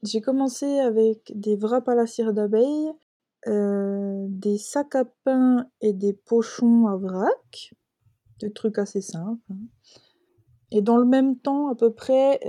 J'ai 0.03 0.19
commencé 0.19 0.79
avec 0.79 1.31
des 1.35 1.55
wraps 1.55 1.87
à 1.87 1.95
la 1.95 2.07
cire 2.07 2.33
d'abeille, 2.33 2.91
des 3.45 4.57
sacs 4.57 4.95
à 4.95 5.05
pain 5.23 5.67
et 5.79 5.93
des 5.93 6.13
pochons 6.13 6.87
à 6.87 6.97
vrac, 6.97 7.73
des 8.39 8.51
trucs 8.51 8.79
assez 8.79 9.01
simples. 9.01 9.41
hein. 9.51 9.57
Et 10.71 10.81
dans 10.81 10.97
le 10.97 11.05
même 11.05 11.37
temps, 11.37 11.69
à 11.69 11.75
peu 11.75 11.93
près, 11.93 12.41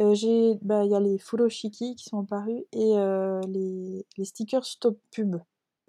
bah, 0.62 0.84
il 0.84 0.90
y 0.90 0.94
a 0.94 0.98
les 1.00 1.18
furoshiki 1.18 1.94
qui 1.94 2.04
sont 2.04 2.20
apparus 2.20 2.64
et 2.72 2.94
les 3.46 4.24
stickers 4.24 4.64
stop 4.64 4.98
pub. 5.12 5.36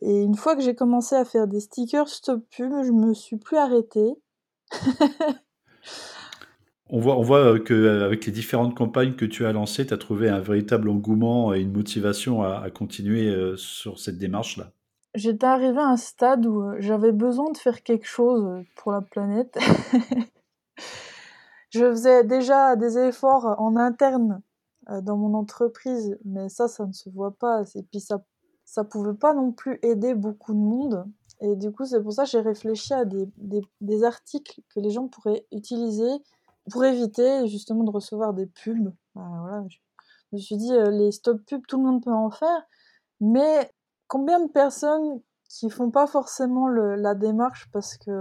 Et 0.02 0.24
une 0.24 0.36
fois 0.36 0.56
que 0.56 0.62
j'ai 0.62 0.76
commencé 0.76 1.16
à 1.16 1.26
faire 1.26 1.48
des 1.48 1.60
stickers 1.60 2.08
stop 2.08 2.44
pub, 2.50 2.72
je 2.84 2.92
me 2.92 3.14
suis 3.14 3.38
plus 3.38 3.58
arrêtée. 3.58 4.14
On 6.92 7.00
voit, 7.00 7.20
on 7.20 7.22
voit 7.22 7.60
qu'avec 7.60 8.26
les 8.26 8.32
différentes 8.32 8.76
campagnes 8.76 9.14
que 9.14 9.26
tu 9.26 9.46
as 9.46 9.52
lancées, 9.52 9.86
tu 9.86 9.94
as 9.94 9.98
trouvé 9.98 10.28
un 10.28 10.40
véritable 10.40 10.90
engouement 10.90 11.54
et 11.54 11.62
une 11.62 11.72
motivation 11.72 12.42
à, 12.42 12.64
à 12.64 12.72
continuer 12.72 13.28
euh, 13.28 13.56
sur 13.58 14.00
cette 14.00 14.18
démarche-là. 14.18 14.72
J'étais 15.16 15.48
arrivée 15.48 15.80
à 15.80 15.88
un 15.88 15.98
stade 15.98 16.46
où 16.46 16.62
euh, 16.62 16.76
j'avais 16.80 17.12
besoin 17.12 17.52
de 17.52 17.58
faire 17.58 17.82
quelque 17.82 18.06
chose 18.06 18.46
euh, 18.46 18.62
pour 18.76 18.92
la 18.92 19.02
planète. 19.02 19.58
je 21.72 21.90
faisais 21.90 22.24
déjà 22.24 22.76
des 22.76 22.98
efforts 22.98 23.56
en 23.60 23.76
interne 23.76 24.42
euh, 24.90 25.02
dans 25.02 25.18
mon 25.18 25.34
entreprise, 25.34 26.18
mais 26.26 26.48
ça, 26.50 26.68
ça 26.68 26.86
ne 26.86 26.94
se 26.94 27.10
voit 27.10 27.36
pas. 27.36 27.64
Et 27.74 27.84
puis 27.84 28.00
ça, 28.00 28.24
ça 28.70 28.84
pouvait 28.84 29.16
pas 29.16 29.34
non 29.34 29.52
plus 29.52 29.80
aider 29.82 30.14
beaucoup 30.14 30.54
de 30.54 30.60
monde. 30.60 31.04
Et 31.42 31.56
du 31.56 31.72
coup, 31.72 31.86
c'est 31.86 32.04
pour 32.04 32.14
ça 32.14 32.26
que 32.26 32.30
j'ai 32.30 32.40
réfléchi 32.40 32.94
à 32.94 33.04
des, 33.04 33.28
des, 33.82 34.04
articles 34.04 34.62
que 34.70 34.80
les 34.80 34.92
gens 34.92 35.08
pourraient 35.08 35.48
utiliser 35.52 36.12
pour 36.70 36.86
éviter 36.86 37.48
justement 37.48 37.84
de 37.84 37.90
recevoir 37.90 38.36
des 38.36 38.46
pubs. 38.46 38.94
Enfin, 39.16 39.40
voilà, 39.42 39.66
je 39.70 39.78
me 40.34 40.38
suis 40.38 40.56
dit, 40.56 40.72
euh, 40.72 40.92
les 40.92 41.12
stop 41.12 41.42
pubs, 41.48 41.66
tout 41.68 41.78
le 41.78 41.84
monde 41.84 42.04
peut 42.04 42.14
en 42.14 42.30
faire, 42.30 42.68
mais 43.20 43.72
combien 44.08 44.40
de 44.40 44.52
personnes 44.52 45.20
qui 45.50 45.72
font 45.72 45.90
pas 45.90 46.06
forcément 46.06 46.68
la 46.68 47.16
démarche 47.16 47.72
parce 47.72 47.98
que 47.98 48.12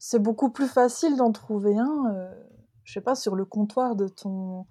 c'est 0.00 0.18
beaucoup 0.18 0.50
plus 0.50 0.66
facile 0.66 1.16
d'en 1.16 1.30
trouver 1.30 1.78
un, 1.78 2.06
euh, 2.12 2.34
je 2.82 2.92
sais 2.92 3.00
pas, 3.00 3.14
sur 3.14 3.36
le 3.36 3.44
comptoir 3.44 3.94
de 3.94 4.08
ton, 4.08 4.66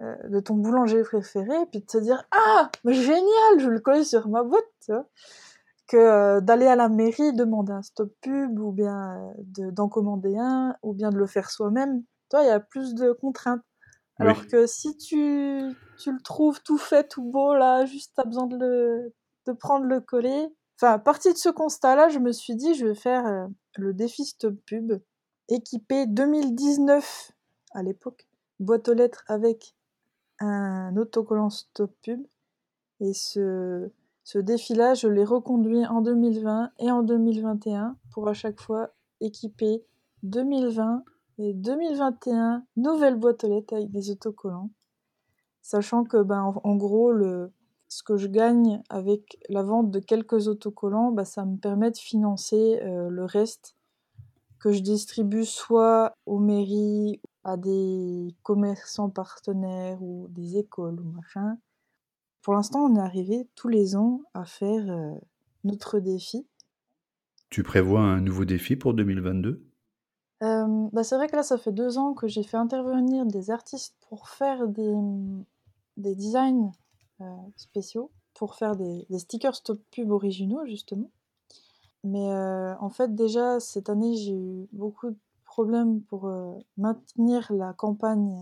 de 0.00 0.40
ton 0.40 0.54
boulanger 0.54 1.02
préféré, 1.02 1.54
puis 1.70 1.80
de 1.80 1.90
se 1.90 1.98
dire 1.98 2.24
Ah, 2.30 2.70
mais 2.84 2.94
génial, 2.94 3.58
je 3.58 3.68
le 3.68 3.80
coller 3.80 4.04
sur 4.04 4.28
ma 4.28 4.42
boîte, 4.42 4.64
tu 4.84 4.92
vois 4.92 5.06
que 5.88 5.96
euh, 5.96 6.40
d'aller 6.40 6.66
à 6.66 6.74
la 6.74 6.88
mairie 6.88 7.32
demander 7.32 7.72
un 7.72 7.82
stop 7.82 8.12
pub 8.20 8.58
ou 8.58 8.72
bien 8.72 9.16
euh, 9.20 9.32
de- 9.38 9.70
d'en 9.70 9.88
commander 9.88 10.36
un 10.36 10.74
ou 10.82 10.92
bien 10.92 11.10
de 11.10 11.16
le 11.16 11.26
faire 11.26 11.48
soi-même. 11.48 12.02
Toi, 12.28 12.42
il 12.42 12.46
y 12.46 12.50
a 12.50 12.58
plus 12.58 12.96
de 12.96 13.12
contraintes. 13.12 13.62
Alors 14.18 14.38
Oui. 14.40 14.48
que 14.48 14.66
si 14.66 14.96
tu, 14.96 15.62
tu 15.96 16.10
le 16.12 16.20
trouves 16.22 16.60
tout 16.64 16.76
fait, 16.78 17.06
tout 17.06 17.22
beau, 17.22 17.54
là, 17.54 17.84
juste 17.84 18.14
t'as 18.16 18.24
besoin 18.24 18.46
de, 18.48 18.56
le, 18.56 19.14
de 19.46 19.52
prendre 19.52 19.84
le 19.86 20.00
coller. 20.00 20.48
Enfin, 20.80 20.94
à 20.94 20.98
partir 20.98 21.32
de 21.32 21.38
ce 21.38 21.50
constat-là, 21.50 22.08
je 22.08 22.18
me 22.18 22.32
suis 22.32 22.56
dit, 22.56 22.74
je 22.74 22.84
vais 22.86 22.96
faire 22.96 23.24
euh, 23.24 23.46
le 23.76 23.94
défi 23.94 24.24
stop 24.24 24.56
pub, 24.66 24.94
équipé 25.48 26.06
2019 26.06 27.30
à 27.74 27.84
l'époque, 27.84 28.26
boîte 28.58 28.88
aux 28.88 28.94
lettres 28.94 29.22
avec 29.28 29.75
un 30.40 30.96
autocollant 30.96 31.50
stop 31.50 31.92
pub. 32.02 32.20
Et 33.00 33.12
ce, 33.12 33.90
ce 34.24 34.38
défi-là, 34.38 34.94
je 34.94 35.08
l'ai 35.08 35.24
reconduit 35.24 35.86
en 35.86 36.00
2020 36.00 36.70
et 36.78 36.90
en 36.90 37.02
2021 37.02 37.96
pour 38.10 38.28
à 38.28 38.34
chaque 38.34 38.60
fois 38.60 38.90
équiper 39.20 39.84
2020 40.22 41.04
et 41.38 41.52
2021 41.52 42.64
nouvelle 42.76 43.16
boîte 43.16 43.44
aux 43.44 43.48
lettres 43.48 43.74
avec 43.74 43.90
des 43.90 44.10
autocollants. 44.10 44.70
Sachant 45.62 46.04
que, 46.04 46.22
ben, 46.22 46.54
en, 46.62 46.76
gros, 46.76 47.12
le, 47.12 47.52
ce 47.88 48.02
que 48.02 48.16
je 48.16 48.28
gagne 48.28 48.82
avec 48.88 49.38
la 49.48 49.62
vente 49.62 49.90
de 49.90 49.98
quelques 49.98 50.48
autocollants, 50.48 51.12
ben, 51.12 51.24
ça 51.24 51.44
me 51.44 51.56
permet 51.56 51.90
de 51.90 51.96
financer 51.96 52.80
euh, 52.82 53.08
le 53.08 53.24
reste 53.24 53.74
que 54.60 54.72
je 54.72 54.80
distribue 54.80 55.44
soit 55.44 56.14
aux 56.24 56.38
mairies, 56.38 57.20
à 57.46 57.56
des 57.56 58.34
commerçants 58.42 59.08
partenaires 59.08 60.02
ou 60.02 60.26
des 60.30 60.58
écoles 60.58 61.00
ou 61.00 61.04
machin. 61.04 61.58
Pour 62.42 62.54
l'instant, 62.54 62.80
on 62.80 62.96
est 62.96 63.00
arrivé 63.00 63.48
tous 63.54 63.68
les 63.68 63.94
ans 63.94 64.22
à 64.34 64.44
faire 64.44 64.90
euh, 64.90 65.14
notre 65.62 66.00
défi. 66.00 66.44
Tu 67.48 67.62
prévois 67.62 68.00
un 68.00 68.20
nouveau 68.20 68.44
défi 68.44 68.74
pour 68.74 68.94
2022 68.94 69.64
Euh, 70.42 70.88
bah, 70.92 71.04
c'est 71.04 71.14
vrai 71.14 71.28
que 71.28 71.36
là, 71.36 71.44
ça 71.44 71.56
fait 71.56 71.70
deux 71.70 71.98
ans 71.98 72.14
que 72.14 72.26
j'ai 72.26 72.42
fait 72.42 72.56
intervenir 72.56 73.24
des 73.26 73.50
artistes 73.50 73.94
pour 74.08 74.28
faire 74.28 74.66
des, 74.66 74.94
des 75.96 76.16
designs 76.16 76.72
euh, 77.20 77.36
spéciaux, 77.54 78.10
pour 78.34 78.56
faire 78.56 78.74
des, 78.74 79.06
des 79.08 79.20
stickers 79.20 79.54
stop 79.54 79.80
pub 79.92 80.10
originaux, 80.10 80.66
justement. 80.66 81.12
Mais 82.02 82.28
euh, 82.28 82.76
en 82.80 82.90
fait, 82.90 83.14
déjà, 83.14 83.60
cette 83.60 83.88
année, 83.88 84.16
j'ai 84.16 84.34
eu 84.34 84.68
beaucoup 84.72 85.16
de 85.56 85.62
problèmes 85.62 86.02
pour 86.02 86.26
euh, 86.26 86.52
maintenir 86.76 87.50
la 87.52 87.72
campagne. 87.72 88.36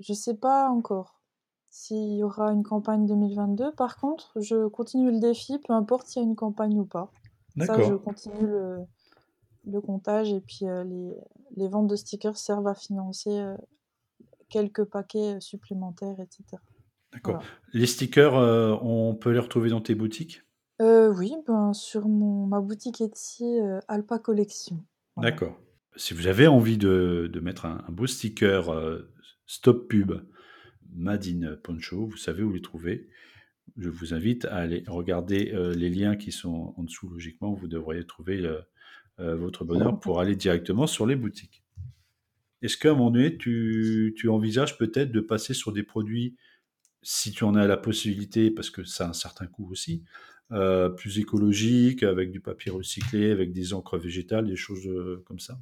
Je 0.00 0.12
sais 0.12 0.34
pas 0.34 0.68
encore 0.70 1.20
s'il 1.70 2.14
y 2.14 2.22
aura 2.22 2.52
une 2.52 2.62
campagne 2.62 3.06
2022. 3.06 3.72
Par 3.72 3.96
contre, 3.98 4.32
je 4.40 4.66
continue 4.68 5.10
le 5.10 5.20
défi, 5.20 5.58
peu 5.58 5.74
importe 5.74 6.06
s'il 6.06 6.22
y 6.22 6.24
a 6.24 6.28
une 6.28 6.36
campagne 6.36 6.78
ou 6.78 6.86
pas. 6.86 7.10
Ça, 7.60 7.80
je 7.82 7.94
continue 7.94 8.46
le, 8.46 8.78
le 9.66 9.80
comptage 9.80 10.32
et 10.32 10.40
puis 10.40 10.60
euh, 10.62 10.84
les, 10.84 11.14
les 11.56 11.68
ventes 11.68 11.88
de 11.88 11.96
stickers 11.96 12.36
servent 12.36 12.68
à 12.68 12.74
financer 12.74 13.38
euh, 13.38 13.56
quelques 14.48 14.84
paquets 14.84 15.36
euh, 15.36 15.40
supplémentaires, 15.40 16.20
etc. 16.20 16.44
D'accord. 17.12 17.34
Voilà. 17.34 17.48
Les 17.74 17.86
stickers, 17.86 18.36
euh, 18.36 18.76
on 18.80 19.14
peut 19.14 19.32
les 19.32 19.40
retrouver 19.40 19.70
dans 19.70 19.80
tes 19.80 19.94
boutiques? 19.94 20.42
Euh, 20.80 21.12
oui, 21.12 21.34
ben, 21.46 21.72
sur 21.72 22.08
mon, 22.08 22.46
ma 22.46 22.60
boutique 22.60 23.00
Etsy 23.00 23.44
euh, 23.44 23.80
Alpa 23.88 24.18
Collection. 24.18 24.78
Voilà. 25.16 25.32
D'accord. 25.32 25.56
Si 25.98 26.14
vous 26.14 26.28
avez 26.28 26.46
envie 26.46 26.78
de, 26.78 27.28
mettre 27.42 27.66
un, 27.66 27.84
beau 27.88 28.06
sticker 28.06 28.70
euh, 28.70 29.00
stop 29.46 29.88
pub 29.88 30.12
Made 30.94 31.26
in 31.26 31.56
Poncho, 31.56 32.06
vous 32.06 32.16
savez 32.16 32.44
où 32.44 32.52
les 32.52 32.62
trouver. 32.62 33.08
Je 33.76 33.90
vous 33.90 34.14
invite 34.14 34.44
à 34.44 34.58
aller 34.58 34.84
regarder 34.86 35.50
euh, 35.52 35.74
les 35.74 35.90
liens 35.90 36.14
qui 36.14 36.30
sont 36.30 36.72
en 36.76 36.84
dessous. 36.84 37.08
Logiquement, 37.08 37.52
vous 37.52 37.66
devriez 37.66 38.06
trouver 38.06 38.46
euh, 38.46 39.36
votre 39.36 39.64
bonheur 39.64 39.98
pour 39.98 40.20
aller 40.20 40.36
directement 40.36 40.86
sur 40.86 41.04
les 41.04 41.16
boutiques. 41.16 41.64
Est-ce 42.62 42.76
qu'à 42.76 42.90
un 42.90 42.94
moment 42.94 43.10
donné, 43.10 43.36
tu, 43.36 44.14
envisages 44.28 44.78
peut-être 44.78 45.10
de 45.10 45.20
passer 45.20 45.52
sur 45.52 45.72
des 45.72 45.82
produits, 45.82 46.36
si 47.02 47.32
tu 47.32 47.42
en 47.42 47.56
as 47.56 47.66
la 47.66 47.76
possibilité, 47.76 48.52
parce 48.52 48.70
que 48.70 48.84
ça 48.84 49.06
a 49.06 49.10
un 49.10 49.14
certain 49.14 49.48
coût 49.48 49.68
aussi, 49.68 50.04
plus 50.96 51.18
écologiques, 51.18 52.04
avec 52.04 52.30
du 52.30 52.40
papier 52.40 52.70
recyclé, 52.70 53.32
avec 53.32 53.52
des 53.52 53.74
encres 53.74 53.98
végétales, 53.98 54.46
des 54.46 54.56
choses 54.56 54.88
comme 55.26 55.40
ça? 55.40 55.58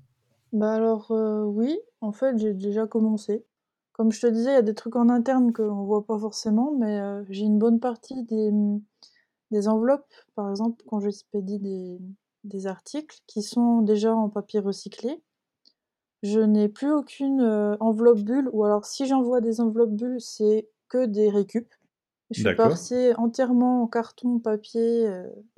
Bah 0.57 0.73
alors 0.73 1.11
euh, 1.11 1.45
oui, 1.45 1.79
en 2.01 2.13
fait 2.13 2.39
j'ai 2.39 2.55
déjà 2.55 2.87
commencé. 2.87 3.45
Comme 3.93 4.11
je 4.11 4.23
te 4.23 4.27
disais, 4.27 4.53
il 4.53 4.55
y 4.55 4.57
a 4.57 4.63
des 4.63 4.75
trucs 4.75 4.97
en 4.97 5.11
interne 5.11 5.53
qu'on 5.53 5.85
voit 5.85 6.07
pas 6.07 6.19
forcément, 6.19 6.73
mais 6.73 6.99
euh, 6.99 7.23
j'ai 7.29 7.45
une 7.45 7.59
bonne 7.59 7.79
partie 7.79 8.23
des, 8.23 8.51
des 9.51 9.69
enveloppes, 9.69 10.15
par 10.35 10.49
exemple, 10.49 10.83
quand 10.87 10.99
j'expédie 10.99 11.59
des, 11.59 11.99
des 12.45 12.67
articles 12.67 13.19
qui 13.27 13.43
sont 13.43 13.83
déjà 13.83 14.15
en 14.15 14.31
papier 14.31 14.61
recyclé. 14.61 15.23
Je 16.23 16.41
n'ai 16.41 16.71
plus 16.71 16.91
aucune 16.91 17.43
euh, 17.43 17.77
enveloppe 17.81 18.21
bulle, 18.21 18.49
ou 18.51 18.65
alors 18.65 18.87
si 18.87 19.05
j'envoie 19.05 19.43
des 19.43 19.61
enveloppes 19.61 19.95
bulles, 19.95 20.23
c'est 20.23 20.71
que 20.89 21.05
des 21.05 21.29
récup. 21.29 21.69
Je 22.31 22.41
suis 22.41 22.45
D'accord. 22.45 22.71
passée 22.71 23.15
entièrement 23.19 23.83
en 23.83 23.87
carton, 23.87 24.39
papier 24.39 25.07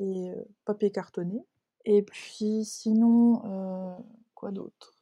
et 0.00 0.32
papier 0.64 0.90
cartonné. 0.90 1.44
Et 1.84 2.02
puis 2.02 2.64
sinon, 2.64 3.42
quoi 4.38 4.52
d'autre? 4.52 4.94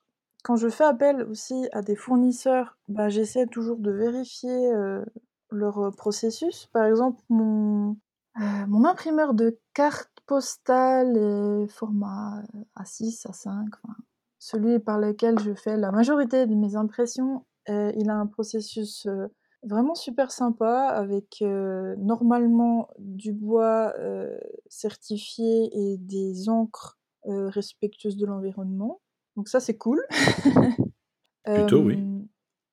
Quand 0.42 0.56
je 0.56 0.68
fais 0.68 0.84
appel 0.84 1.22
aussi 1.24 1.68
à 1.72 1.82
des 1.82 1.96
fournisseurs, 1.96 2.78
bah, 2.88 3.10
j'essaie 3.10 3.46
toujours 3.46 3.76
de 3.76 3.90
vérifier 3.90 4.72
euh, 4.72 5.04
leur 5.50 5.78
euh, 5.78 5.90
processus. 5.90 6.66
Par 6.72 6.84
exemple, 6.84 7.20
mon, 7.28 7.96
euh, 8.40 8.66
mon 8.66 8.84
imprimeur 8.84 9.34
de 9.34 9.58
cartes 9.74 10.10
postales 10.24 11.16
est 11.16 11.68
format 11.68 12.42
euh, 12.54 12.64
A6, 12.76 13.26
A5, 13.26 13.68
enfin, 13.84 13.96
celui 14.38 14.78
par 14.78 14.98
lequel 14.98 15.38
je 15.38 15.52
fais 15.52 15.76
la 15.76 15.92
majorité 15.92 16.46
de 16.46 16.54
mes 16.54 16.76
impressions, 16.76 17.44
il 17.68 18.10
a 18.10 18.14
un 18.14 18.28
processus 18.28 19.08
vraiment 19.64 19.96
super 19.96 20.30
sympa 20.30 20.86
avec, 20.86 21.42
normalement 21.98 22.88
du 22.98 23.32
bois, 23.32 23.92
certifié 24.68 25.68
et 25.72 25.96
des 25.98 26.48
encres, 26.48 26.96
respectueuses 27.24 28.16
de 28.16 28.24
l'environnement. 28.24 29.00
Donc 29.36 29.48
ça, 29.48 29.60
c'est 29.60 29.76
cool. 29.76 30.02
Plutôt, 31.44 31.82
oui. 31.82 32.02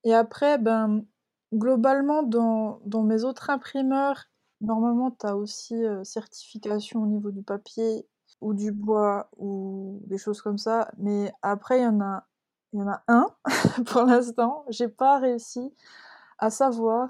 et 0.03 0.15
après, 0.15 0.57
ben, 0.57 1.05
globalement 1.53 2.23
dans 2.23 2.81
dans 2.85 3.03
mes 3.03 3.23
autres 3.23 3.49
imprimeurs, 3.49 4.25
normalement 4.61 5.11
tu 5.11 5.25
as 5.25 5.37
aussi, 5.37 5.75
certification 6.03 7.03
au 7.03 7.07
niveau 7.07 7.31
du 7.31 7.43
papier 7.43 8.07
ou 8.41 8.53
du 8.53 8.71
bois 8.71 9.29
ou 9.37 10.01
des 10.07 10.17
choses 10.17 10.41
comme 10.41 10.57
ça. 10.57 10.89
Mais 10.97 11.31
après 11.41 11.79
il 11.79 11.83
y 11.83 11.87
en 11.87 12.01
a 12.01 12.25
il 12.73 12.79
y 12.79 12.81
en 12.81 12.87
a 12.87 13.03
un 13.07 13.27
pour 13.85 14.03
l'instant, 14.03 14.65
j'ai 14.69 14.87
pas 14.87 15.19
réussi 15.19 15.71
à 16.39 16.49
savoir, 16.49 17.09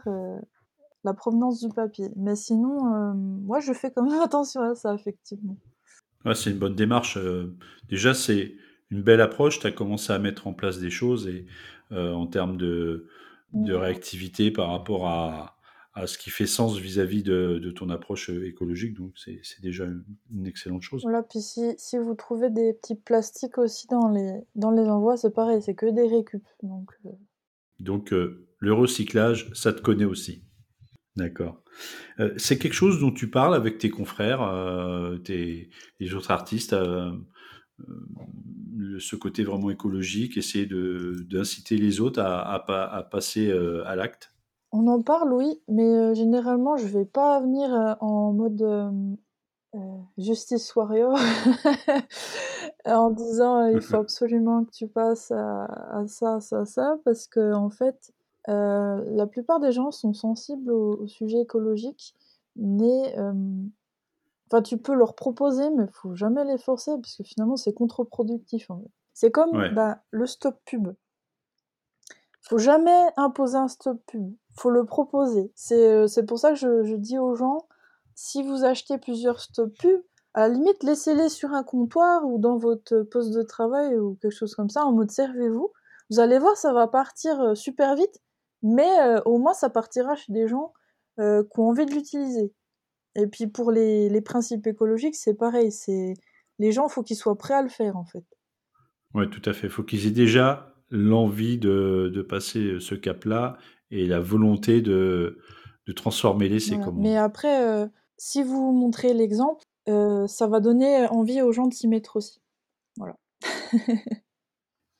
la 1.04 1.14
provenance 1.14 1.62
du 1.62 1.70
papier. 1.70 2.10
Mais 2.16 2.36
sinon, 2.36 3.14
moi 3.16 3.60
je 3.62 3.74
fais 3.74 3.92
quand 3.92 4.04
même 4.04 4.22
attention 4.22 4.62
à 4.62 4.76
ça 4.76 4.94
effectivement. 4.94 5.58
Ouais, 6.26 6.36
c'est 6.36 6.52
une 6.52 6.60
bonne 6.60 6.76
démarche, 6.76 7.18
déjà 7.90 8.14
c'est 8.14 8.56
une 8.94 9.04
belle 9.04 9.22
approche, 9.22 9.60
tu 9.60 9.68
as 9.68 9.72
commencé 9.72 10.14
à 10.14 10.20
mettre 10.20 10.48
en 10.48 10.54
place 10.54 10.80
des 10.80 10.90
choses 10.90 11.28
et 11.28 11.46
en 11.92 12.28
termes 12.28 12.58
de 12.58 13.08
de 13.54 13.74
réactivité 13.74 14.50
par 14.50 14.72
rapport 14.72 15.08
à 15.08 15.58
à 15.96 16.08
ce 16.08 16.18
qui 16.18 16.32
fait 16.32 16.48
sens 16.48 16.76
vis-à-vis 16.78 17.22
de, 17.22 17.60
de, 17.64 17.70
ton 17.70 17.92
approche 17.92 18.30
écologique. 18.30 18.96
Donc, 18.96 19.14
c'est 19.16 19.62
déjà 19.62 19.86
une 20.32 20.48
excellente 20.48 20.82
chose. 20.82 21.04
Voilà, 21.04 21.22
puis 21.22 21.40
si, 21.40 21.76
si, 21.78 22.00
vous 22.00 22.16
trouvez 22.16 22.50
des 22.50 22.74
petits 22.74 22.96
plastiques 22.96 23.60
aussi 23.60 23.86
dans 23.92 24.10
les, 24.10 24.42
dans 24.56 24.72
les 24.72 24.90
envois, 24.90 25.18
c'est 25.18 25.36
pareil, 25.36 25.62
c'est 25.62 25.76
que 25.76 25.86
des 25.86 26.08
récup. 26.08 26.42
Donc, 26.64 26.90
donc 27.80 28.10
le 28.10 28.74
recyclage, 28.74 29.52
ça 29.54 29.72
te 29.72 29.82
connaît 29.82 30.06
aussi. 30.06 30.44
D'accord. 31.16 31.62
Euh, 32.20 32.34
c'est 32.38 32.58
quelque 32.58 32.74
chose 32.74 33.00
dont 33.00 33.12
tu 33.12 33.30
parles 33.30 33.56
avec 33.56 33.78
tes 33.78 33.90
confrères, 33.90 34.42
euh, 34.42 35.18
tes, 35.18 35.70
les 36.00 36.14
autres 36.16 36.32
artistes, 36.32 36.74
euh, 36.74 37.12
ce 39.00 39.16
côté 39.16 39.44
vraiment 39.44 39.70
écologique, 39.70 40.38
essayer 40.38 40.68
d'inciter 40.68 41.78
les 41.78 42.02
autres 42.02 42.22
à, 42.22 42.54
à, 42.54 43.04
passer 43.04 43.52
à 43.86 43.96
l'acte? 43.96 44.32
On 44.72 44.88
en 44.88 45.02
parle, 45.02 45.34
oui, 45.34 45.62
mais 45.68 46.16
généralement, 46.16 46.78
je 46.78 46.88
vais 46.88 47.06
pas 47.06 47.40
venir 47.42 47.98
en 48.00 48.34
mode 48.34 48.64
justice 50.18 50.76
warrior 50.76 51.18
en 52.86 53.10
disant 53.10 53.68
il 53.68 53.82
faut 53.82 53.96
absolument 53.98 54.66
que 54.66 54.72
tu 54.72 54.88
passes 54.88 55.32
à, 55.32 55.66
à 55.66 56.08
ça, 56.08 56.40
ça, 56.40 56.66
ça, 56.66 56.98
parce 57.04 57.28
que 57.28 57.54
en 57.54 57.70
fait, 57.70 58.14
euh, 58.50 59.04
la 59.12 59.26
plupart 59.26 59.60
des 59.60 59.72
gens 59.72 59.92
sont 59.92 60.14
sensibles 60.14 60.72
au, 60.72 61.08
sujet 61.08 61.42
écologique, 61.42 62.16
mais 62.56 63.16
enfin, 64.48 64.62
tu 64.62 64.78
peux 64.78 64.94
leur 64.94 65.16
proposer, 65.16 65.70
mais 65.72 65.86
il 65.86 65.92
faut 65.92 66.16
jamais 66.16 66.44
les 66.46 66.58
forcer 66.58 66.92
parce 67.02 67.16
que 67.16 67.24
finalement 67.24 67.56
c'est 67.56 67.74
contre-productif. 67.74 68.70
C'est 69.14 69.32
comme 69.32 69.52
bah, 69.74 70.00
le 70.12 70.26
stop 70.26 70.60
pub. 70.66 70.94
Faut 72.42 72.58
jamais 72.58 73.10
imposer 73.16 73.58
un 73.58 73.68
stop 73.68 74.02
pub. 74.08 74.34
Faut 74.58 74.70
le 74.70 74.86
proposer. 74.86 75.52
C'est 75.56 76.08
c'est 76.08 76.26
pour 76.26 76.40
ça 76.40 76.50
que 76.50 76.56
je, 76.56 76.84
je, 76.84 76.96
dis 76.96 77.18
aux 77.18 77.36
gens, 77.36 77.68
si 78.16 78.44
vous 78.44 78.66
achetez 78.66 78.98
plusieurs 78.98 79.40
stop 79.40 79.72
pub, 79.78 80.02
à 80.34 80.48
la 80.48 80.54
limite 80.54 80.84
laissez-les 80.84 81.30
sur 81.30 81.54
un 81.54 81.64
comptoir 81.64 82.26
ou 82.26 82.40
dans 82.40 82.58
votre 82.58 83.04
poste 83.04 83.32
de 83.34 83.44
travail 83.44 83.98
ou 83.98 84.16
quelque 84.22 84.32
chose 84.32 84.56
comme 84.56 84.70
ça 84.70 84.84
en 84.86 84.92
mode 84.92 85.12
servez-vous. 85.12 85.72
Vous 86.10 86.20
allez 86.20 86.38
voir, 86.38 86.58
ça 86.58 86.74
va 86.74 86.88
partir 86.88 87.56
super 87.56 87.96
vite 87.96 88.20
mais 88.64 88.90
au 89.26 89.38
moins 89.38 89.54
ça 89.54 89.70
partira 89.70 90.16
chez 90.16 90.32
des 90.32 90.48
gens 90.48 90.74
qui 91.18 91.60
ont 91.60 91.70
envie 91.70 91.86
de 91.86 91.92
l'utiliser. 91.92 92.52
Et 93.16 93.28
puis 93.28 93.48
pour 93.48 93.72
les, 93.72 94.10
les 94.10 94.22
principes 94.22 94.66
écologiques, 94.68 95.16
c'est 95.16 95.36
pareil, 95.36 95.72
c'est 95.72 96.14
les 96.60 96.72
gens, 96.72 96.88
il 96.88 96.92
faut 96.92 97.04
qu'ils 97.04 97.18
soient 97.18 97.38
prêts 97.38 97.54
à 97.54 97.62
le 97.62 97.70
faire 97.70 97.98
en 97.98 98.06
fait. 98.06 98.26
Oui, 99.14 99.30
tout 99.30 99.48
à 99.48 99.54
fait. 99.54 99.68
Il 99.68 99.70
faut 99.70 99.84
qu'ils 99.84 100.08
aient 100.08 100.12
déjà 100.12 100.76
l'envie 100.90 101.58
de, 101.58 102.12
de, 102.14 102.22
passer 102.22 102.80
ce 102.80 102.96
cap-là 102.96 103.58
et 103.92 104.06
la 104.06 104.20
volonté 104.20 104.82
de, 104.82 105.40
de 105.88 105.92
transformer 105.94 106.50
l'essai. 106.50 106.76
Voilà. 106.76 106.92
Mais 106.96 107.18
après, 107.18 107.90
si 108.18 108.44
vous 108.44 108.72
montrez 108.72 109.14
l'exemple, 109.14 109.64
ça 109.86 110.48
va 110.48 110.60
donner 110.60 111.08
envie 111.08 111.42
aux 111.42 111.52
gens 111.52 111.68
de 111.68 111.74
s'y 111.74 111.88
mettre 111.88 112.16
aussi. 112.16 112.42
Voilà. 112.98 113.18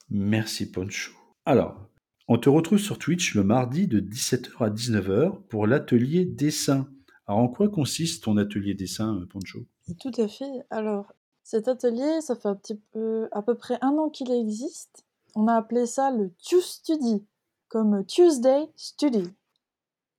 Merci 0.10 0.72
Poncho. 0.72 1.12
Alors, 1.46 1.90
on 2.28 2.38
te 2.38 2.50
retrouve 2.50 2.80
sur 2.80 2.98
Twitch 2.98 3.36
le 3.36 3.44
mardi 3.44 3.88
de 3.88 4.00
17h 4.00 4.64
à 4.64 4.70
19h 4.70 5.42
pour 5.48 5.68
l'atelier 5.68 6.26
dessin. 6.26 6.88
Alors 7.28 7.40
en 7.40 7.48
quoi 7.48 7.70
consiste 7.70 8.24
ton 8.24 8.38
atelier 8.38 8.74
dessin, 8.74 9.16
euh, 9.16 9.26
Poncho 9.26 9.66
Tout 10.00 10.12
à 10.18 10.28
fait. 10.28 10.66
Alors 10.70 11.14
cet 11.44 11.68
atelier, 11.68 12.22
ça 12.22 12.36
fait 12.36 12.48
un 12.48 12.56
petit 12.56 12.80
peu, 12.92 13.28
à 13.32 13.42
peu 13.42 13.56
près 13.56 13.78
un 13.82 13.98
an 13.98 14.10
qu'il 14.10 14.32
existe. 14.32 15.06
On 15.36 15.48
a 15.48 15.56
appelé 15.56 15.86
ça 15.86 16.12
le 16.12 16.32
Tuesday, 16.38 17.24
comme 17.68 18.06
Tuesday 18.06 18.70
Study. 18.76 19.24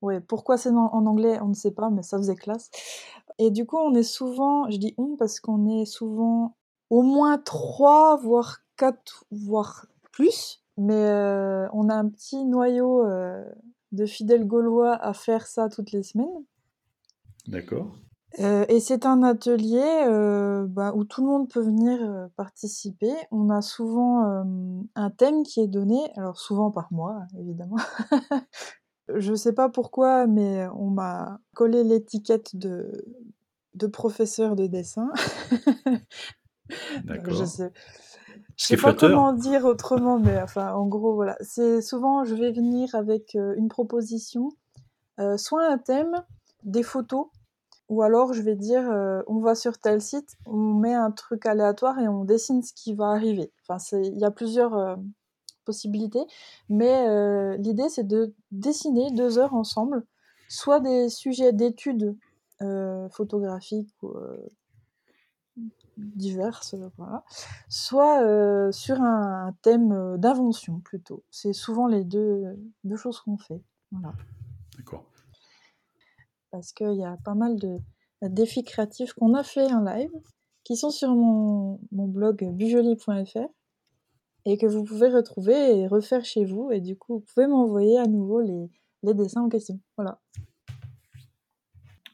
Ouais, 0.02 0.20
pourquoi 0.20 0.58
c'est 0.58 0.70
en 0.70 1.06
anglais, 1.06 1.38
on 1.40 1.48
ne 1.48 1.54
sait 1.54 1.70
pas, 1.70 1.88
mais 1.88 2.02
ça 2.02 2.18
faisait 2.18 2.36
classe. 2.36 2.70
Et 3.38 3.50
du 3.50 3.64
coup, 3.64 3.78
on 3.78 3.94
est 3.94 4.02
souvent, 4.02 4.68
je 4.70 4.76
dis 4.76 4.94
on 4.98 5.16
parce 5.16 5.40
qu'on 5.40 5.66
est 5.80 5.86
souvent 5.86 6.56
au 6.90 7.02
moins 7.02 7.38
trois, 7.38 8.16
voire 8.16 8.58
quatre, 8.76 9.24
voire 9.30 9.86
plus 10.12 10.60
mais 10.76 11.68
on 11.72 11.88
a 11.88 11.94
un 11.94 12.08
petit 12.08 12.44
noyau 12.44 13.04
de 13.92 14.06
fidèles 14.06 14.46
Gaulois 14.46 14.94
à 14.94 15.14
faire 15.14 15.46
ça 15.46 15.68
toutes 15.68 15.92
les 15.92 16.02
semaines. 16.02 16.44
D'accord. 17.46 17.94
et 18.38 18.80
c'est 18.80 19.06
un 19.06 19.22
atelier 19.22 20.06
bah, 20.68 20.92
où 20.94 21.04
tout 21.04 21.22
le 21.22 21.28
monde 21.28 21.48
peut 21.48 21.60
venir 21.62 22.28
participer. 22.36 23.12
On 23.30 23.50
a 23.50 23.62
souvent 23.62 24.44
un 24.94 25.10
thème 25.10 25.42
qui 25.42 25.60
est 25.60 25.68
donné, 25.68 25.98
alors 26.16 26.38
souvent 26.38 26.70
par 26.70 26.88
moi, 26.90 27.20
évidemment. 27.38 27.76
Je 29.14 29.32
ne 29.32 29.36
sais 29.36 29.52
pas 29.52 29.68
pourquoi, 29.68 30.26
mais 30.26 30.66
on 30.74 30.88
m'a 30.88 31.38
collé 31.54 31.84
l'étiquette 31.84 32.56
de, 32.56 33.04
de 33.74 33.86
professeur 33.86 34.56
de 34.56 34.66
dessin. 34.66 35.12
D'accord. 37.04 37.34
Je 37.34 37.44
sais, 37.44 37.72
je 38.56 38.66
sais 38.66 38.76
pas 38.76 38.94
comment 38.94 39.32
dire 39.32 39.64
autrement, 39.64 40.18
mais 40.18 40.40
enfin, 40.40 40.72
en 40.72 40.86
gros, 40.86 41.14
voilà. 41.14 41.36
C'est 41.40 41.82
souvent, 41.82 42.24
je 42.24 42.34
vais 42.34 42.52
venir 42.52 42.94
avec 42.94 43.34
euh, 43.34 43.54
une 43.56 43.68
proposition, 43.68 44.50
euh, 45.18 45.36
soit 45.36 45.66
un 45.66 45.78
thème, 45.78 46.22
des 46.64 46.82
photos, 46.82 47.26
ou 47.88 48.02
alors 48.02 48.32
je 48.32 48.42
vais 48.42 48.56
dire, 48.56 48.90
euh, 48.90 49.22
on 49.26 49.40
va 49.40 49.54
sur 49.54 49.78
tel 49.78 50.00
site, 50.00 50.36
on 50.46 50.74
met 50.74 50.94
un 50.94 51.10
truc 51.10 51.46
aléatoire 51.46 51.98
et 51.98 52.08
on 52.08 52.24
dessine 52.24 52.62
ce 52.62 52.72
qui 52.72 52.94
va 52.94 53.10
arriver. 53.10 53.52
Enfin, 53.68 53.78
il 54.02 54.18
y 54.18 54.24
a 54.24 54.30
plusieurs 54.30 54.98
possibilités, 55.64 56.24
mais 56.68 57.56
l'idée 57.58 57.88
c'est 57.88 58.06
de 58.06 58.34
dessiner 58.50 59.10
deux 59.12 59.38
heures 59.38 59.54
ensemble, 59.54 60.04
soit 60.48 60.80
des 60.80 61.08
sujets 61.08 61.52
d'études 61.52 62.16
photographiques 63.10 63.94
ou 64.02 64.14
diverses, 65.96 66.74
voilà. 66.96 67.24
soit 67.68 68.22
euh, 68.22 68.72
sur 68.72 69.00
un, 69.00 69.54
thème 69.62 69.92
euh, 69.92 70.16
d'invention 70.16 70.80
plutôt. 70.80 71.24
C'est 71.30 71.52
souvent 71.52 71.86
les 71.86 72.04
deux, 72.04 72.44
deux 72.84 72.96
choses 72.96 73.20
qu'on 73.20 73.38
fait. 73.38 73.62
Voilà. 73.92 74.14
D'accord. 74.76 75.04
Parce 76.54 76.72
qu'il 76.72 76.94
y 76.94 77.04
a 77.04 77.18
pas 77.24 77.34
mal 77.34 77.56
de 77.56 77.80
défis 78.22 78.62
créatifs 78.62 79.12
qu'on 79.14 79.34
a 79.34 79.42
fait 79.42 79.72
en 79.72 79.82
live, 79.82 80.12
qui 80.62 80.76
sont 80.76 80.90
sur 80.90 81.08
mon, 81.08 81.80
mon 81.90 82.06
blog 82.06 82.48
bujoli.fr 82.52 83.48
et 84.44 84.56
que 84.56 84.66
vous 84.66 84.84
pouvez 84.84 85.08
retrouver 85.08 85.80
et 85.80 85.88
refaire 85.88 86.24
chez 86.24 86.44
vous. 86.44 86.70
Et 86.70 86.80
du 86.80 86.94
coup, 86.94 87.14
vous 87.14 87.24
pouvez 87.34 87.48
m'envoyer 87.48 87.98
à 87.98 88.06
nouveau 88.06 88.40
les, 88.40 88.70
les 89.02 89.14
dessins 89.14 89.42
en 89.42 89.48
question. 89.48 89.80
Voilà. 89.96 90.20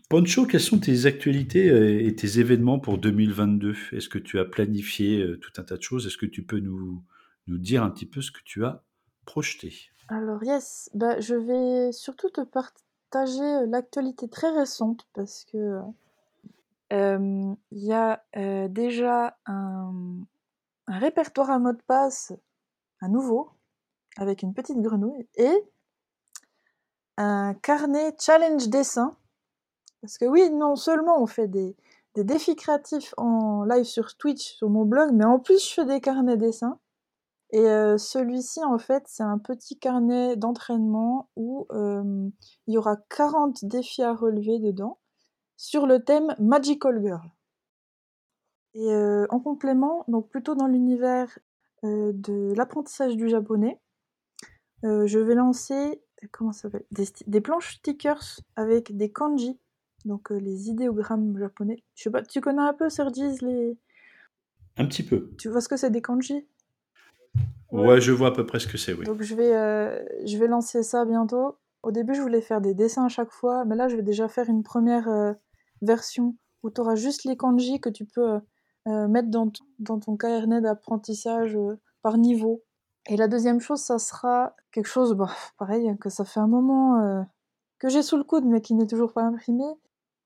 Poncho, 0.08 0.46
quelles 0.46 0.58
sont 0.58 0.78
tes 0.78 1.04
actualités 1.04 1.68
euh, 1.68 2.02
et 2.02 2.16
tes 2.16 2.40
événements 2.40 2.78
pour 2.78 2.96
2022 2.96 3.74
Est-ce 3.92 4.08
que 4.08 4.18
tu 4.18 4.38
as 4.38 4.46
planifié 4.46 5.20
euh, 5.20 5.36
tout 5.38 5.52
un 5.58 5.64
tas 5.64 5.76
de 5.76 5.82
choses? 5.82 6.06
Est-ce 6.06 6.16
que 6.16 6.24
tu 6.24 6.44
peux 6.44 6.60
nous, 6.60 7.04
nous 7.46 7.58
dire 7.58 7.82
un 7.82 7.90
petit 7.90 8.06
peu 8.06 8.22
ce 8.22 8.30
que 8.30 8.40
tu 8.42 8.64
as 8.64 8.82
projeté? 9.26 9.74
Alors, 10.08 10.42
yes, 10.42 10.88
bah, 10.94 11.20
je 11.20 11.34
vais 11.34 11.92
surtout 11.92 12.30
te 12.30 12.40
partager 13.10 13.66
l'actualité 13.66 14.28
très 14.28 14.50
récente 14.50 15.06
parce 15.14 15.44
que 15.44 15.80
il 16.92 17.56
y 17.70 17.92
a 17.92 18.22
déjà 18.68 19.36
un, 19.46 19.92
répertoire 20.88 21.50
à 21.50 21.58
mot 21.58 21.72
de 21.72 21.82
passe, 21.86 22.32
à 23.00 23.08
nouveau, 23.08 23.50
avec 24.16 24.42
une 24.42 24.54
petite 24.54 24.80
grenouille, 24.80 25.28
et 25.36 25.64
un 27.16 27.54
carnet 27.54 28.14
challenge 28.18 28.68
dessin 28.68 29.16
parce 30.00 30.16
que 30.16 30.24
oui, 30.24 30.50
non 30.50 30.76
seulement 30.76 31.20
on 31.22 31.26
fait 31.26 31.48
des, 31.48 31.76
défis 32.16 32.56
créatifs 32.56 33.14
en 33.16 33.64
live 33.64 33.84
sur 33.84 34.16
Twitch, 34.16 34.54
sur 34.56 34.70
mon 34.70 34.84
blog, 34.84 35.10
mais 35.12 35.24
en 35.24 35.38
plus 35.38 35.68
je 35.68 35.74
fais 35.74 35.84
des 35.84 36.00
carnets 36.00 36.36
dessins. 36.36 36.78
Et 37.52 37.68
euh, 37.68 37.98
celui-ci, 37.98 38.62
en 38.62 38.78
fait, 38.78 39.02
c'est 39.06 39.24
un 39.24 39.38
petit 39.38 39.78
carnet 39.78 40.36
d'entraînement 40.36 41.28
où 41.34 41.66
euh, 41.72 42.28
il 42.66 42.74
y 42.74 42.78
aura 42.78 42.96
40 42.96 43.64
défis 43.64 44.02
à 44.02 44.14
relever 44.14 44.60
dedans 44.60 44.98
sur 45.56 45.86
le 45.86 46.02
thème 46.02 46.34
Magical 46.38 47.02
Girl. 47.02 47.28
Et 48.74 48.92
euh, 48.92 49.26
en 49.30 49.40
complément, 49.40 50.04
donc 50.06 50.28
plutôt 50.28 50.54
dans 50.54 50.68
l'univers 50.68 51.38
de 51.82 52.52
l'apprentissage 52.54 53.16
du 53.16 53.30
japonais, 53.30 53.80
je 54.82 55.18
vais 55.18 55.34
lancer 55.34 56.02
comment 56.30 56.52
ça 56.52 56.62
s'appelle 56.62 56.84
des, 56.90 57.06
des, 57.26 57.40
planches 57.40 57.76
stickers 57.76 58.40
avec 58.54 58.94
des 58.94 59.10
kanji, 59.10 59.58
donc 60.04 60.28
les 60.28 60.68
idéogrammes 60.68 61.38
japonais. 61.38 61.82
Je 61.94 62.02
sais 62.02 62.10
pas, 62.10 62.22
tu 62.22 62.42
connais 62.42 62.60
un 62.60 62.74
peu 62.74 62.90
Sergis 62.90 63.38
les 63.40 63.78
Un 64.76 64.86
petit 64.86 65.02
peu. 65.02 65.34
Tu 65.38 65.48
vois 65.48 65.62
ce 65.62 65.70
que 65.70 65.78
c'est 65.78 65.90
des 65.90 66.02
kanji? 66.02 66.46
Ouais, 67.72 68.00
je 68.00 68.12
vois 68.12 68.28
à 68.28 68.32
peu 68.32 68.44
près 68.46 68.58
ce 68.58 68.66
que 68.66 68.78
c'est, 68.78 68.92
oui. 68.92 69.04
Donc 69.04 69.22
je 69.22 69.34
vais, 69.34 69.54
euh, 69.54 70.02
je 70.24 70.36
vais 70.38 70.46
lancer 70.46 70.82
ça 70.82 71.04
bientôt. 71.04 71.56
Au 71.82 71.92
début, 71.92 72.14
je 72.14 72.20
voulais 72.20 72.40
faire 72.40 72.60
des 72.60 72.74
dessins 72.74 73.06
à 73.06 73.08
chaque 73.08 73.30
fois, 73.30 73.64
mais 73.64 73.76
là, 73.76 73.88
je 73.88 73.96
vais 73.96 74.02
déjà 74.02 74.28
faire 74.28 74.48
une 74.48 74.62
première 74.62 75.08
euh, 75.08 75.32
version 75.82 76.36
où 76.62 76.70
tu 76.70 76.80
auras 76.80 76.94
juste 76.94 77.24
les 77.24 77.36
kanji 77.36 77.80
que 77.80 77.88
tu 77.88 78.04
peux 78.04 78.40
euh, 78.88 79.08
mettre 79.08 79.28
dans, 79.28 79.50
dans 79.78 79.98
ton 79.98 80.16
carnet 80.16 80.60
d'apprentissage 80.60 81.56
par 82.02 82.18
niveau. 82.18 82.62
Et 83.08 83.16
la 83.16 83.28
deuxième 83.28 83.60
chose, 83.60 83.80
ça 83.80 83.98
sera 83.98 84.54
quelque 84.72 84.88
chose, 84.88 85.14
bah, 85.14 85.30
pareil, 85.58 85.96
que 86.00 86.10
ça 86.10 86.24
fait 86.24 86.40
un 86.40 86.48
moment 86.48 87.26
que 87.78 87.88
j'ai 87.88 88.02
sous 88.02 88.18
le 88.18 88.24
coude, 88.24 88.44
mais 88.44 88.60
qui 88.60 88.74
n'est 88.74 88.86
toujours 88.86 89.12
pas 89.12 89.22
imprimé 89.22 89.64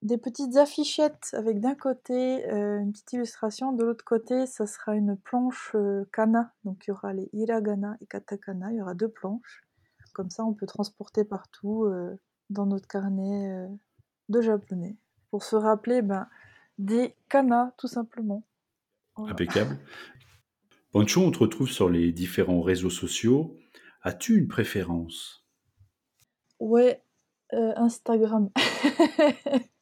des 0.04 0.18
petites 0.18 0.56
affichettes 0.56 1.30
avec 1.32 1.60
d'un 1.60 1.74
côté 1.74 2.46
euh, 2.52 2.78
une 2.78 2.92
petite 2.92 3.14
illustration, 3.14 3.72
de 3.72 3.82
l'autre 3.82 4.04
côté 4.04 4.46
ça 4.46 4.66
sera 4.66 4.94
une 4.94 5.16
planche 5.16 5.72
euh, 5.74 6.04
kana, 6.12 6.52
donc 6.64 6.84
il 6.86 6.90
y 6.90 6.92
aura 6.92 7.14
les 7.14 7.28
hiragana 7.32 7.96
et 8.02 8.06
katakana, 8.06 8.70
il 8.70 8.76
y 8.76 8.82
aura 8.82 8.94
deux 8.94 9.08
planches. 9.08 9.64
Comme 10.12 10.30
ça 10.30 10.44
on 10.44 10.52
peut 10.52 10.66
transporter 10.66 11.24
partout 11.24 11.84
euh, 11.84 12.14
dans 12.50 12.66
notre 12.66 12.86
carnet 12.86 13.66
de 14.28 14.40
japonais. 14.42 14.96
Pour 15.30 15.42
se 15.42 15.56
rappeler 15.56 16.02
ben, 16.02 16.28
des 16.78 17.16
kana 17.30 17.72
tout 17.78 17.88
simplement. 17.88 18.44
Impeccable. 19.16 19.78
Pancho, 20.92 21.22
on 21.22 21.30
te 21.30 21.38
retrouve 21.38 21.70
sur 21.70 21.88
les 21.88 22.12
différents 22.12 22.60
réseaux 22.60 22.90
sociaux. 22.90 23.56
As-tu 24.02 24.36
une 24.36 24.48
préférence? 24.48 25.46
Ouais, 26.60 27.02
Instagram. 27.50 28.50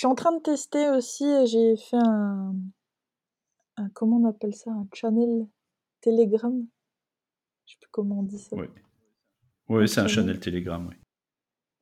Je 0.00 0.06
suis 0.06 0.10
en 0.10 0.14
train 0.14 0.32
de 0.32 0.40
tester 0.40 0.88
aussi, 0.88 1.26
j'ai 1.44 1.76
fait 1.76 1.98
un, 1.98 2.54
comment 3.92 4.16
on 4.16 4.24
appelle 4.24 4.54
ça, 4.54 4.70
un 4.70 4.88
channel 4.94 5.46
Telegram. 6.00 6.66
Je 7.66 7.74
sais 7.74 7.78
plus 7.78 7.90
comment 7.90 8.20
on 8.20 8.22
dit 8.22 8.38
ça. 8.38 8.56
Oui, 9.68 9.86
c'est 9.86 10.00
un 10.00 10.06
channel 10.06 10.40
Telegram, 10.40 10.86
oui. 10.88 10.96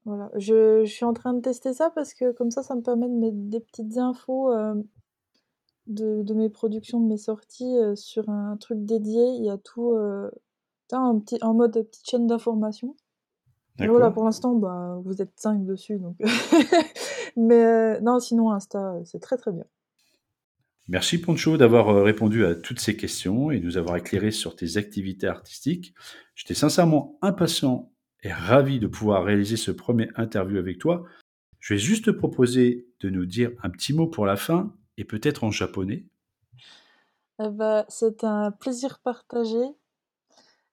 Voilà, 0.04 0.32
je, 0.34 0.84
suis 0.84 1.04
en 1.04 1.12
train 1.12 1.32
de 1.32 1.40
tester 1.42 1.72
ça 1.72 1.90
parce 1.90 2.12
que 2.12 2.32
comme 2.32 2.50
ça, 2.50 2.64
ça 2.64 2.74
me 2.74 2.82
permet 2.82 3.06
de 3.06 3.14
mettre 3.14 3.36
des 3.36 3.60
petites 3.60 3.98
infos 3.98 4.50
euh, 4.52 4.74
de, 5.86 6.34
mes 6.34 6.48
productions, 6.48 6.98
de 6.98 7.06
mes 7.06 7.18
sorties 7.18 7.76
euh, 7.76 7.94
sur 7.94 8.28
un 8.30 8.56
truc 8.56 8.84
dédié. 8.84 9.28
Il 9.36 9.44
y 9.44 9.50
a 9.50 9.58
tout 9.58 9.92
euh, 9.92 10.28
un 10.90 11.20
petit, 11.20 11.38
en 11.40 11.54
mode 11.54 11.74
petite 11.74 12.10
chaîne 12.10 12.26
d'information. 12.26 12.96
Voilà, 13.78 14.10
pour 14.10 14.24
l'instant, 14.24 14.54
bah, 14.54 15.00
vous 15.04 15.22
êtes 15.22 15.32
5 15.36 15.64
dessus, 15.64 15.98
donc. 15.98 16.16
Mais 17.36 17.64
euh, 17.64 18.00
non, 18.00 18.18
sinon, 18.18 18.50
Insta, 18.50 18.94
euh, 18.94 19.00
c'est 19.04 19.20
très 19.20 19.36
très 19.36 19.52
bien. 19.52 19.64
Merci 20.88 21.20
Poncho 21.20 21.56
d'avoir 21.56 21.90
euh, 21.90 22.02
répondu 22.02 22.44
à 22.44 22.54
toutes 22.54 22.80
ces 22.80 22.96
questions 22.96 23.50
et 23.50 23.60
nous 23.60 23.76
avoir 23.76 23.96
éclairé 23.96 24.30
sur 24.30 24.56
tes 24.56 24.76
activités 24.78 25.28
artistiques. 25.28 25.94
J'étais 26.34 26.54
sincèrement 26.54 27.18
impatient 27.22 27.92
et 28.22 28.32
ravi 28.32 28.80
de 28.80 28.86
pouvoir 28.86 29.24
réaliser 29.24 29.56
ce 29.56 29.70
premier 29.70 30.08
interview 30.16 30.58
avec 30.58 30.78
toi. 30.78 31.04
Je 31.60 31.74
vais 31.74 31.78
juste 31.78 32.06
te 32.06 32.10
proposer 32.10 32.88
de 33.00 33.10
nous 33.10 33.26
dire 33.26 33.52
un 33.62 33.70
petit 33.70 33.92
mot 33.92 34.06
pour 34.06 34.26
la 34.26 34.36
fin 34.36 34.74
et 34.96 35.04
peut-être 35.04 35.44
en 35.44 35.50
japonais. 35.50 36.06
Eh 37.40 37.50
ben, 37.50 37.84
c'est 37.88 38.24
un 38.24 38.50
plaisir 38.50 38.98
partagé. 38.98 39.62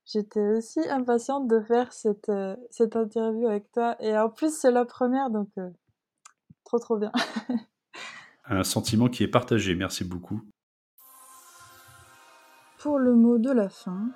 J'étais 0.06 0.56
aussi 0.56 0.80
impatiente 0.88 1.48
de 1.48 1.60
faire 1.60 1.92
cette, 1.92 2.32
cette 2.70 2.96
interview 2.96 3.48
avec 3.48 3.70
toi. 3.72 3.96
Et 4.00 4.16
en 4.16 4.30
plus, 4.30 4.56
c'est 4.56 4.70
la 4.70 4.84
première, 4.84 5.30
donc 5.30 5.48
Trop 6.66 6.80
trop 6.80 6.98
bien. 6.98 7.12
Un 8.48 8.64
sentiment 8.64 9.08
qui 9.08 9.22
est 9.22 9.28
partagé, 9.28 9.76
merci 9.76 10.02
beaucoup. 10.02 10.40
Pour 12.78 12.98
le 12.98 13.14
mot 13.14 13.38
de 13.38 13.52
la 13.52 13.68
fin, 13.68 14.10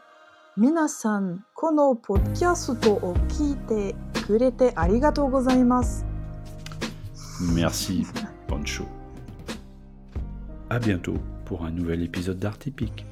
minasan, 0.56 1.38
kono 1.54 1.94
podcast 1.94 2.70
o 2.86 3.14
kite 3.28 3.94
kurete 4.26 4.72
arigatou 4.74 5.28
gozaimasu. 5.28 6.04
Merci, 7.54 8.04
Pancho. 8.48 8.84
À 10.70 10.80
bientôt 10.80 11.18
pour 11.44 11.64
un 11.64 11.70
nouvel 11.70 12.02
épisode 12.02 12.38
d'Art 12.38 12.58
Typique. 12.58 13.06